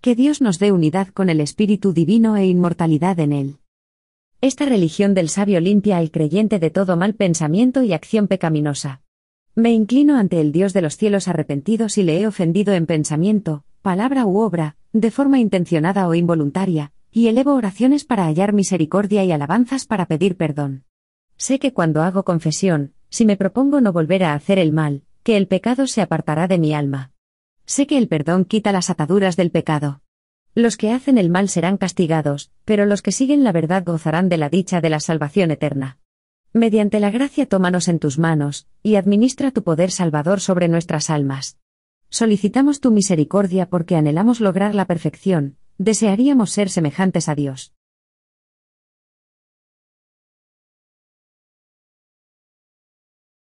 Que 0.00 0.14
Dios 0.14 0.40
nos 0.40 0.58
dé 0.58 0.72
unidad 0.72 1.08
con 1.08 1.30
el 1.30 1.40
Espíritu 1.40 1.92
Divino 1.92 2.36
e 2.36 2.46
inmortalidad 2.46 3.20
en 3.20 3.32
él. 3.32 3.56
Esta 4.42 4.64
religión 4.64 5.12
del 5.12 5.28
sabio 5.28 5.60
limpia 5.60 5.98
al 5.98 6.10
creyente 6.10 6.58
de 6.58 6.70
todo 6.70 6.96
mal 6.96 7.14
pensamiento 7.14 7.82
y 7.82 7.92
acción 7.92 8.26
pecaminosa. 8.26 9.02
Me 9.54 9.70
inclino 9.72 10.16
ante 10.16 10.40
el 10.40 10.50
Dios 10.50 10.72
de 10.72 10.80
los 10.80 10.96
cielos 10.96 11.28
arrepentido 11.28 11.90
si 11.90 12.02
le 12.02 12.20
he 12.20 12.26
ofendido 12.26 12.72
en 12.72 12.86
pensamiento, 12.86 13.64
palabra 13.82 14.24
u 14.24 14.38
obra, 14.38 14.76
de 14.94 15.10
forma 15.10 15.38
intencionada 15.38 16.08
o 16.08 16.14
involuntaria, 16.14 16.92
y 17.12 17.28
elevo 17.28 17.52
oraciones 17.54 18.06
para 18.06 18.24
hallar 18.24 18.54
misericordia 18.54 19.24
y 19.24 19.32
alabanzas 19.32 19.84
para 19.84 20.06
pedir 20.06 20.38
perdón. 20.38 20.84
Sé 21.36 21.58
que 21.58 21.74
cuando 21.74 22.02
hago 22.02 22.24
confesión, 22.24 22.94
si 23.10 23.26
me 23.26 23.36
propongo 23.36 23.82
no 23.82 23.92
volver 23.92 24.24
a 24.24 24.32
hacer 24.32 24.58
el 24.58 24.72
mal, 24.72 25.02
que 25.22 25.36
el 25.36 25.48
pecado 25.48 25.86
se 25.86 26.00
apartará 26.00 26.48
de 26.48 26.58
mi 26.58 26.72
alma. 26.72 27.12
Sé 27.66 27.86
que 27.86 27.98
el 27.98 28.08
perdón 28.08 28.46
quita 28.46 28.72
las 28.72 28.88
ataduras 28.88 29.36
del 29.36 29.50
pecado. 29.50 30.00
Los 30.54 30.76
que 30.76 30.90
hacen 30.90 31.16
el 31.16 31.30
mal 31.30 31.48
serán 31.48 31.76
castigados, 31.76 32.50
pero 32.64 32.84
los 32.84 33.02
que 33.02 33.12
siguen 33.12 33.44
la 33.44 33.52
verdad 33.52 33.84
gozarán 33.84 34.28
de 34.28 34.36
la 34.36 34.48
dicha 34.48 34.80
de 34.80 34.90
la 34.90 34.98
salvación 34.98 35.52
eterna. 35.52 35.98
Mediante 36.52 36.98
la 36.98 37.10
gracia 37.10 37.46
tómanos 37.46 37.86
en 37.86 38.00
tus 38.00 38.18
manos, 38.18 38.66
y 38.82 38.96
administra 38.96 39.52
tu 39.52 39.62
poder 39.62 39.92
salvador 39.92 40.40
sobre 40.40 40.66
nuestras 40.66 41.08
almas. 41.08 41.58
Solicitamos 42.08 42.80
tu 42.80 42.90
misericordia 42.90 43.68
porque 43.70 43.94
anhelamos 43.94 44.40
lograr 44.40 44.74
la 44.74 44.86
perfección, 44.86 45.56
desearíamos 45.78 46.50
ser 46.50 46.68
semejantes 46.68 47.28
a 47.28 47.36
Dios. 47.36 47.72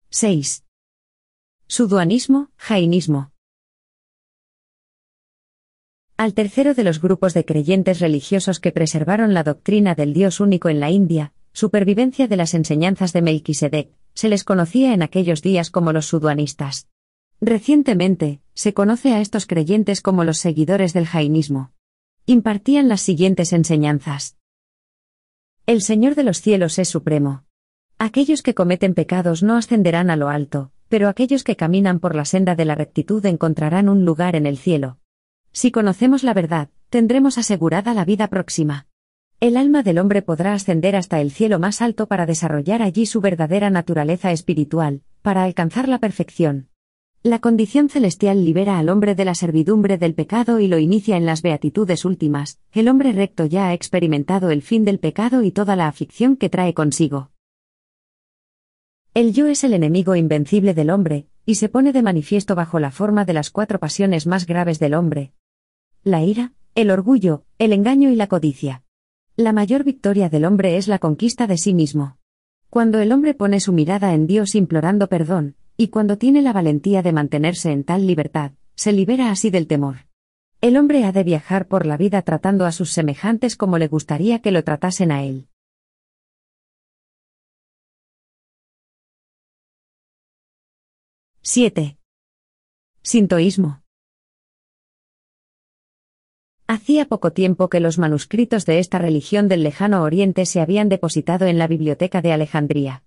¡6! 0.09 0.63
Suduanismo, 1.67 2.51
jainismo. 2.55 3.34
Al 6.17 6.33
tercero 6.33 6.73
de 6.73 6.85
los 6.85 7.01
grupos 7.01 7.33
de 7.33 7.43
creyentes 7.43 7.99
religiosos 7.99 8.61
que 8.61 8.71
preservaron 8.71 9.33
la 9.33 9.43
doctrina 9.43 9.95
del 9.95 10.13
Dios 10.13 10.39
único 10.39 10.69
en 10.69 10.79
la 10.79 10.89
India, 10.89 11.33
supervivencia 11.51 12.29
de 12.29 12.37
las 12.37 12.53
enseñanzas 12.53 13.11
de 13.11 13.21
Melquisedec, 13.21 13.89
se 14.13 14.29
les 14.29 14.45
conocía 14.45 14.93
en 14.93 15.01
aquellos 15.01 15.41
días 15.41 15.69
como 15.69 15.91
los 15.91 16.05
suduanistas. 16.05 16.87
Recientemente, 17.41 18.39
se 18.53 18.73
conoce 18.73 19.13
a 19.13 19.19
estos 19.19 19.45
creyentes 19.45 20.01
como 20.01 20.23
los 20.23 20.37
seguidores 20.37 20.93
del 20.93 21.05
jainismo. 21.05 21.73
Impartían 22.25 22.87
las 22.87 23.01
siguientes 23.01 23.51
enseñanzas. 23.51 24.37
El 25.65 25.81
Señor 25.81 26.15
de 26.15 26.23
los 26.23 26.39
cielos 26.39 26.79
es 26.79 26.87
supremo. 26.87 27.43
Aquellos 27.99 28.41
que 28.41 28.53
cometen 28.53 28.93
pecados 28.93 29.43
no 29.43 29.57
ascenderán 29.57 30.09
a 30.09 30.15
lo 30.15 30.29
alto, 30.29 30.71
pero 30.87 31.09
aquellos 31.09 31.43
que 31.43 31.57
caminan 31.57 31.99
por 31.99 32.15
la 32.15 32.23
senda 32.23 32.55
de 32.55 32.63
la 32.63 32.75
rectitud 32.75 33.25
encontrarán 33.25 33.89
un 33.89 34.05
lugar 34.05 34.37
en 34.37 34.45
el 34.45 34.57
cielo. 34.57 34.97
Si 35.55 35.71
conocemos 35.71 36.25
la 36.25 36.33
verdad, 36.33 36.67
tendremos 36.89 37.37
asegurada 37.37 37.93
la 37.93 38.03
vida 38.03 38.27
próxima. 38.27 38.87
El 39.39 39.55
alma 39.55 39.83
del 39.83 39.99
hombre 39.99 40.21
podrá 40.21 40.51
ascender 40.51 40.97
hasta 40.97 41.21
el 41.21 41.31
cielo 41.31 41.59
más 41.59 41.81
alto 41.81 42.07
para 42.07 42.25
desarrollar 42.25 42.81
allí 42.81 43.05
su 43.05 43.21
verdadera 43.21 43.69
naturaleza 43.69 44.33
espiritual, 44.33 45.03
para 45.21 45.45
alcanzar 45.45 45.87
la 45.87 45.99
perfección. 45.99 46.67
La 47.23 47.39
condición 47.39 47.87
celestial 47.87 48.43
libera 48.43 48.77
al 48.77 48.89
hombre 48.89 49.15
de 49.15 49.23
la 49.23 49.33
servidumbre 49.33 49.97
del 49.97 50.13
pecado 50.13 50.59
y 50.59 50.67
lo 50.67 50.77
inicia 50.77 51.15
en 51.15 51.25
las 51.25 51.41
beatitudes 51.41 52.03
últimas. 52.03 52.59
El 52.73 52.89
hombre 52.89 53.13
recto 53.13 53.45
ya 53.45 53.69
ha 53.69 53.73
experimentado 53.73 54.49
el 54.49 54.61
fin 54.61 54.83
del 54.83 54.99
pecado 54.99 55.41
y 55.41 55.51
toda 55.51 55.77
la 55.77 55.87
aflicción 55.87 56.35
que 56.35 56.49
trae 56.49 56.73
consigo. 56.73 57.31
El 59.13 59.31
yo 59.31 59.47
es 59.47 59.63
el 59.63 59.73
enemigo 59.73 60.17
invencible 60.17 60.73
del 60.73 60.89
hombre, 60.89 61.29
y 61.45 61.55
se 61.55 61.69
pone 61.69 61.93
de 61.93 62.01
manifiesto 62.01 62.55
bajo 62.55 62.79
la 62.79 62.91
forma 62.91 63.23
de 63.23 63.31
las 63.31 63.51
cuatro 63.51 63.79
pasiones 63.79 64.27
más 64.27 64.45
graves 64.45 64.79
del 64.79 64.95
hombre, 64.95 65.31
la 66.05 66.21
ira, 66.21 66.53
el 66.75 66.91
orgullo, 66.91 67.45
el 67.57 67.73
engaño 67.73 68.11
y 68.11 68.15
la 68.15 68.27
codicia. 68.27 68.83
La 69.35 69.53
mayor 69.53 69.83
victoria 69.83 70.29
del 70.29 70.45
hombre 70.45 70.77
es 70.77 70.87
la 70.87 70.99
conquista 70.99 71.47
de 71.47 71.57
sí 71.57 71.73
mismo. 71.73 72.19
Cuando 72.69 72.99
el 72.99 73.11
hombre 73.11 73.33
pone 73.33 73.59
su 73.59 73.73
mirada 73.73 74.13
en 74.13 74.27
Dios 74.27 74.53
implorando 74.53 75.09
perdón, 75.09 75.55
y 75.77 75.87
cuando 75.87 76.19
tiene 76.19 76.43
la 76.43 76.53
valentía 76.53 77.01
de 77.01 77.11
mantenerse 77.11 77.71
en 77.71 77.83
tal 77.83 78.05
libertad, 78.05 78.51
se 78.75 78.91
libera 78.91 79.31
así 79.31 79.49
del 79.49 79.65
temor. 79.65 80.05
El 80.61 80.77
hombre 80.77 81.05
ha 81.05 81.11
de 81.11 81.23
viajar 81.23 81.67
por 81.67 81.87
la 81.87 81.97
vida 81.97 82.21
tratando 82.21 82.65
a 82.65 82.71
sus 82.71 82.91
semejantes 82.91 83.55
como 83.55 83.79
le 83.79 83.87
gustaría 83.87 84.43
que 84.43 84.51
lo 84.51 84.63
tratasen 84.63 85.11
a 85.11 85.23
él. 85.23 85.47
¡7! 91.41 91.97
Sintoísmo. 93.01 93.84
Hacía 96.67 97.05
poco 97.05 97.31
tiempo 97.31 97.69
que 97.69 97.79
los 97.79 97.99
manuscritos 97.99 98.65
de 98.65 98.79
esta 98.79 98.97
religión 98.97 99.47
del 99.47 99.61
lejano 99.61 100.01
Oriente 100.01 100.47
se 100.47 100.61
habían 100.61 100.89
depositado 100.89 101.45
en 101.45 101.59
la 101.59 101.67
biblioteca 101.67 102.23
de 102.23 102.33
Alejandría. 102.33 103.03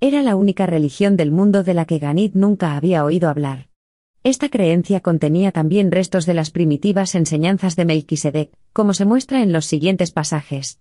Era 0.00 0.22
la 0.22 0.36
única 0.36 0.66
religión 0.66 1.16
del 1.16 1.32
mundo 1.32 1.64
de 1.64 1.72
la 1.72 1.86
que 1.86 1.98
Ganit 1.98 2.34
nunca 2.34 2.76
había 2.76 3.04
oído 3.04 3.30
hablar. 3.30 3.68
Esta 4.24 4.50
creencia 4.50 5.00
contenía 5.00 5.52
también 5.52 5.90
restos 5.90 6.26
de 6.26 6.34
las 6.34 6.50
primitivas 6.50 7.14
enseñanzas 7.14 7.76
de 7.76 7.86
Melquisedec, 7.86 8.50
como 8.74 8.92
se 8.92 9.06
muestra 9.06 9.42
en 9.42 9.52
los 9.52 9.64
siguientes 9.64 10.12
pasajes. 10.12 10.80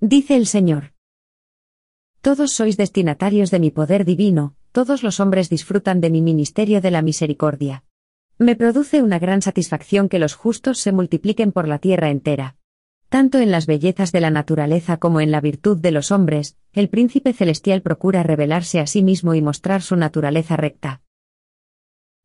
Dice 0.00 0.34
el 0.34 0.46
Señor. 0.46 0.94
Todos 2.22 2.52
sois 2.52 2.76
destinatarios 2.76 3.52
de 3.52 3.60
mi 3.60 3.70
poder 3.70 4.04
divino, 4.04 4.56
todos 4.72 5.04
los 5.04 5.20
hombres 5.20 5.48
disfrutan 5.48 6.00
de 6.00 6.10
mi 6.10 6.22
ministerio 6.22 6.80
de 6.80 6.90
la 6.90 7.02
misericordia. 7.02 7.84
Me 8.40 8.54
produce 8.54 9.02
una 9.02 9.18
gran 9.18 9.42
satisfacción 9.42 10.08
que 10.08 10.20
los 10.20 10.36
justos 10.36 10.78
se 10.78 10.92
multipliquen 10.92 11.50
por 11.50 11.66
la 11.66 11.80
tierra 11.80 12.10
entera. 12.10 12.54
Tanto 13.08 13.38
en 13.38 13.50
las 13.50 13.66
bellezas 13.66 14.12
de 14.12 14.20
la 14.20 14.30
naturaleza 14.30 14.98
como 14.98 15.20
en 15.20 15.32
la 15.32 15.40
virtud 15.40 15.78
de 15.78 15.90
los 15.90 16.12
hombres, 16.12 16.56
el 16.72 16.88
príncipe 16.88 17.32
celestial 17.32 17.82
procura 17.82 18.22
revelarse 18.22 18.78
a 18.78 18.86
sí 18.86 19.02
mismo 19.02 19.34
y 19.34 19.42
mostrar 19.42 19.82
su 19.82 19.96
naturaleza 19.96 20.56
recta. 20.56 21.00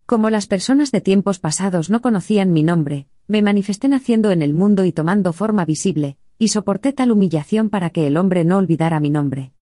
Como 0.05 0.29
las 0.29 0.45
personas 0.45 0.91
de 0.91 1.01
tiempos 1.01 1.39
pasados 1.39 1.89
no 1.89 2.01
conocían 2.01 2.53
mi 2.53 2.61
nombre, 2.61 3.07
me 3.27 3.41
manifesté 3.41 3.87
naciendo 3.87 4.29
en 4.29 4.43
el 4.43 4.53
mundo 4.53 4.85
y 4.85 4.91
tomando 4.91 5.33
forma 5.33 5.65
visible, 5.65 6.17
y 6.37 6.49
soporté 6.49 6.93
tal 6.93 7.11
humillación 7.11 7.71
para 7.71 7.89
que 7.89 8.05
el 8.05 8.17
hombre 8.17 8.43
no 8.43 8.57
olvidara 8.57 8.99
mi 8.99 9.09
nombre. 9.09 9.53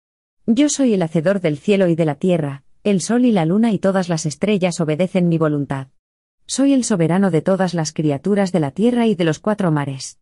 Yo 0.48 0.68
soy 0.68 0.96
el 0.96 1.04
hacedor 1.04 1.40
del 1.40 1.58
cielo 1.58 1.88
y 1.88 1.96
de 1.96 2.04
la 2.04 2.16
tierra, 2.16 2.64
el 2.84 3.00
sol 3.00 3.24
y 3.24 3.32
la 3.32 3.46
luna 3.46 3.72
y 3.72 3.80
todas 3.80 4.10
las 4.10 4.26
estrellas 4.26 4.82
obedecen 4.82 5.30
mi 5.30 5.38
voluntad 5.38 5.88
soy 6.52 6.74
el 6.74 6.84
soberano 6.84 7.32
de 7.32 7.42
todas 7.42 7.74
las 7.74 7.94
criaturas 7.94 8.52
de 8.52 8.60
la 8.60 8.72
tierra 8.72 9.08
y 9.08 9.16
de 9.16 9.24
los 9.24 9.40
cuatro 9.40 9.72
mares. 9.72 10.20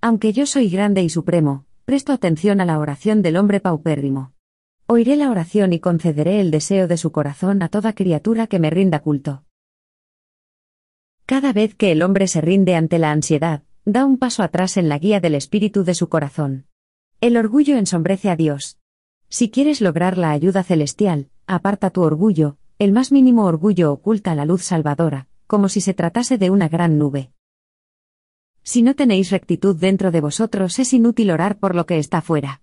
Aunque 0.00 0.32
yo 0.32 0.46
soy 0.46 0.68
grande 0.68 1.02
y 1.02 1.08
supremo, 1.08 1.66
presto 1.84 2.12
atención 2.12 2.60
a 2.60 2.64
la 2.64 2.78
oración 2.78 3.20
del 3.20 3.36
hombre 3.36 3.58
paupérrimo. 3.58 4.32
Oiré 4.86 5.16
la 5.16 5.28
oración 5.28 5.72
y 5.72 5.80
concederé 5.80 6.38
el 6.40 6.52
deseo 6.52 6.86
de 6.86 6.96
su 6.96 7.10
corazón 7.10 7.64
a 7.64 7.68
toda 7.68 7.94
criatura 7.94 8.46
que 8.46 8.60
me 8.60 8.70
rinda 8.70 9.00
culto. 9.00 9.42
Cada 11.26 11.52
vez 11.52 11.74
que 11.74 11.90
el 11.90 12.02
hombre 12.02 12.28
se 12.28 12.40
rinde 12.40 12.76
ante 12.76 13.00
la 13.00 13.10
ansiedad, 13.10 13.64
da 13.84 14.04
un 14.04 14.18
paso 14.18 14.44
atrás 14.44 14.76
en 14.76 14.88
la 14.88 15.00
guía 15.00 15.18
del 15.18 15.34
espíritu 15.34 15.82
de 15.82 15.94
su 15.94 16.08
corazón. 16.08 16.66
El 17.20 17.36
orgullo 17.36 17.76
ensombrece 17.76 18.30
a 18.30 18.36
Dios. 18.36 18.78
Si 19.28 19.50
quieres 19.50 19.80
lograr 19.80 20.16
la 20.16 20.30
ayuda 20.30 20.62
celestial, 20.62 21.28
aparta 21.48 21.90
tu 21.90 22.02
orgullo, 22.02 22.56
el 22.78 22.92
más 22.92 23.10
mínimo 23.10 23.46
orgullo 23.46 23.90
oculta 23.90 24.36
la 24.36 24.44
luz 24.44 24.62
salvadora, 24.62 25.26
como 25.52 25.68
si 25.68 25.82
se 25.82 25.92
tratase 25.92 26.38
de 26.38 26.48
una 26.48 26.70
gran 26.70 26.96
nube. 26.96 27.30
Si 28.62 28.80
no 28.80 28.94
tenéis 28.94 29.30
rectitud 29.30 29.76
dentro 29.76 30.10
de 30.10 30.22
vosotros 30.22 30.78
es 30.78 30.94
inútil 30.94 31.30
orar 31.30 31.58
por 31.58 31.74
lo 31.74 31.84
que 31.84 31.98
está 31.98 32.22
fuera. 32.22 32.62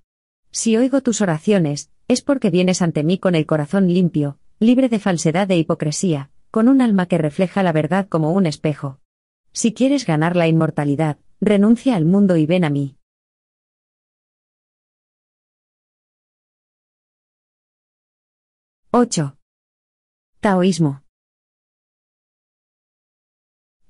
Si 0.49 0.75
oigo 0.75 1.01
tus 1.01 1.21
oraciones, 1.21 1.91
es 2.07 2.23
porque 2.23 2.49
vienes 2.49 2.81
ante 2.81 3.03
mí 3.03 3.19
con 3.19 3.35
el 3.35 3.45
corazón 3.45 3.93
limpio, 3.93 4.39
libre 4.57 4.89
de 4.89 4.97
falsedad 4.97 5.51
e 5.51 5.57
hipocresía, 5.59 6.31
con 6.49 6.67
un 6.67 6.81
alma 6.81 7.05
que 7.05 7.19
refleja 7.19 7.61
la 7.61 7.73
verdad 7.73 8.07
como 8.09 8.31
un 8.31 8.47
espejo. 8.47 8.99
Si 9.51 9.71
quieres 9.71 10.07
ganar 10.07 10.35
la 10.35 10.47
inmortalidad, 10.47 11.19
renuncia 11.39 11.95
al 11.95 12.05
mundo 12.05 12.37
y 12.37 12.47
ven 12.47 12.63
a 12.65 12.71
mí. 12.71 12.95
¡8! 18.91 19.37
Taoísmo. 20.39 21.03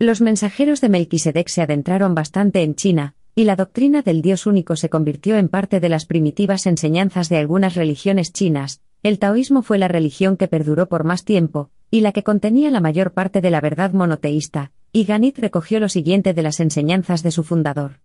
Los 0.01 0.21
mensajeros 0.21 0.79
de 0.79 0.87
Melquisedec 0.87 1.49
se 1.49 1.61
adentraron 1.61 2.15
bastante 2.15 2.63
en 2.63 2.73
China, 2.73 3.15
y 3.35 3.43
la 3.43 3.57
doctrina 3.57 4.01
del 4.01 4.21
Dios 4.21 4.45
único 4.45 4.77
se 4.77 4.89
convirtió 4.89 5.35
en 5.35 5.49
parte 5.49 5.81
de 5.81 5.89
las 5.89 6.05
primitivas 6.05 6.67
enseñanzas 6.67 7.27
de 7.27 7.35
algunas 7.35 7.75
religiones 7.75 8.31
chinas. 8.31 8.81
El 9.03 9.19
taoísmo 9.19 9.61
fue 9.61 9.77
la 9.77 9.89
religión 9.89 10.37
que 10.37 10.47
perduró 10.47 10.87
por 10.87 11.03
más 11.03 11.25
tiempo, 11.25 11.69
y 11.91 11.99
la 11.99 12.13
que 12.13 12.23
contenía 12.23 12.71
la 12.71 12.79
mayor 12.79 13.11
parte 13.11 13.41
de 13.41 13.51
la 13.51 13.59
verdad 13.59 13.91
monoteísta, 13.91 14.71
y 14.93 15.03
Ganit 15.03 15.37
recogió 15.37 15.81
lo 15.81 15.89
siguiente 15.89 16.33
de 16.33 16.43
las 16.43 16.61
enseñanzas 16.61 17.21
de 17.21 17.31
su 17.31 17.43
fundador. 17.43 17.99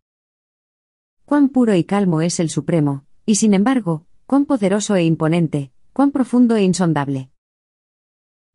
Cuán 1.25 1.49
puro 1.49 1.77
y 1.77 1.85
calmo 1.85 2.23
es 2.23 2.41
el 2.41 2.51
Supremo, 2.51 3.05
y 3.25 3.37
sin 3.37 3.55
embargo, 3.55 4.05
cuán 4.27 4.47
poderoso 4.47 4.97
e 4.97 5.05
imponente, 5.05 5.71
cuán 5.93 6.11
profundo 6.11 6.57
e 6.57 6.65
insondable. 6.65 7.31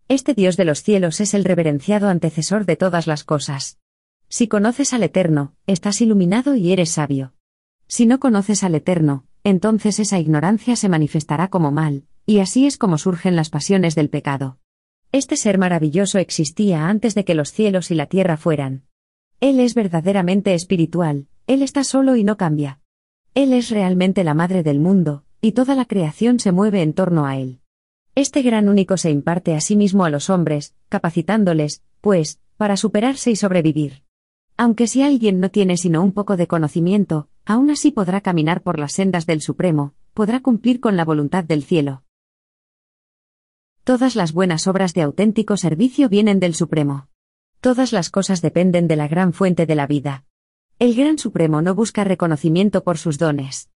Este 0.10 0.34
Dios 0.34 0.58
de 0.58 0.66
los 0.66 0.82
cielos 0.82 1.22
es 1.22 1.36
el 1.36 1.44
reverenciado 1.44 2.10
antecesor 2.10 2.66
de 2.66 2.76
todas 2.76 3.06
las 3.06 3.24
cosas. 3.24 3.78
Si 4.28 4.48
conoces 4.48 4.92
al 4.94 5.04
Eterno, 5.04 5.54
estás 5.68 6.02
iluminado 6.02 6.56
y 6.56 6.72
eres 6.72 6.90
sabio. 6.90 7.36
Si 7.86 8.08
no 8.08 8.20
conoces 8.20 8.64
al 8.64 8.74
Eterno, 8.74 9.26
entonces 9.44 10.00
esa 10.00 10.18
ignorancia 10.18 10.76
se 10.76 10.90
manifestará 10.90 11.50
como 11.50 11.72
mal, 11.72 12.06
Y 12.26 12.40
así 12.40 12.66
es 12.66 12.80
como 12.80 12.98
surgen 12.98 13.36
las 13.36 13.52
pasiones 13.52 13.94
del 13.94 14.10
pecado. 14.10 14.58
Este 15.12 15.38
ser 15.38 15.60
maravilloso 15.60 16.18
existía 16.18 16.88
antes 16.88 17.14
de 17.14 17.24
que 17.24 17.36
los 17.36 17.52
cielos 17.52 17.92
y 17.92 17.96
la 17.96 18.08
tierra 18.08 18.36
fueran. 18.36 18.86
Él 19.40 19.60
es 19.60 19.76
verdaderamente 19.76 20.56
espiritual, 20.56 21.28
Él 21.46 21.62
está 21.62 21.84
solo 21.84 22.16
y 22.16 22.24
no 22.24 22.36
cambia. 22.36 22.80
Él 23.36 23.54
es 23.54 23.70
realmente 23.70 24.24
la 24.24 24.34
madre 24.34 24.64
del 24.64 24.80
mundo, 24.80 25.24
y 25.40 25.52
toda 25.52 25.76
la 25.76 25.86
creación 25.86 26.40
se 26.40 26.52
mueve 26.52 26.82
en 26.82 26.94
torno 26.94 27.28
a 27.28 27.38
Él. 27.38 27.60
Este 28.20 28.42
gran 28.42 28.68
único 28.68 28.98
se 28.98 29.12
imparte 29.12 29.56
a 29.56 29.62
sí 29.62 29.78
mismo 29.78 30.04
a 30.04 30.10
los 30.10 30.30
hombres, 30.30 30.76
capacitándoles, 30.90 31.84
pues, 32.02 32.42
para 32.58 32.76
superarse 32.76 33.32
y 33.32 33.38
sobrevivir. 33.38 34.04
Aunque 34.58 34.88
si 34.88 35.02
alguien 35.04 35.40
no 35.40 35.52
tiene 35.52 35.78
sino 35.78 36.04
un 36.04 36.12
poco 36.12 36.36
de 36.36 36.46
conocimiento, 36.46 37.30
aún 37.46 37.70
así 37.70 37.92
podrá 37.92 38.20
caminar 38.20 38.62
por 38.62 38.78
las 38.78 38.92
sendas 38.92 39.26
del 39.26 39.40
Supremo, 39.40 39.94
podrá 40.14 40.42
cumplir 40.42 40.82
con 40.82 40.98
la 40.98 41.06
voluntad 41.06 41.46
del 41.46 41.64
cielo. 41.64 42.04
Todas 43.86 44.18
las 44.18 44.34
buenas 44.34 44.68
obras 44.68 44.94
de 44.94 45.04
auténtico 45.04 45.56
servicio 45.56 46.10
vienen 46.10 46.42
del 46.42 46.56
Supremo. 46.56 47.08
Todas 47.62 47.94
las 47.94 48.10
cosas 48.10 48.42
dependen 48.42 48.90
de 48.90 48.98
la 48.98 49.08
gran 49.08 49.32
fuente 49.32 49.66
de 49.66 49.76
la 49.76 49.88
vida. 49.88 50.26
El 50.78 50.94
Gran 50.94 51.20
Supremo 51.20 51.62
no 51.62 51.74
busca 51.74 52.04
reconocimiento 52.04 52.84
por 52.84 52.98
sus 52.98 53.18
dones. 53.18 53.70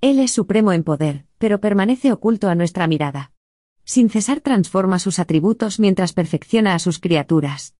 Él 0.00 0.20
es 0.20 0.30
supremo 0.30 0.72
en 0.72 0.84
poder, 0.84 1.26
pero 1.38 1.60
permanece 1.60 2.12
oculto 2.12 2.48
a 2.48 2.54
nuestra 2.54 2.86
mirada. 2.86 3.32
Sin 3.88 4.10
cesar 4.10 4.42
transforma 4.42 4.98
sus 4.98 5.18
atributos 5.18 5.80
mientras 5.80 6.12
perfecciona 6.12 6.74
a 6.74 6.78
sus 6.78 6.98
criaturas. 6.98 7.74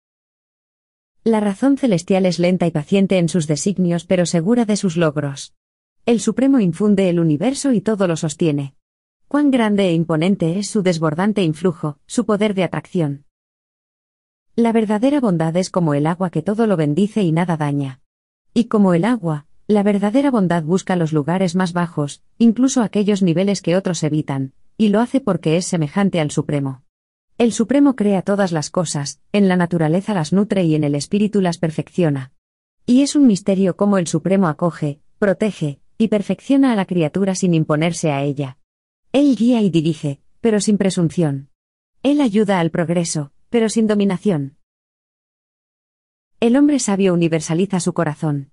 La 1.22 1.38
razón 1.38 1.76
celestial 1.76 2.24
es 2.24 2.38
lenta 2.38 2.66
y 2.66 2.70
paciente 2.70 3.18
en 3.18 3.28
sus 3.28 3.46
designios 3.46 4.06
pero 4.06 4.24
segura 4.24 4.64
de 4.64 4.76
sus 4.76 4.96
logros. 4.96 5.52
El 6.06 6.20
Supremo 6.20 6.60
infunde 6.60 7.10
el 7.10 7.20
universo 7.20 7.74
y 7.74 7.82
todo 7.82 8.08
lo 8.08 8.16
sostiene. 8.16 8.74
Cuán 9.28 9.50
grande 9.50 9.88
e 9.88 9.92
imponente 9.92 10.58
es 10.58 10.70
su 10.70 10.82
desbordante 10.82 11.42
influjo, 11.42 11.98
su 12.06 12.24
poder 12.24 12.54
de 12.54 12.64
atracción. 12.64 13.26
La 14.56 14.72
verdadera 14.72 15.20
bondad 15.20 15.54
es 15.58 15.68
como 15.68 15.92
el 15.92 16.06
agua 16.06 16.30
que 16.30 16.40
todo 16.40 16.66
lo 16.66 16.78
bendice 16.78 17.20
y 17.20 17.32
nada 17.32 17.58
daña. 17.58 18.00
Y 18.54 18.64
como 18.64 18.94
el 18.94 19.04
agua, 19.04 19.44
la 19.66 19.82
verdadera 19.82 20.30
bondad 20.30 20.62
busca 20.62 20.96
los 20.96 21.12
lugares 21.12 21.54
más 21.54 21.74
bajos, 21.74 22.22
incluso 22.38 22.80
aquellos 22.80 23.22
niveles 23.22 23.60
que 23.60 23.76
otros 23.76 24.02
evitan, 24.02 24.54
y 24.78 24.88
lo 24.88 25.00
hace 25.00 25.20
porque 25.20 25.56
es 25.56 25.66
semejante 25.66 26.20
al 26.20 26.30
Supremo. 26.30 26.84
El 27.36 27.52
Supremo 27.52 27.96
crea 27.96 28.22
todas 28.22 28.52
las 28.52 28.70
cosas, 28.70 29.20
en 29.32 29.48
la 29.48 29.56
naturaleza 29.56 30.14
las 30.14 30.32
nutre 30.32 30.64
y 30.64 30.74
en 30.74 30.84
el 30.84 30.94
espíritu 30.94 31.40
las 31.40 31.58
perfecciona. 31.58 32.32
Y 32.86 33.02
es 33.02 33.14
un 33.14 33.26
misterio 33.26 33.76
cómo 33.76 33.98
el 33.98 34.06
Supremo 34.06 34.48
acoge, 34.48 35.00
protege, 35.18 35.80
y 35.98 36.08
perfecciona 36.08 36.72
a 36.72 36.76
la 36.76 36.86
criatura 36.86 37.34
sin 37.34 37.54
imponerse 37.54 38.12
a 38.12 38.22
ella. 38.22 38.58
Él 39.12 39.36
guía 39.36 39.60
y 39.62 39.70
dirige, 39.70 40.20
pero 40.40 40.60
sin 40.60 40.78
presunción. 40.78 41.50
Él 42.02 42.20
ayuda 42.20 42.60
al 42.60 42.70
progreso, 42.70 43.32
pero 43.50 43.68
sin 43.68 43.86
dominación. 43.86 44.56
El 46.40 46.56
hombre 46.56 46.78
sabio 46.78 47.14
universaliza 47.14 47.80
su 47.80 47.94
corazón. 47.94 48.52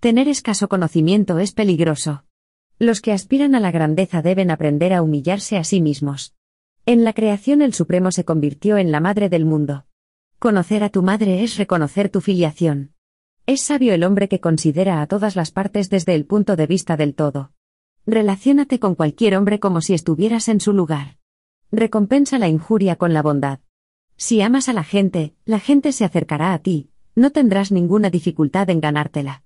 Tener 0.00 0.26
escaso 0.28 0.68
conocimiento 0.68 1.38
es 1.38 1.52
peligroso. 1.52 2.25
Los 2.78 3.00
que 3.00 3.12
aspiran 3.12 3.54
a 3.54 3.60
la 3.60 3.70
grandeza 3.70 4.20
deben 4.20 4.50
aprender 4.50 4.92
a 4.92 5.00
humillarse 5.00 5.56
a 5.56 5.64
sí 5.64 5.80
mismos. 5.80 6.34
En 6.84 7.04
la 7.04 7.14
creación 7.14 7.62
el 7.62 7.72
Supremo 7.72 8.12
se 8.12 8.26
convirtió 8.26 8.76
en 8.76 8.92
la 8.92 9.00
madre 9.00 9.30
del 9.30 9.46
mundo. 9.46 9.86
Conocer 10.38 10.84
a 10.84 10.90
tu 10.90 11.02
madre 11.02 11.42
es 11.42 11.56
reconocer 11.56 12.10
tu 12.10 12.20
filiación. 12.20 12.92
Es 13.46 13.62
sabio 13.62 13.94
el 13.94 14.04
hombre 14.04 14.28
que 14.28 14.40
considera 14.40 15.00
a 15.00 15.06
todas 15.06 15.36
las 15.36 15.52
partes 15.52 15.88
desde 15.88 16.14
el 16.14 16.26
punto 16.26 16.54
de 16.54 16.66
vista 16.66 16.98
del 16.98 17.14
todo. 17.14 17.52
Relaciónate 18.04 18.78
con 18.78 18.94
cualquier 18.94 19.36
hombre 19.36 19.58
como 19.58 19.80
si 19.80 19.94
estuvieras 19.94 20.48
en 20.48 20.60
su 20.60 20.74
lugar. 20.74 21.16
Recompensa 21.72 22.38
la 22.38 22.48
injuria 22.48 22.96
con 22.96 23.14
la 23.14 23.22
bondad. 23.22 23.60
Si 24.18 24.42
amas 24.42 24.68
a 24.68 24.74
la 24.74 24.84
gente, 24.84 25.34
la 25.46 25.60
gente 25.60 25.92
se 25.92 26.04
acercará 26.04 26.52
a 26.52 26.58
ti, 26.58 26.90
no 27.14 27.32
tendrás 27.32 27.72
ninguna 27.72 28.10
dificultad 28.10 28.68
en 28.68 28.80
ganártela. 28.80 29.45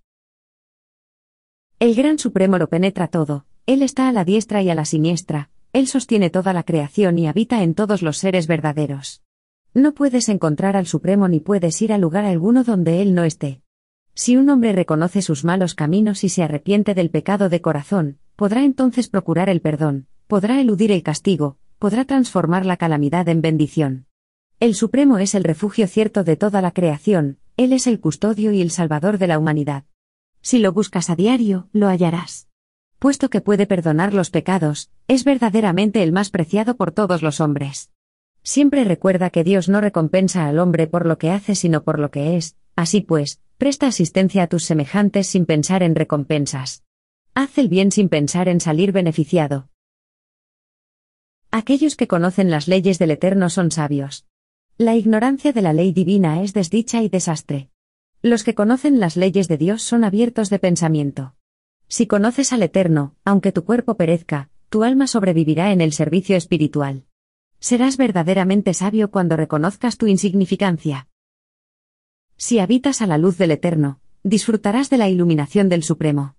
El 1.80 1.94
Gran 1.94 2.18
Supremo 2.18 2.58
lo 2.58 2.68
penetra 2.68 3.08
todo, 3.08 3.46
Él 3.64 3.80
está 3.80 4.06
a 4.06 4.12
la 4.12 4.26
diestra 4.26 4.60
y 4.60 4.68
a 4.68 4.74
la 4.74 4.84
siniestra, 4.84 5.48
Él 5.72 5.86
sostiene 5.86 6.28
toda 6.28 6.52
la 6.52 6.62
creación 6.62 7.18
y 7.18 7.26
habita 7.26 7.62
en 7.62 7.72
todos 7.72 8.02
los 8.02 8.18
seres 8.18 8.46
verdaderos. 8.46 9.22
No 9.72 9.94
puedes 9.94 10.28
encontrar 10.28 10.76
al 10.76 10.84
Supremo 10.84 11.26
ni 11.26 11.40
puedes 11.40 11.80
ir 11.80 11.94
a 11.94 11.96
lugar 11.96 12.26
alguno 12.26 12.64
donde 12.64 13.00
Él 13.00 13.14
no 13.14 13.24
esté. 13.24 13.62
Si 14.12 14.36
un 14.36 14.50
hombre 14.50 14.72
reconoce 14.72 15.22
sus 15.22 15.42
malos 15.42 15.74
caminos 15.74 16.22
y 16.22 16.28
se 16.28 16.42
arrepiente 16.42 16.92
del 16.92 17.08
pecado 17.08 17.48
de 17.48 17.62
corazón, 17.62 18.18
podrá 18.36 18.62
entonces 18.62 19.08
procurar 19.08 19.48
el 19.48 19.62
perdón, 19.62 20.06
podrá 20.26 20.60
eludir 20.60 20.92
el 20.92 21.02
castigo, 21.02 21.56
podrá 21.78 22.04
transformar 22.04 22.66
la 22.66 22.76
calamidad 22.76 23.26
en 23.30 23.40
bendición. 23.40 24.04
El 24.58 24.74
Supremo 24.74 25.16
es 25.16 25.34
el 25.34 25.44
refugio 25.44 25.86
cierto 25.86 26.24
de 26.24 26.36
toda 26.36 26.60
la 26.60 26.72
creación, 26.72 27.38
Él 27.56 27.72
es 27.72 27.86
el 27.86 28.00
custodio 28.00 28.52
y 28.52 28.60
el 28.60 28.70
salvador 28.70 29.16
de 29.16 29.28
la 29.28 29.38
humanidad. 29.38 29.84
Si 30.43 30.59
lo 30.59 30.72
buscas 30.72 31.11
a 31.11 31.16
diario, 31.16 31.68
lo 31.72 31.88
hallarás. 31.88 32.49
Puesto 32.99 33.30
que 33.30 33.41
puede 33.41 33.66
perdonar 33.66 34.14
los 34.14 34.30
pecados, 34.30 34.91
es 35.09 35.24
verdaderamente 35.24 36.03
el 36.03 36.12
más 36.12 36.30
preciado 36.30 36.76
por 36.76 36.93
todos 36.93 37.22
los 37.22 37.41
hombres. 37.41 37.91
Siempre 38.43 38.84
recuerda 38.84 39.30
que 39.30 39.45
Dios 39.45 39.68
no 39.68 39.80
recompensa 39.80 40.47
al 40.47 40.59
hombre 40.59 40.86
por 40.86 41.07
lo 41.07 41.18
que 41.18 41.30
hace 41.30 41.55
sino 41.55 41.82
por 41.82 41.99
lo 41.99 42.11
que 42.11 42.36
es, 42.36 42.57
así 42.74 43.01
pues, 43.01 43.41
presta 43.59 43.86
asistencia 43.86 44.45
a 44.45 44.47
tus 44.47 44.64
semejantes 44.64 45.26
sin 45.26 45.45
pensar 45.45 45.82
en 45.82 45.95
recompensas. 45.95 46.82
Haz 47.34 47.59
el 47.59 47.68
bien 47.68 47.93
sin 47.93 48.09
pensar 48.09 48.49
en 48.49 48.61
salir 48.61 48.93
beneficiado. 48.93 49.68
Aquellos 51.51 51.97
que 51.97 52.09
conocen 52.09 52.51
las 52.51 52.68
leyes 52.68 52.99
del 52.99 53.11
Eterno 53.11 53.51
son 53.51 53.70
sabios. 53.70 54.26
La 54.78 54.95
ignorancia 54.95 55.53
de 55.53 55.62
la 55.62 55.72
ley 55.72 55.93
divina 55.93 56.43
es 56.43 56.55
desdicha 56.55 57.03
y 57.03 57.09
desastre. 57.09 57.70
Los 58.22 58.44
que 58.44 58.54
conocen 58.54 59.00
las 59.00 59.16
leyes 59.16 59.48
de 59.48 59.56
Dios 59.56 59.82
son 59.82 60.04
abiertos 60.04 60.50
de 60.50 60.58
pensamiento. 60.58 61.34
Si 61.88 62.06
conoces 62.06 62.52
al 62.52 62.62
Eterno, 62.62 63.14
aunque 63.24 63.50
tu 63.50 63.64
cuerpo 63.64 63.96
perezca, 63.96 64.50
tu 64.68 64.84
alma 64.84 65.06
sobrevivirá 65.06 65.72
en 65.72 65.80
el 65.80 65.94
servicio 65.94 66.36
espiritual. 66.36 67.06
Serás 67.60 67.96
verdaderamente 67.96 68.74
sabio 68.74 69.10
cuando 69.10 69.36
reconozcas 69.36 69.96
tu 69.96 70.06
insignificancia. 70.06 71.08
Si 72.36 72.58
habitas 72.58 73.00
a 73.00 73.06
la 73.06 73.16
luz 73.16 73.38
del 73.38 73.52
Eterno, 73.52 74.00
disfrutarás 74.22 74.90
de 74.90 74.98
la 74.98 75.08
iluminación 75.08 75.70
del 75.70 75.82
Supremo. 75.82 76.36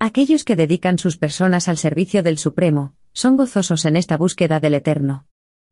Aquellos 0.00 0.44
que 0.44 0.56
dedican 0.56 0.98
sus 0.98 1.16
personas 1.16 1.68
al 1.68 1.76
servicio 1.76 2.24
del 2.24 2.38
Supremo, 2.38 2.94
son 3.12 3.36
gozosos 3.36 3.84
en 3.84 3.96
esta 3.96 4.16
búsqueda 4.16 4.58
del 4.58 4.74
Eterno. 4.74 5.26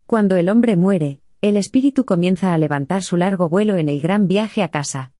Cuando 0.07 0.37
el 0.37 0.51
hombre 0.51 0.77
muere, 0.77 1.21
el 1.41 1.57
espíritu 1.57 2.05
comienza 2.05 2.55
a 2.55 2.59
levantar 2.59 3.03
su 3.03 3.17
largo 3.17 3.49
vuelo 3.49 3.77
en 3.77 3.89
el 3.89 4.01
gran 4.01 4.29
viaje 4.29 4.63
a 4.63 4.69
casa. 4.69 5.13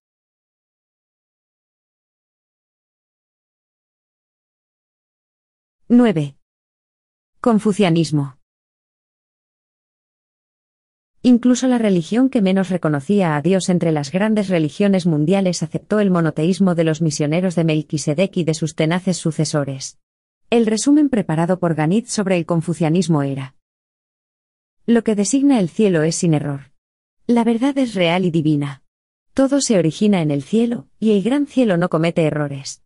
9. 5.91 6.35
Confucianismo. 7.41 8.37
Incluso 11.23 11.67
la 11.67 11.79
religión 11.79 12.29
que 12.29 12.43
menos 12.43 12.69
reconocía 12.69 13.35
a 13.35 13.41
Dios 13.41 13.69
entre 13.69 13.91
las 13.91 14.11
grandes 14.11 14.49
religiones 14.49 15.07
mundiales 15.07 15.63
aceptó 15.63 15.99
el 15.99 16.11
monoteísmo 16.11 16.75
de 16.75 16.83
los 16.83 17.01
misioneros 17.01 17.55
de 17.55 17.63
Melquisedec 17.63 18.37
y 18.37 18.43
de 18.43 18.53
sus 18.53 18.75
tenaces 18.75 19.17
sucesores. 19.17 19.97
El 20.51 20.67
resumen 20.67 21.09
preparado 21.09 21.57
por 21.57 21.73
Ganit 21.73 22.05
sobre 22.05 22.37
el 22.37 22.45
confucianismo 22.45 23.23
era: 23.23 23.55
Lo 24.85 25.03
que 25.03 25.15
designa 25.15 25.59
el 25.59 25.69
cielo 25.69 26.03
es 26.03 26.17
sin 26.17 26.35
error. 26.35 26.71
La 27.25 27.43
verdad 27.43 27.75
es 27.79 27.95
real 27.95 28.25
y 28.25 28.29
divina. 28.29 28.83
Todo 29.33 29.59
se 29.59 29.79
origina 29.79 30.21
en 30.21 30.29
el 30.29 30.43
cielo, 30.43 30.87
y 30.99 31.13
el 31.13 31.23
gran 31.23 31.47
cielo 31.47 31.77
no 31.77 31.89
comete 31.89 32.25
errores. 32.25 32.83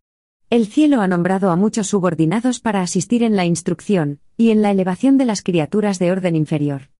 El 0.54 0.68
cielo 0.68 1.00
ha 1.00 1.08
nombrado 1.08 1.50
a 1.50 1.56
muchos 1.56 1.88
subordinados 1.88 2.60
para 2.60 2.80
asistir 2.80 3.24
en 3.24 3.34
la 3.34 3.44
instrucción, 3.44 4.20
y 4.36 4.50
en 4.50 4.62
la 4.62 4.70
elevación 4.70 5.18
de 5.18 5.24
las 5.24 5.42
criaturas 5.42 5.98
de 5.98 6.12
orden 6.12 6.36
inferior. 6.36 6.92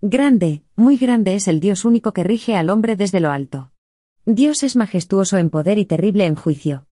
Grande, 0.00 0.62
muy 0.74 0.96
grande 0.96 1.34
es 1.34 1.46
el 1.46 1.60
Dios 1.60 1.84
único 1.84 2.14
que 2.14 2.24
rige 2.24 2.56
al 2.56 2.70
hombre 2.70 2.96
desde 2.96 3.20
lo 3.20 3.30
alto. 3.30 3.70
Dios 4.24 4.62
es 4.62 4.76
majestuoso 4.76 5.36
en 5.36 5.50
poder 5.50 5.76
y 5.76 5.84
terrible 5.84 6.24
en 6.24 6.34
juicio. 6.34 6.86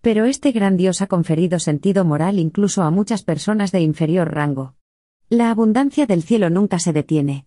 Pero 0.00 0.24
este 0.24 0.50
gran 0.50 0.78
Dios 0.78 1.02
ha 1.02 1.08
conferido 1.08 1.58
sentido 1.58 2.06
moral 2.06 2.38
incluso 2.38 2.80
a 2.80 2.90
muchas 2.90 3.22
personas 3.22 3.72
de 3.72 3.82
inferior 3.82 4.32
rango. 4.32 4.76
La 5.28 5.50
abundancia 5.50 6.06
del 6.06 6.22
cielo 6.22 6.48
nunca 6.48 6.78
se 6.78 6.94
detiene. 6.94 7.44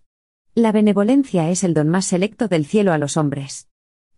La 0.54 0.70
benevolencia 0.70 1.50
es 1.50 1.64
el 1.64 1.74
don 1.74 1.88
más 1.88 2.04
selecto 2.06 2.46
del 2.46 2.64
cielo 2.64 2.92
a 2.92 2.98
los 2.98 3.16
hombres. 3.16 3.66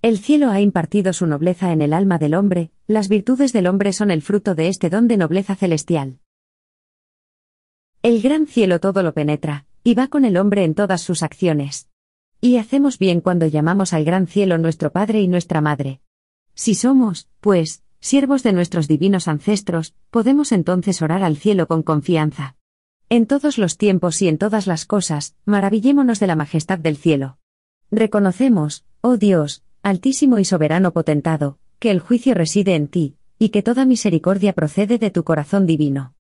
El 0.02 0.18
cielo 0.18 0.50
ha 0.50 0.60
impartido 0.60 1.12
su 1.12 1.26
nobleza 1.26 1.70
en 1.70 1.80
el 1.80 1.92
alma 1.92 2.18
del 2.18 2.34
hombre, 2.34 2.72
las 2.92 3.08
virtudes 3.08 3.52
del 3.52 3.66
hombre 3.66 3.92
son 3.92 4.10
el 4.10 4.22
fruto 4.22 4.54
de 4.54 4.68
este 4.68 4.90
don 4.90 5.08
de 5.08 5.16
nobleza 5.16 5.56
celestial. 5.56 6.20
El 8.02 8.20
gran 8.20 8.46
cielo 8.46 8.80
todo 8.80 9.02
lo 9.02 9.14
penetra, 9.14 9.66
y 9.82 9.94
va 9.94 10.08
con 10.08 10.24
el 10.24 10.36
hombre 10.36 10.64
en 10.64 10.74
todas 10.74 11.00
sus 11.00 11.22
acciones. 11.22 11.88
Y 12.40 12.56
hacemos 12.56 12.98
bien 12.98 13.20
cuando 13.20 13.46
llamamos 13.46 13.92
al 13.92 14.04
gran 14.04 14.26
cielo 14.26 14.58
nuestro 14.58 14.92
Padre 14.92 15.20
y 15.20 15.28
nuestra 15.28 15.60
Madre. 15.60 16.00
Si 16.54 16.74
somos, 16.74 17.28
pues, 17.40 17.82
siervos 18.00 18.42
de 18.42 18.52
nuestros 18.52 18.88
divinos 18.88 19.28
ancestros, 19.28 19.94
podemos 20.10 20.52
entonces 20.52 21.00
orar 21.02 21.22
al 21.22 21.36
cielo 21.36 21.68
con 21.68 21.82
confianza. 21.82 22.56
En 23.08 23.26
todos 23.26 23.58
los 23.58 23.78
tiempos 23.78 24.20
y 24.22 24.28
en 24.28 24.38
todas 24.38 24.66
las 24.66 24.84
cosas, 24.84 25.36
maravillémonos 25.44 26.18
de 26.18 26.26
la 26.26 26.36
majestad 26.36 26.78
del 26.78 26.96
cielo. 26.96 27.38
Reconocemos, 27.90 28.84
oh 29.00 29.16
Dios, 29.16 29.62
altísimo 29.82 30.38
y 30.38 30.44
soberano 30.44 30.92
potentado, 30.92 31.58
que 31.82 31.90
el 31.90 31.98
juicio 31.98 32.34
reside 32.34 32.76
en 32.76 32.86
ti, 32.86 33.16
y 33.40 33.48
que 33.48 33.60
toda 33.60 33.84
misericordia 33.84 34.52
procede 34.52 34.98
de 34.98 35.10
tu 35.10 35.24
corazón 35.24 35.66
divino. 35.66 36.14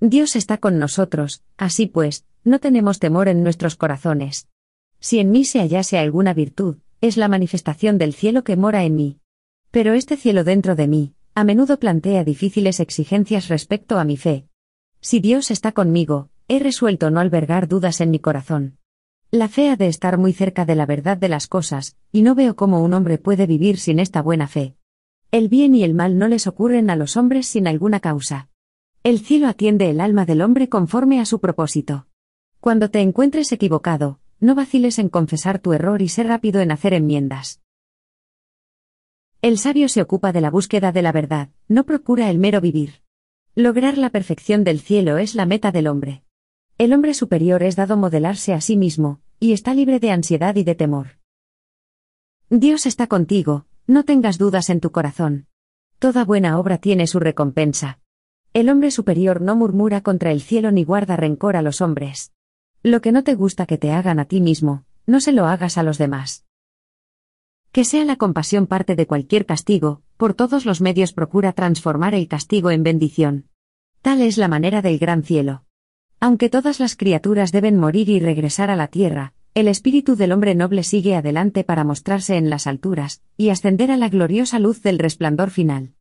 Dios 0.00 0.34
está 0.34 0.58
con 0.58 0.80
nosotros, 0.80 1.44
así 1.56 1.86
pues, 1.86 2.24
no 2.42 2.58
tenemos 2.58 2.98
temor 2.98 3.28
en 3.28 3.44
nuestros 3.44 3.76
corazones. 3.76 4.48
Si 4.98 5.20
en 5.20 5.30
mí 5.30 5.44
se 5.44 5.60
hallase 5.60 5.98
alguna 5.98 6.34
virtud, 6.34 6.78
es 7.00 7.16
la 7.16 7.28
manifestación 7.28 7.96
del 7.96 8.12
cielo 8.12 8.42
que 8.42 8.56
mora 8.56 8.82
en 8.82 8.96
mí. 8.96 9.20
Pero 9.70 9.92
este 9.92 10.16
cielo 10.16 10.42
dentro 10.42 10.74
de 10.74 10.88
mí, 10.88 11.14
a 11.36 11.44
menudo 11.44 11.78
plantea 11.78 12.24
difíciles 12.24 12.80
exigencias 12.80 13.46
respecto 13.46 14.00
a 14.00 14.04
mi 14.04 14.16
fe. 14.16 14.48
Si 15.00 15.20
Dios 15.20 15.52
está 15.52 15.70
conmigo, 15.70 16.28
he 16.48 16.58
resuelto 16.58 17.12
no 17.12 17.20
albergar 17.20 17.68
dudas 17.68 18.00
en 18.00 18.10
mi 18.10 18.18
corazón. 18.18 18.78
La 19.36 19.48
fe 19.48 19.68
ha 19.68 19.76
de 19.76 19.86
estar 19.86 20.16
muy 20.16 20.32
cerca 20.32 20.64
de 20.64 20.74
la 20.74 20.86
verdad 20.86 21.18
de 21.18 21.28
las 21.28 21.46
cosas, 21.46 21.94
y 22.10 22.22
no 22.22 22.34
veo 22.34 22.56
cómo 22.56 22.82
un 22.82 22.94
hombre 22.94 23.18
puede 23.18 23.46
vivir 23.46 23.78
sin 23.78 23.98
esta 23.98 24.22
buena 24.22 24.48
fe. 24.48 24.76
El 25.30 25.50
bien 25.50 25.74
y 25.74 25.84
el 25.84 25.92
mal 25.92 26.16
no 26.16 26.26
les 26.26 26.46
ocurren 26.46 26.88
a 26.88 26.96
los 26.96 27.18
hombres 27.18 27.46
sin 27.46 27.68
alguna 27.68 28.00
causa. 28.00 28.48
El 29.02 29.18
cielo 29.18 29.46
atiende 29.46 29.90
el 29.90 30.00
alma 30.00 30.24
del 30.24 30.40
hombre 30.40 30.70
conforme 30.70 31.20
a 31.20 31.26
su 31.26 31.38
propósito. 31.38 32.06
Cuando 32.60 32.88
te 32.88 33.02
encuentres 33.02 33.52
equivocado, 33.52 34.20
no 34.40 34.54
vaciles 34.54 34.98
en 34.98 35.10
confesar 35.10 35.58
tu 35.58 35.74
error 35.74 36.00
y 36.00 36.08
sé 36.08 36.22
rápido 36.22 36.62
en 36.62 36.70
hacer 36.70 36.94
enmiendas. 36.94 37.60
El 39.42 39.58
sabio 39.58 39.90
se 39.90 40.00
ocupa 40.00 40.32
de 40.32 40.40
la 40.40 40.50
búsqueda 40.50 40.92
de 40.92 41.02
la 41.02 41.12
verdad, 41.12 41.50
no 41.68 41.84
procura 41.84 42.30
el 42.30 42.38
mero 42.38 42.62
vivir. 42.62 43.02
Lograr 43.54 43.98
la 43.98 44.08
perfección 44.08 44.64
del 44.64 44.80
cielo 44.80 45.18
es 45.18 45.34
la 45.34 45.44
meta 45.44 45.72
del 45.72 45.88
hombre. 45.88 46.22
El 46.78 46.94
hombre 46.94 47.12
superior 47.12 47.62
es 47.62 47.76
dado 47.76 47.98
modelarse 47.98 48.54
a 48.54 48.62
sí 48.62 48.78
mismo, 48.78 49.20
y 49.38 49.52
está 49.52 49.74
libre 49.74 50.00
de 50.00 50.10
ansiedad 50.10 50.56
y 50.56 50.64
de 50.64 50.74
temor. 50.74 51.18
Dios 52.48 52.86
está 52.86 53.06
contigo, 53.06 53.66
no 53.86 54.04
tengas 54.04 54.38
dudas 54.38 54.70
en 54.70 54.80
tu 54.80 54.92
corazón. 54.92 55.46
Toda 55.98 56.24
buena 56.24 56.58
obra 56.58 56.78
tiene 56.78 57.06
su 57.06 57.18
recompensa. 57.18 57.98
El 58.52 58.68
hombre 58.70 58.90
superior 58.90 59.42
no 59.42 59.56
murmura 59.56 60.00
contra 60.00 60.30
el 60.30 60.40
cielo 60.40 60.70
ni 60.70 60.84
guarda 60.84 61.16
rencor 61.16 61.56
a 61.56 61.62
los 61.62 61.80
hombres. 61.80 62.32
Lo 62.82 63.00
que 63.00 63.12
no 63.12 63.24
te 63.24 63.34
gusta 63.34 63.66
que 63.66 63.78
te 63.78 63.90
hagan 63.90 64.18
a 64.18 64.24
ti 64.24 64.40
mismo, 64.40 64.84
no 65.06 65.20
se 65.20 65.32
lo 65.32 65.46
hagas 65.46 65.76
a 65.76 65.82
los 65.82 65.98
demás. 65.98 66.46
Que 67.72 67.84
sea 67.84 68.04
la 68.06 68.16
compasión 68.16 68.66
parte 68.66 68.96
de 68.96 69.06
cualquier 69.06 69.44
castigo, 69.44 70.02
por 70.16 70.32
todos 70.32 70.64
los 70.64 70.80
medios 70.80 71.12
procura 71.12 71.52
transformar 71.52 72.14
el 72.14 72.28
castigo 72.28 72.70
en 72.70 72.82
bendición. 72.82 73.48
Tal 74.00 74.22
es 74.22 74.38
la 74.38 74.48
manera 74.48 74.80
del 74.80 74.98
gran 74.98 75.22
cielo. 75.22 75.65
Aunque 76.18 76.48
todas 76.48 76.80
las 76.80 76.96
criaturas 76.96 77.52
deben 77.52 77.76
morir 77.76 78.08
y 78.08 78.20
regresar 78.20 78.70
a 78.70 78.76
la 78.76 78.88
tierra, 78.88 79.34
el 79.54 79.68
espíritu 79.68 80.16
del 80.16 80.32
hombre 80.32 80.54
noble 80.54 80.82
sigue 80.82 81.14
adelante 81.14 81.64
para 81.64 81.84
mostrarse 81.84 82.36
en 82.36 82.50
las 82.50 82.66
alturas, 82.66 83.22
y 83.36 83.50
ascender 83.50 83.90
a 83.90 83.96
la 83.96 84.08
gloriosa 84.08 84.58
luz 84.58 84.82
del 84.82 84.98
resplandor 84.98 85.50
final. 85.50 85.94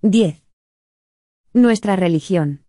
Diez. 0.00 0.42
Nuestra 1.52 1.96
religión. 1.96 2.64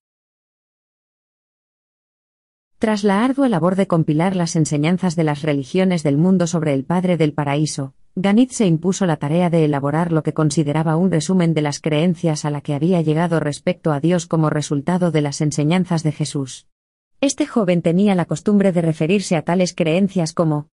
Tras 2.80 3.04
la 3.04 3.24
ardua 3.24 3.50
labor 3.50 3.76
de 3.76 3.88
compilar 3.88 4.36
las 4.36 4.56
enseñanzas 4.56 5.16
de 5.16 5.26
las 5.26 5.44
religiones 5.44 6.02
del 6.02 6.18
mundo 6.18 6.48
sobre 6.48 6.74
el 6.74 6.86
Padre 6.86 7.18
del 7.18 7.34
Paraíso, 7.34 7.94
Ganit 8.16 8.52
se 8.52 8.66
impuso 8.66 9.06
la 9.06 9.18
tarea 9.18 9.50
de 9.50 9.64
elaborar 9.66 10.12
lo 10.12 10.24
que 10.24 10.34
consideraba 10.34 10.98
un 10.98 11.12
resumen 11.12 11.54
de 11.54 11.62
las 11.62 11.80
creencias 11.80 12.44
a 12.44 12.50
la 12.50 12.62
que 12.62 12.74
había 12.74 13.02
llegado 13.02 13.40
respecto 13.40 13.92
a 13.92 14.00
Dios 14.00 14.26
como 14.26 14.50
resultado 14.50 15.12
de 15.12 15.22
las 15.22 15.42
enseñanzas 15.42 16.04
de 16.04 16.12
Jesús. 16.12 16.68
Este 17.22 17.46
joven 17.46 17.82
tenía 17.82 18.16
la 18.16 18.26
costumbre 18.26 18.72
de 18.72 18.82
referirse 18.82 19.36
a 19.36 19.44
tales 19.44 19.74
creencias 19.74 20.34
como 20.34 20.70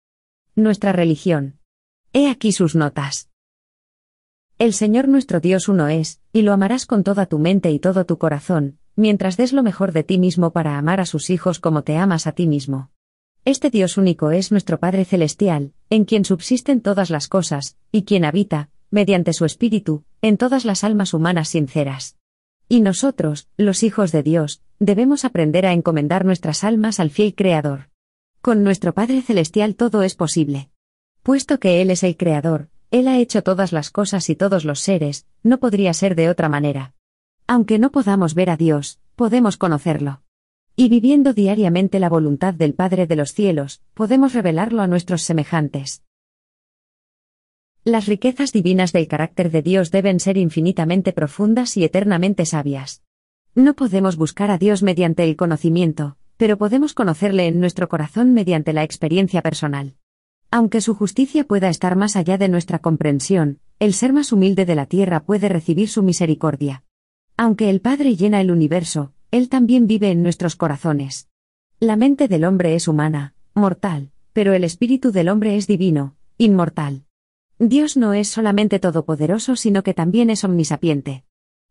nuestra 0.55 0.93
religión. 0.93 1.59
He 2.13 2.31
aquí 2.31 2.53
sus 2.53 2.77
notas. 2.77 3.31
El 4.59 4.75
Señor 4.75 5.09
nuestro 5.09 5.41
Dios 5.41 5.69
uno 5.69 5.89
es, 5.89 6.21
y 6.33 6.43
lo 6.43 6.53
amarás 6.53 6.87
con 6.87 7.03
toda 7.03 7.27
tu 7.27 7.41
mente 7.41 7.73
y 7.73 7.81
todo 7.81 8.07
tu 8.07 8.19
corazón, 8.19 8.79
mientras 8.95 9.37
des 9.37 9.53
lo 9.53 9.65
mejor 9.65 9.91
de 9.91 10.05
ti 10.05 10.19
mismo 10.19 10.53
para 10.53 10.79
amar 10.79 11.01
a 11.01 11.07
sus 11.07 11.31
hijos 11.31 11.59
como 11.59 11.83
te 11.83 11.97
amas 11.97 12.29
a 12.29 12.33
ti 12.33 12.47
mismo. 12.47 12.92
Este 13.45 13.71
Dios 13.71 13.97
único 13.97 14.31
es 14.31 14.53
nuestro 14.53 14.79
Padre 14.79 15.05
Celestial, 15.05 15.73
en 15.91 16.05
quien 16.05 16.25
subsisten 16.25 16.81
todas 16.81 17.11
las 17.11 17.27
cosas, 17.27 17.77
y 17.91 18.05
quien 18.05 18.25
habita, 18.25 18.71
mediante 18.93 19.33
su 19.33 19.45
Espíritu, 19.45 20.05
en 20.21 20.37
todas 20.37 20.65
las 20.65 20.85
almas 20.85 21.13
humanas 21.13 21.49
sinceras. 21.49 22.17
Y 22.69 22.83
nosotros, 22.83 23.49
los 23.57 23.83
hijos 23.83 24.13
de 24.13 24.23
Dios, 24.23 24.63
debemos 24.79 25.25
aprender 25.25 25.67
a 25.67 25.73
encomendar 25.73 26.25
nuestras 26.25 26.63
almas 26.63 27.01
al 27.01 27.11
fiel 27.11 27.35
Creador. 27.35 27.91
Con 28.43 28.63
nuestro 28.63 28.95
Padre 28.95 29.23
Celestial 29.23 29.75
todo 29.75 30.05
es 30.05 30.15
posible. 30.15 30.71
Puesto 31.25 31.59
que 31.59 31.83
Él 31.83 31.91
es 31.91 32.05
el 32.05 32.17
Creador, 32.17 32.69
Él 32.93 33.09
ha 33.09 33.19
hecho 33.19 33.43
todas 33.43 33.73
las 33.73 33.91
cosas 33.91 34.31
y 34.31 34.37
todos 34.37 34.65
los 34.65 34.79
seres, 34.79 35.27
no 35.43 35.59
podría 35.59 35.93
ser 35.95 36.15
de 36.15 36.31
otra 36.31 36.49
manera. 36.49 36.95
Aunque 37.49 37.81
no 37.81 37.91
podamos 37.91 38.35
ver 38.35 38.51
a 38.51 38.57
Dios, 38.57 39.01
podemos 39.17 39.57
conocerlo. 39.57 40.23
Y 40.75 40.89
viviendo 40.89 41.35
diariamente 41.35 42.01
la 42.01 42.09
voluntad 42.09 42.55
del 42.55 42.75
Padre 42.75 43.07
de 43.07 43.17
los 43.17 43.35
cielos, 43.35 43.83
podemos 43.93 44.33
revelarlo 44.33 44.81
a 44.81 44.87
nuestros 44.87 45.23
semejantes. 45.23 46.03
Las 47.85 48.07
riquezas 48.07 48.53
divinas 48.53 48.93
del 48.93 49.07
carácter 49.07 49.51
de 49.51 49.61
Dios 49.61 49.91
deben 49.91 50.19
ser 50.21 50.39
infinitamente 50.39 51.13
profundas 51.13 51.77
y 51.77 51.85
eternamente 51.85 52.47
sabias. 52.47 53.03
No 53.55 53.75
podemos 53.75 54.17
buscar 54.17 54.51
a 54.51 54.57
Dios 54.57 54.83
mediante 54.83 55.25
el 55.25 55.37
conocimiento, 55.37 56.17
pero 56.39 56.57
podemos 56.57 56.95
conocerle 56.95 57.49
en 57.49 57.61
nuestro 57.61 57.89
corazón 57.89 58.33
mediante 58.33 58.73
la 58.73 58.83
experiencia 58.83 59.43
personal. 59.43 59.97
Aunque 60.51 60.81
su 60.81 60.95
justicia 60.95 61.45
pueda 61.45 61.69
estar 61.69 61.97
más 61.97 62.17
allá 62.17 62.39
de 62.39 62.49
nuestra 62.49 62.79
comprensión, 62.79 63.59
el 63.79 63.93
ser 63.93 64.13
más 64.13 64.33
humilde 64.33 64.65
de 64.65 64.75
la 64.75 64.87
tierra 64.87 65.25
puede 65.25 65.49
recibir 65.49 65.89
su 65.89 66.03
misericordia. 66.03 66.85
Aunque 67.37 67.69
el 67.69 67.81
Padre 67.81 68.17
llena 68.17 68.41
el 68.41 68.51
universo, 68.51 69.13
él 69.33 69.49
también 69.49 69.87
vive 69.87 70.11
en 70.11 70.23
nuestros 70.23 70.57
corazones. 70.57 71.29
La 71.81 71.97
mente 71.97 72.29
del 72.29 72.45
hombre 72.45 72.75
es 72.75 72.87
humana, 72.87 73.35
mortal, 73.55 74.13
pero 74.35 74.53
el 74.53 74.63
espíritu 74.63 75.11
del 75.11 75.31
hombre 75.31 75.57
es 75.57 75.67
divino, 75.67 76.15
inmortal. 76.37 77.07
Dios 77.59 77.97
no 77.97 78.13
es 78.13 78.29
solamente 78.29 78.79
todopoderoso, 78.79 79.57
sino 79.57 79.83
que 79.83 79.95
también 79.95 80.29
es 80.29 80.45
omnisapiente. 80.45 81.25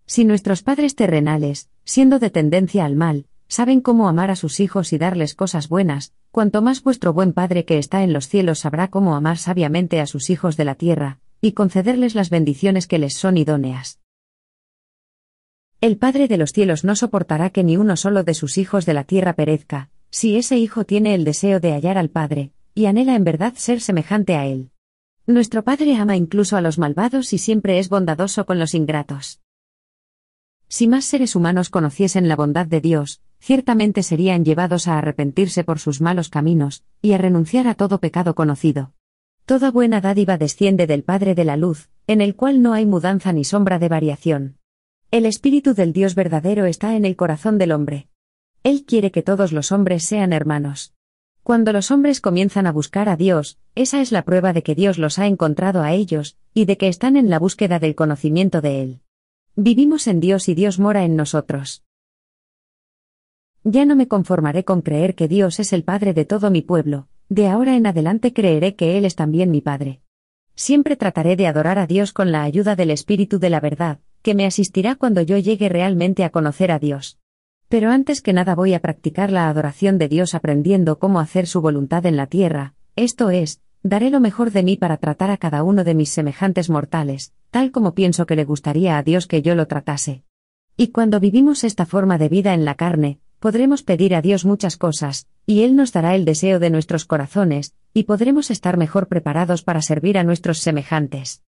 Si 0.07 0.25
nuestros 0.25 0.63
padres 0.63 0.95
terrenales, 0.95 1.69
siendo 1.85 2.17
de 2.17 2.31
tendencia 2.31 2.83
al 2.83 2.95
mal, 2.95 3.27
saben 3.47 3.79
cómo 3.79 4.09
amar 4.09 4.31
a 4.31 4.35
sus 4.35 4.59
hijos 4.59 4.91
y 4.91 4.97
darles 4.97 5.35
cosas 5.35 5.69
buenas, 5.69 6.13
cuanto 6.31 6.63
más 6.63 6.81
vuestro 6.81 7.13
buen 7.13 7.31
Padre 7.31 7.63
que 7.63 7.77
está 7.77 8.03
en 8.03 8.11
los 8.11 8.27
cielos 8.27 8.59
sabrá 8.59 8.89
cómo 8.89 9.15
amar 9.15 9.37
sabiamente 9.37 10.01
a 10.01 10.07
sus 10.07 10.31
hijos 10.31 10.57
de 10.57 10.65
la 10.65 10.75
tierra, 10.75 11.19
y 11.41 11.51
concederles 11.51 12.15
las 12.15 12.31
bendiciones 12.31 12.87
que 12.87 12.97
les 12.97 13.15
son 13.15 13.37
idóneas. 13.37 14.00
El 15.81 15.97
Padre 15.97 16.27
de 16.27 16.37
los 16.37 16.51
cielos 16.51 16.83
no 16.83 16.95
soportará 16.95 17.49
que 17.49 17.63
ni 17.63 17.75
uno 17.75 17.97
solo 17.97 18.23
de 18.23 18.35
sus 18.35 18.59
hijos 18.59 18.85
de 18.85 18.93
la 18.93 19.03
tierra 19.03 19.33
perezca, 19.33 19.89
si 20.11 20.37
ese 20.37 20.55
hijo 20.55 20.85
tiene 20.85 21.15
el 21.15 21.23
deseo 21.23 21.59
de 21.59 21.71
hallar 21.71 21.97
al 21.97 22.11
Padre, 22.11 22.51
y 22.75 22.85
anhela 22.85 23.15
en 23.15 23.23
verdad 23.23 23.55
ser 23.55 23.81
semejante 23.81 24.35
a 24.35 24.45
Él. 24.45 24.69
Nuestro 25.25 25.63
Padre 25.63 25.95
ama 25.95 26.15
incluso 26.15 26.55
a 26.55 26.61
los 26.61 26.77
malvados 26.77 27.33
y 27.33 27.39
siempre 27.39 27.79
es 27.79 27.89
bondadoso 27.89 28.45
con 28.45 28.59
los 28.59 28.75
ingratos. 28.75 29.41
Si 30.67 30.87
más 30.87 31.03
seres 31.03 31.35
humanos 31.35 31.71
conociesen 31.71 32.27
la 32.27 32.35
bondad 32.35 32.67
de 32.67 32.79
Dios, 32.79 33.19
ciertamente 33.39 34.03
serían 34.03 34.45
llevados 34.45 34.87
a 34.87 34.99
arrepentirse 34.99 35.63
por 35.63 35.79
sus 35.79 35.99
malos 35.99 36.29
caminos, 36.29 36.83
y 37.01 37.13
a 37.13 37.17
renunciar 37.17 37.67
a 37.67 37.73
todo 37.73 37.99
pecado 37.99 38.35
conocido. 38.35 38.93
Toda 39.47 39.71
buena 39.71 39.99
dádiva 39.99 40.37
desciende 40.37 40.85
del 40.85 41.01
Padre 41.03 41.33
de 41.33 41.43
la 41.43 41.57
Luz, 41.57 41.89
en 42.05 42.21
el 42.21 42.35
cual 42.35 42.61
no 42.61 42.73
hay 42.73 42.85
mudanza 42.85 43.33
ni 43.33 43.43
sombra 43.43 43.79
de 43.79 43.89
variación. 43.89 44.60
El 45.11 45.25
Espíritu 45.25 45.73
del 45.73 45.91
Dios 45.91 46.15
verdadero 46.15 46.65
está 46.65 46.95
en 46.95 47.03
el 47.03 47.17
corazón 47.17 47.57
del 47.57 47.73
hombre. 47.73 48.07
Él 48.63 48.85
quiere 48.85 49.11
que 49.11 49.21
todos 49.21 49.51
los 49.51 49.73
hombres 49.73 50.05
sean 50.05 50.31
hermanos. 50.31 50.93
Cuando 51.43 51.73
los 51.73 51.91
hombres 51.91 52.21
comienzan 52.21 52.65
a 52.65 52.71
buscar 52.71 53.09
a 53.09 53.17
Dios, 53.17 53.59
esa 53.75 53.99
es 53.99 54.13
la 54.13 54.23
prueba 54.23 54.53
de 54.53 54.63
que 54.63 54.73
Dios 54.73 54.97
los 54.97 55.19
ha 55.19 55.27
encontrado 55.27 55.81
a 55.81 55.91
ellos, 55.91 56.37
y 56.53 56.63
de 56.63 56.77
que 56.77 56.87
están 56.87 57.17
en 57.17 57.29
la 57.29 57.39
búsqueda 57.39 57.77
del 57.77 57.93
conocimiento 57.93 58.61
de 58.61 58.81
Él. 58.81 58.99
Vivimos 59.57 60.07
en 60.07 60.21
Dios 60.21 60.47
y 60.47 60.55
Dios 60.55 60.79
mora 60.79 61.03
en 61.03 61.17
nosotros. 61.17 61.83
Ya 63.65 63.83
no 63.83 63.97
me 63.97 64.07
conformaré 64.07 64.63
con 64.63 64.81
creer 64.81 65.15
que 65.15 65.27
Dios 65.27 65.59
es 65.59 65.73
el 65.73 65.83
Padre 65.83 66.13
de 66.13 66.23
todo 66.23 66.51
mi 66.51 66.61
pueblo, 66.61 67.09
de 67.27 67.49
ahora 67.49 67.75
en 67.75 67.85
adelante 67.85 68.31
creeré 68.31 68.77
que 68.77 68.97
Él 68.97 69.03
es 69.03 69.17
también 69.17 69.51
mi 69.51 69.59
Padre. 69.59 69.99
Siempre 70.55 70.95
trataré 70.95 71.35
de 71.35 71.47
adorar 71.47 71.79
a 71.79 71.85
Dios 71.85 72.13
con 72.13 72.31
la 72.31 72.43
ayuda 72.43 72.77
del 72.77 72.91
Espíritu 72.91 73.39
de 73.39 73.49
la 73.49 73.59
verdad, 73.59 73.99
que 74.21 74.35
me 74.35 74.45
asistirá 74.45 74.95
cuando 74.95 75.21
yo 75.21 75.37
llegue 75.37 75.69
realmente 75.69 76.23
a 76.23 76.29
conocer 76.29 76.71
a 76.71 76.79
Dios. 76.79 77.17
Pero 77.67 77.89
antes 77.89 78.21
que 78.21 78.33
nada 78.33 78.53
voy 78.55 78.73
a 78.73 78.81
practicar 78.81 79.31
la 79.31 79.47
adoración 79.47 79.97
de 79.97 80.09
Dios 80.09 80.35
aprendiendo 80.35 80.99
cómo 80.99 81.19
hacer 81.19 81.47
su 81.47 81.61
voluntad 81.61 82.05
en 82.05 82.17
la 82.17 82.27
tierra, 82.27 82.73
esto 82.95 83.29
es, 83.29 83.61
daré 83.83 84.09
lo 84.09 84.19
mejor 84.19 84.51
de 84.51 84.63
mí 84.63 84.75
para 84.75 84.97
tratar 84.97 85.31
a 85.31 85.37
cada 85.37 85.63
uno 85.63 85.83
de 85.83 85.95
mis 85.95 86.09
semejantes 86.09 86.69
mortales, 86.69 87.33
tal 87.49 87.71
como 87.71 87.93
pienso 87.93 88.25
que 88.25 88.35
le 88.35 88.45
gustaría 88.45 88.97
a 88.97 89.03
Dios 89.03 89.27
que 89.27 89.41
yo 89.41 89.55
lo 89.55 89.67
tratase. 89.67 90.23
Y 90.77 90.89
cuando 90.89 91.19
vivimos 91.19 91.63
esta 91.63 91.85
forma 91.85 92.17
de 92.17 92.29
vida 92.29 92.53
en 92.53 92.65
la 92.65 92.75
carne, 92.75 93.19
podremos 93.39 93.83
pedir 93.83 94.15
a 94.15 94.21
Dios 94.21 94.45
muchas 94.45 94.77
cosas, 94.77 95.27
y 95.45 95.63
Él 95.63 95.75
nos 95.75 95.91
dará 95.91 96.15
el 96.15 96.25
deseo 96.25 96.59
de 96.59 96.69
nuestros 96.69 97.05
corazones, 97.05 97.73
y 97.93 98.03
podremos 98.03 98.51
estar 98.51 98.77
mejor 98.77 99.07
preparados 99.07 99.63
para 99.63 99.81
servir 99.81 100.17
a 100.17 100.23
nuestros 100.23 100.59
semejantes. 100.59 101.41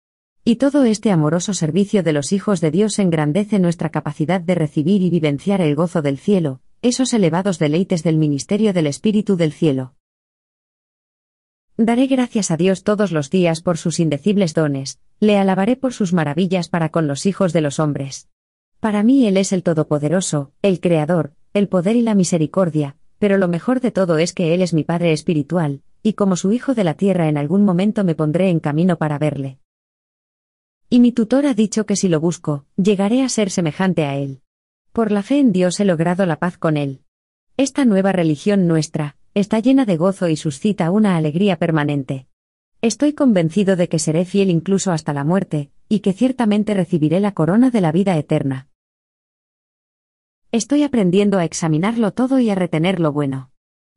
Y 0.44 0.56
todo 0.56 0.82
este 0.82 1.12
amoroso 1.12 1.54
servicio 1.54 2.02
de 2.02 2.12
los 2.12 2.32
hijos 2.32 2.60
de 2.60 2.72
Dios 2.72 2.98
engrandece 2.98 3.60
nuestra 3.60 3.90
capacidad 3.90 4.40
de 4.40 4.56
recibir 4.56 5.00
y 5.00 5.08
vivenciar 5.08 5.60
el 5.60 5.76
gozo 5.76 6.02
del 6.02 6.18
cielo, 6.18 6.60
esos 6.82 7.14
elevados 7.14 7.60
deleites 7.60 8.02
del 8.02 8.18
ministerio 8.18 8.72
del 8.72 8.88
Espíritu 8.88 9.36
del 9.36 9.52
cielo. 9.52 9.94
Daré 11.76 12.08
gracias 12.08 12.50
a 12.50 12.56
Dios 12.56 12.82
todos 12.82 13.12
los 13.12 13.30
días 13.30 13.62
por 13.62 13.78
sus 13.78 14.00
indecibles 14.00 14.52
dones, 14.52 14.98
le 15.20 15.38
alabaré 15.38 15.76
por 15.76 15.92
sus 15.92 16.12
maravillas 16.12 16.68
para 16.68 16.88
con 16.88 17.06
los 17.06 17.24
hijos 17.24 17.52
de 17.52 17.60
los 17.60 17.78
hombres. 17.78 18.28
Para 18.80 19.04
mí 19.04 19.28
Él 19.28 19.36
es 19.36 19.52
el 19.52 19.62
Todopoderoso, 19.62 20.50
el 20.60 20.80
Creador, 20.80 21.34
el 21.54 21.68
poder 21.68 21.94
y 21.94 22.02
la 22.02 22.16
misericordia, 22.16 22.96
pero 23.20 23.38
lo 23.38 23.46
mejor 23.46 23.80
de 23.80 23.92
todo 23.92 24.18
es 24.18 24.32
que 24.32 24.54
Él 24.54 24.62
es 24.62 24.74
mi 24.74 24.82
Padre 24.82 25.12
espiritual, 25.12 25.82
y 26.02 26.14
como 26.14 26.34
su 26.34 26.50
Hijo 26.50 26.74
de 26.74 26.82
la 26.82 26.94
tierra 26.94 27.28
en 27.28 27.38
algún 27.38 27.64
momento 27.64 28.02
me 28.02 28.16
pondré 28.16 28.50
en 28.50 28.58
camino 28.58 28.98
para 28.98 29.20
verle. 29.20 29.61
Y 30.92 31.00
mi 31.00 31.10
tutor 31.10 31.46
ha 31.46 31.54
dicho 31.54 31.86
que 31.86 31.96
si 31.96 32.06
lo 32.10 32.20
busco, 32.20 32.66
llegaré 32.76 33.22
a 33.22 33.30
ser 33.30 33.48
semejante 33.48 34.04
a 34.04 34.16
Él. 34.16 34.42
Por 34.92 35.10
la 35.10 35.22
fe 35.22 35.38
en 35.38 35.50
Dios 35.50 35.80
he 35.80 35.86
logrado 35.86 36.26
la 36.26 36.38
paz 36.38 36.58
con 36.58 36.76
Él. 36.76 37.00
Esta 37.56 37.86
nueva 37.86 38.12
religión 38.12 38.66
nuestra, 38.66 39.16
está 39.32 39.58
llena 39.58 39.86
de 39.86 39.96
gozo 39.96 40.28
y 40.28 40.36
suscita 40.36 40.90
una 40.90 41.16
alegría 41.16 41.56
permanente. 41.56 42.26
Estoy 42.82 43.14
convencido 43.14 43.74
de 43.74 43.88
que 43.88 43.98
seré 43.98 44.26
fiel 44.26 44.50
incluso 44.50 44.92
hasta 44.92 45.14
la 45.14 45.24
muerte, 45.24 45.70
y 45.88 46.00
que 46.00 46.12
ciertamente 46.12 46.74
recibiré 46.74 47.20
la 47.20 47.32
corona 47.32 47.70
de 47.70 47.80
la 47.80 47.90
vida 47.90 48.18
eterna. 48.18 48.68
Estoy 50.50 50.82
aprendiendo 50.82 51.38
a 51.38 51.46
examinarlo 51.46 52.12
todo 52.12 52.38
y 52.38 52.50
a 52.50 52.54
retener 52.54 53.00
lo 53.00 53.12
bueno. 53.12 53.50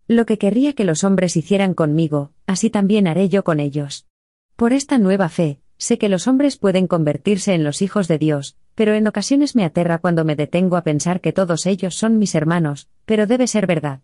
Lo 0.07 0.25
que 0.25 0.37
querría 0.37 0.71
que 0.71 0.85
los 0.85 1.03
hombres 1.03 1.35
hicieran 1.35 1.73
conmigo, 1.73 2.31
así 2.47 2.69
también 2.69 3.05
haré 3.05 3.27
yo 3.27 3.43
con 3.43 3.59
ellos. 3.59 4.07
Por 4.55 4.71
esta 4.71 4.97
nueva 4.97 5.27
fe, 5.27 5.59
Sé 5.78 5.97
que 5.97 6.09
los 6.09 6.28
hombres 6.28 6.57
pueden 6.57 6.88
convertirse 6.88 7.53
en 7.53 7.63
los 7.63 7.82
hijos 7.82 8.07
de 8.07 8.17
Dios, 8.17 8.55
pero 8.76 8.93
en 8.93 9.07
ocasiones 9.07 9.55
me 9.55 9.65
aterra 9.65 9.99
cuando 9.99 10.26
me 10.26 10.36
detengo 10.36 10.78
a 10.78 10.84
pensar 10.84 11.21
que 11.21 11.34
todos 11.34 11.65
ellos 11.65 11.95
son 11.95 12.17
mis 12.17 12.36
hermanos, 12.36 12.89
pero 13.05 13.28
debe 13.28 13.47
ser 13.47 13.67
verdad. 13.67 14.01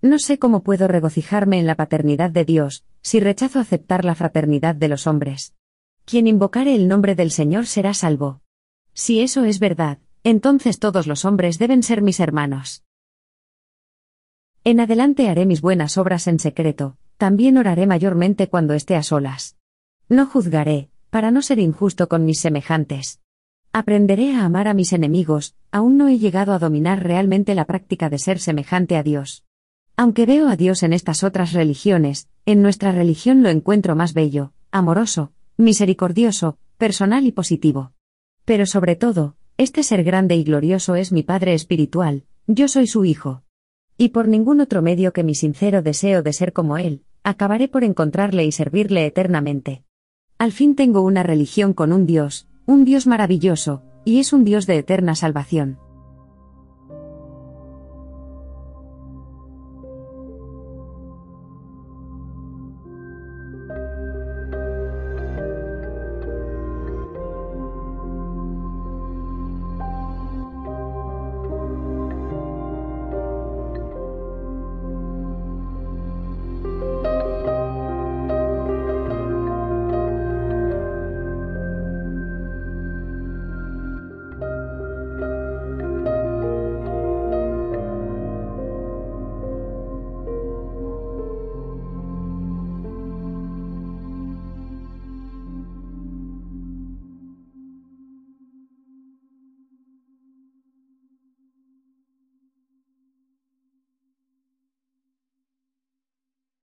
No 0.00 0.18
sé 0.18 0.38
cómo 0.38 0.62
puedo 0.62 0.86
regocijarme 0.86 1.58
en 1.58 1.66
la 1.66 1.74
paternidad 1.74 2.30
de 2.30 2.44
Dios, 2.44 2.84
si 3.02 3.18
rechazo 3.18 3.58
aceptar 3.58 4.04
la 4.04 4.14
fraternidad 4.14 4.74
de 4.74 4.88
los 4.88 5.06
hombres. 5.06 5.54
Quien 6.04 6.26
invocare 6.26 6.74
el 6.74 6.86
nombre 6.86 7.14
del 7.14 7.30
Señor 7.30 7.66
será 7.66 7.94
salvo. 7.94 8.40
Si 8.94 9.20
eso 9.20 9.44
es 9.44 9.58
verdad, 9.58 9.98
entonces 10.24 10.78
todos 10.78 11.06
los 11.06 11.24
hombres 11.24 11.58
deben 11.58 11.82
ser 11.82 12.02
mis 12.02 12.20
hermanos. 12.20 12.84
En 14.64 14.80
adelante 14.80 15.28
haré 15.28 15.46
mis 15.46 15.60
buenas 15.60 15.98
obras 15.98 16.26
en 16.28 16.38
secreto, 16.38 16.96
también 17.16 17.56
oraré 17.56 17.86
mayormente 17.86 18.48
cuando 18.48 18.74
esté 18.74 18.96
a 18.96 19.02
solas. 19.02 19.56
No 20.08 20.26
juzgaré, 20.26 20.90
para 21.10 21.30
no 21.30 21.42
ser 21.42 21.58
injusto 21.58 22.08
con 22.08 22.24
mis 22.24 22.40
semejantes. 22.40 23.20
Aprenderé 23.72 24.34
a 24.34 24.44
amar 24.44 24.68
a 24.68 24.74
mis 24.74 24.92
enemigos, 24.92 25.54
aún 25.70 25.96
no 25.98 26.08
he 26.08 26.18
llegado 26.18 26.52
a 26.52 26.58
dominar 26.58 27.02
realmente 27.02 27.54
la 27.54 27.66
práctica 27.66 28.08
de 28.08 28.18
ser 28.18 28.40
semejante 28.40 28.96
a 28.96 29.02
Dios. 29.02 29.44
Aunque 29.96 30.26
veo 30.26 30.48
a 30.48 30.56
Dios 30.56 30.82
en 30.82 30.92
estas 30.92 31.24
otras 31.24 31.52
religiones, 31.52 32.28
en 32.46 32.62
nuestra 32.62 32.92
religión 32.92 33.42
lo 33.42 33.48
encuentro 33.48 33.96
más 33.96 34.14
bello, 34.14 34.52
amoroso, 34.70 35.32
misericordioso, 35.56 36.56
personal 36.76 37.26
y 37.26 37.32
positivo. 37.32 37.92
Pero 38.44 38.64
sobre 38.64 38.96
todo, 38.96 39.36
este 39.56 39.82
ser 39.82 40.04
grande 40.04 40.36
y 40.36 40.44
glorioso 40.44 40.94
es 40.94 41.12
mi 41.12 41.22
Padre 41.22 41.52
espiritual, 41.54 42.24
yo 42.46 42.68
soy 42.68 42.86
su 42.86 43.04
Hijo. 43.04 43.42
Y 43.98 44.10
por 44.10 44.28
ningún 44.28 44.60
otro 44.60 44.80
medio 44.80 45.12
que 45.12 45.24
mi 45.24 45.34
sincero 45.34 45.82
deseo 45.82 46.22
de 46.22 46.32
ser 46.32 46.52
como 46.52 46.78
Él, 46.78 47.02
acabaré 47.24 47.66
por 47.68 47.82
encontrarle 47.82 48.44
y 48.44 48.52
servirle 48.52 49.04
eternamente. 49.04 49.82
Al 50.38 50.52
fin 50.52 50.76
tengo 50.76 51.00
una 51.02 51.24
religión 51.24 51.74
con 51.74 51.92
un 51.92 52.06
Dios, 52.06 52.46
un 52.64 52.84
Dios 52.84 53.08
maravilloso, 53.08 53.82
y 54.04 54.20
es 54.20 54.32
un 54.32 54.44
Dios 54.44 54.66
de 54.66 54.78
eterna 54.78 55.16
salvación. 55.16 55.80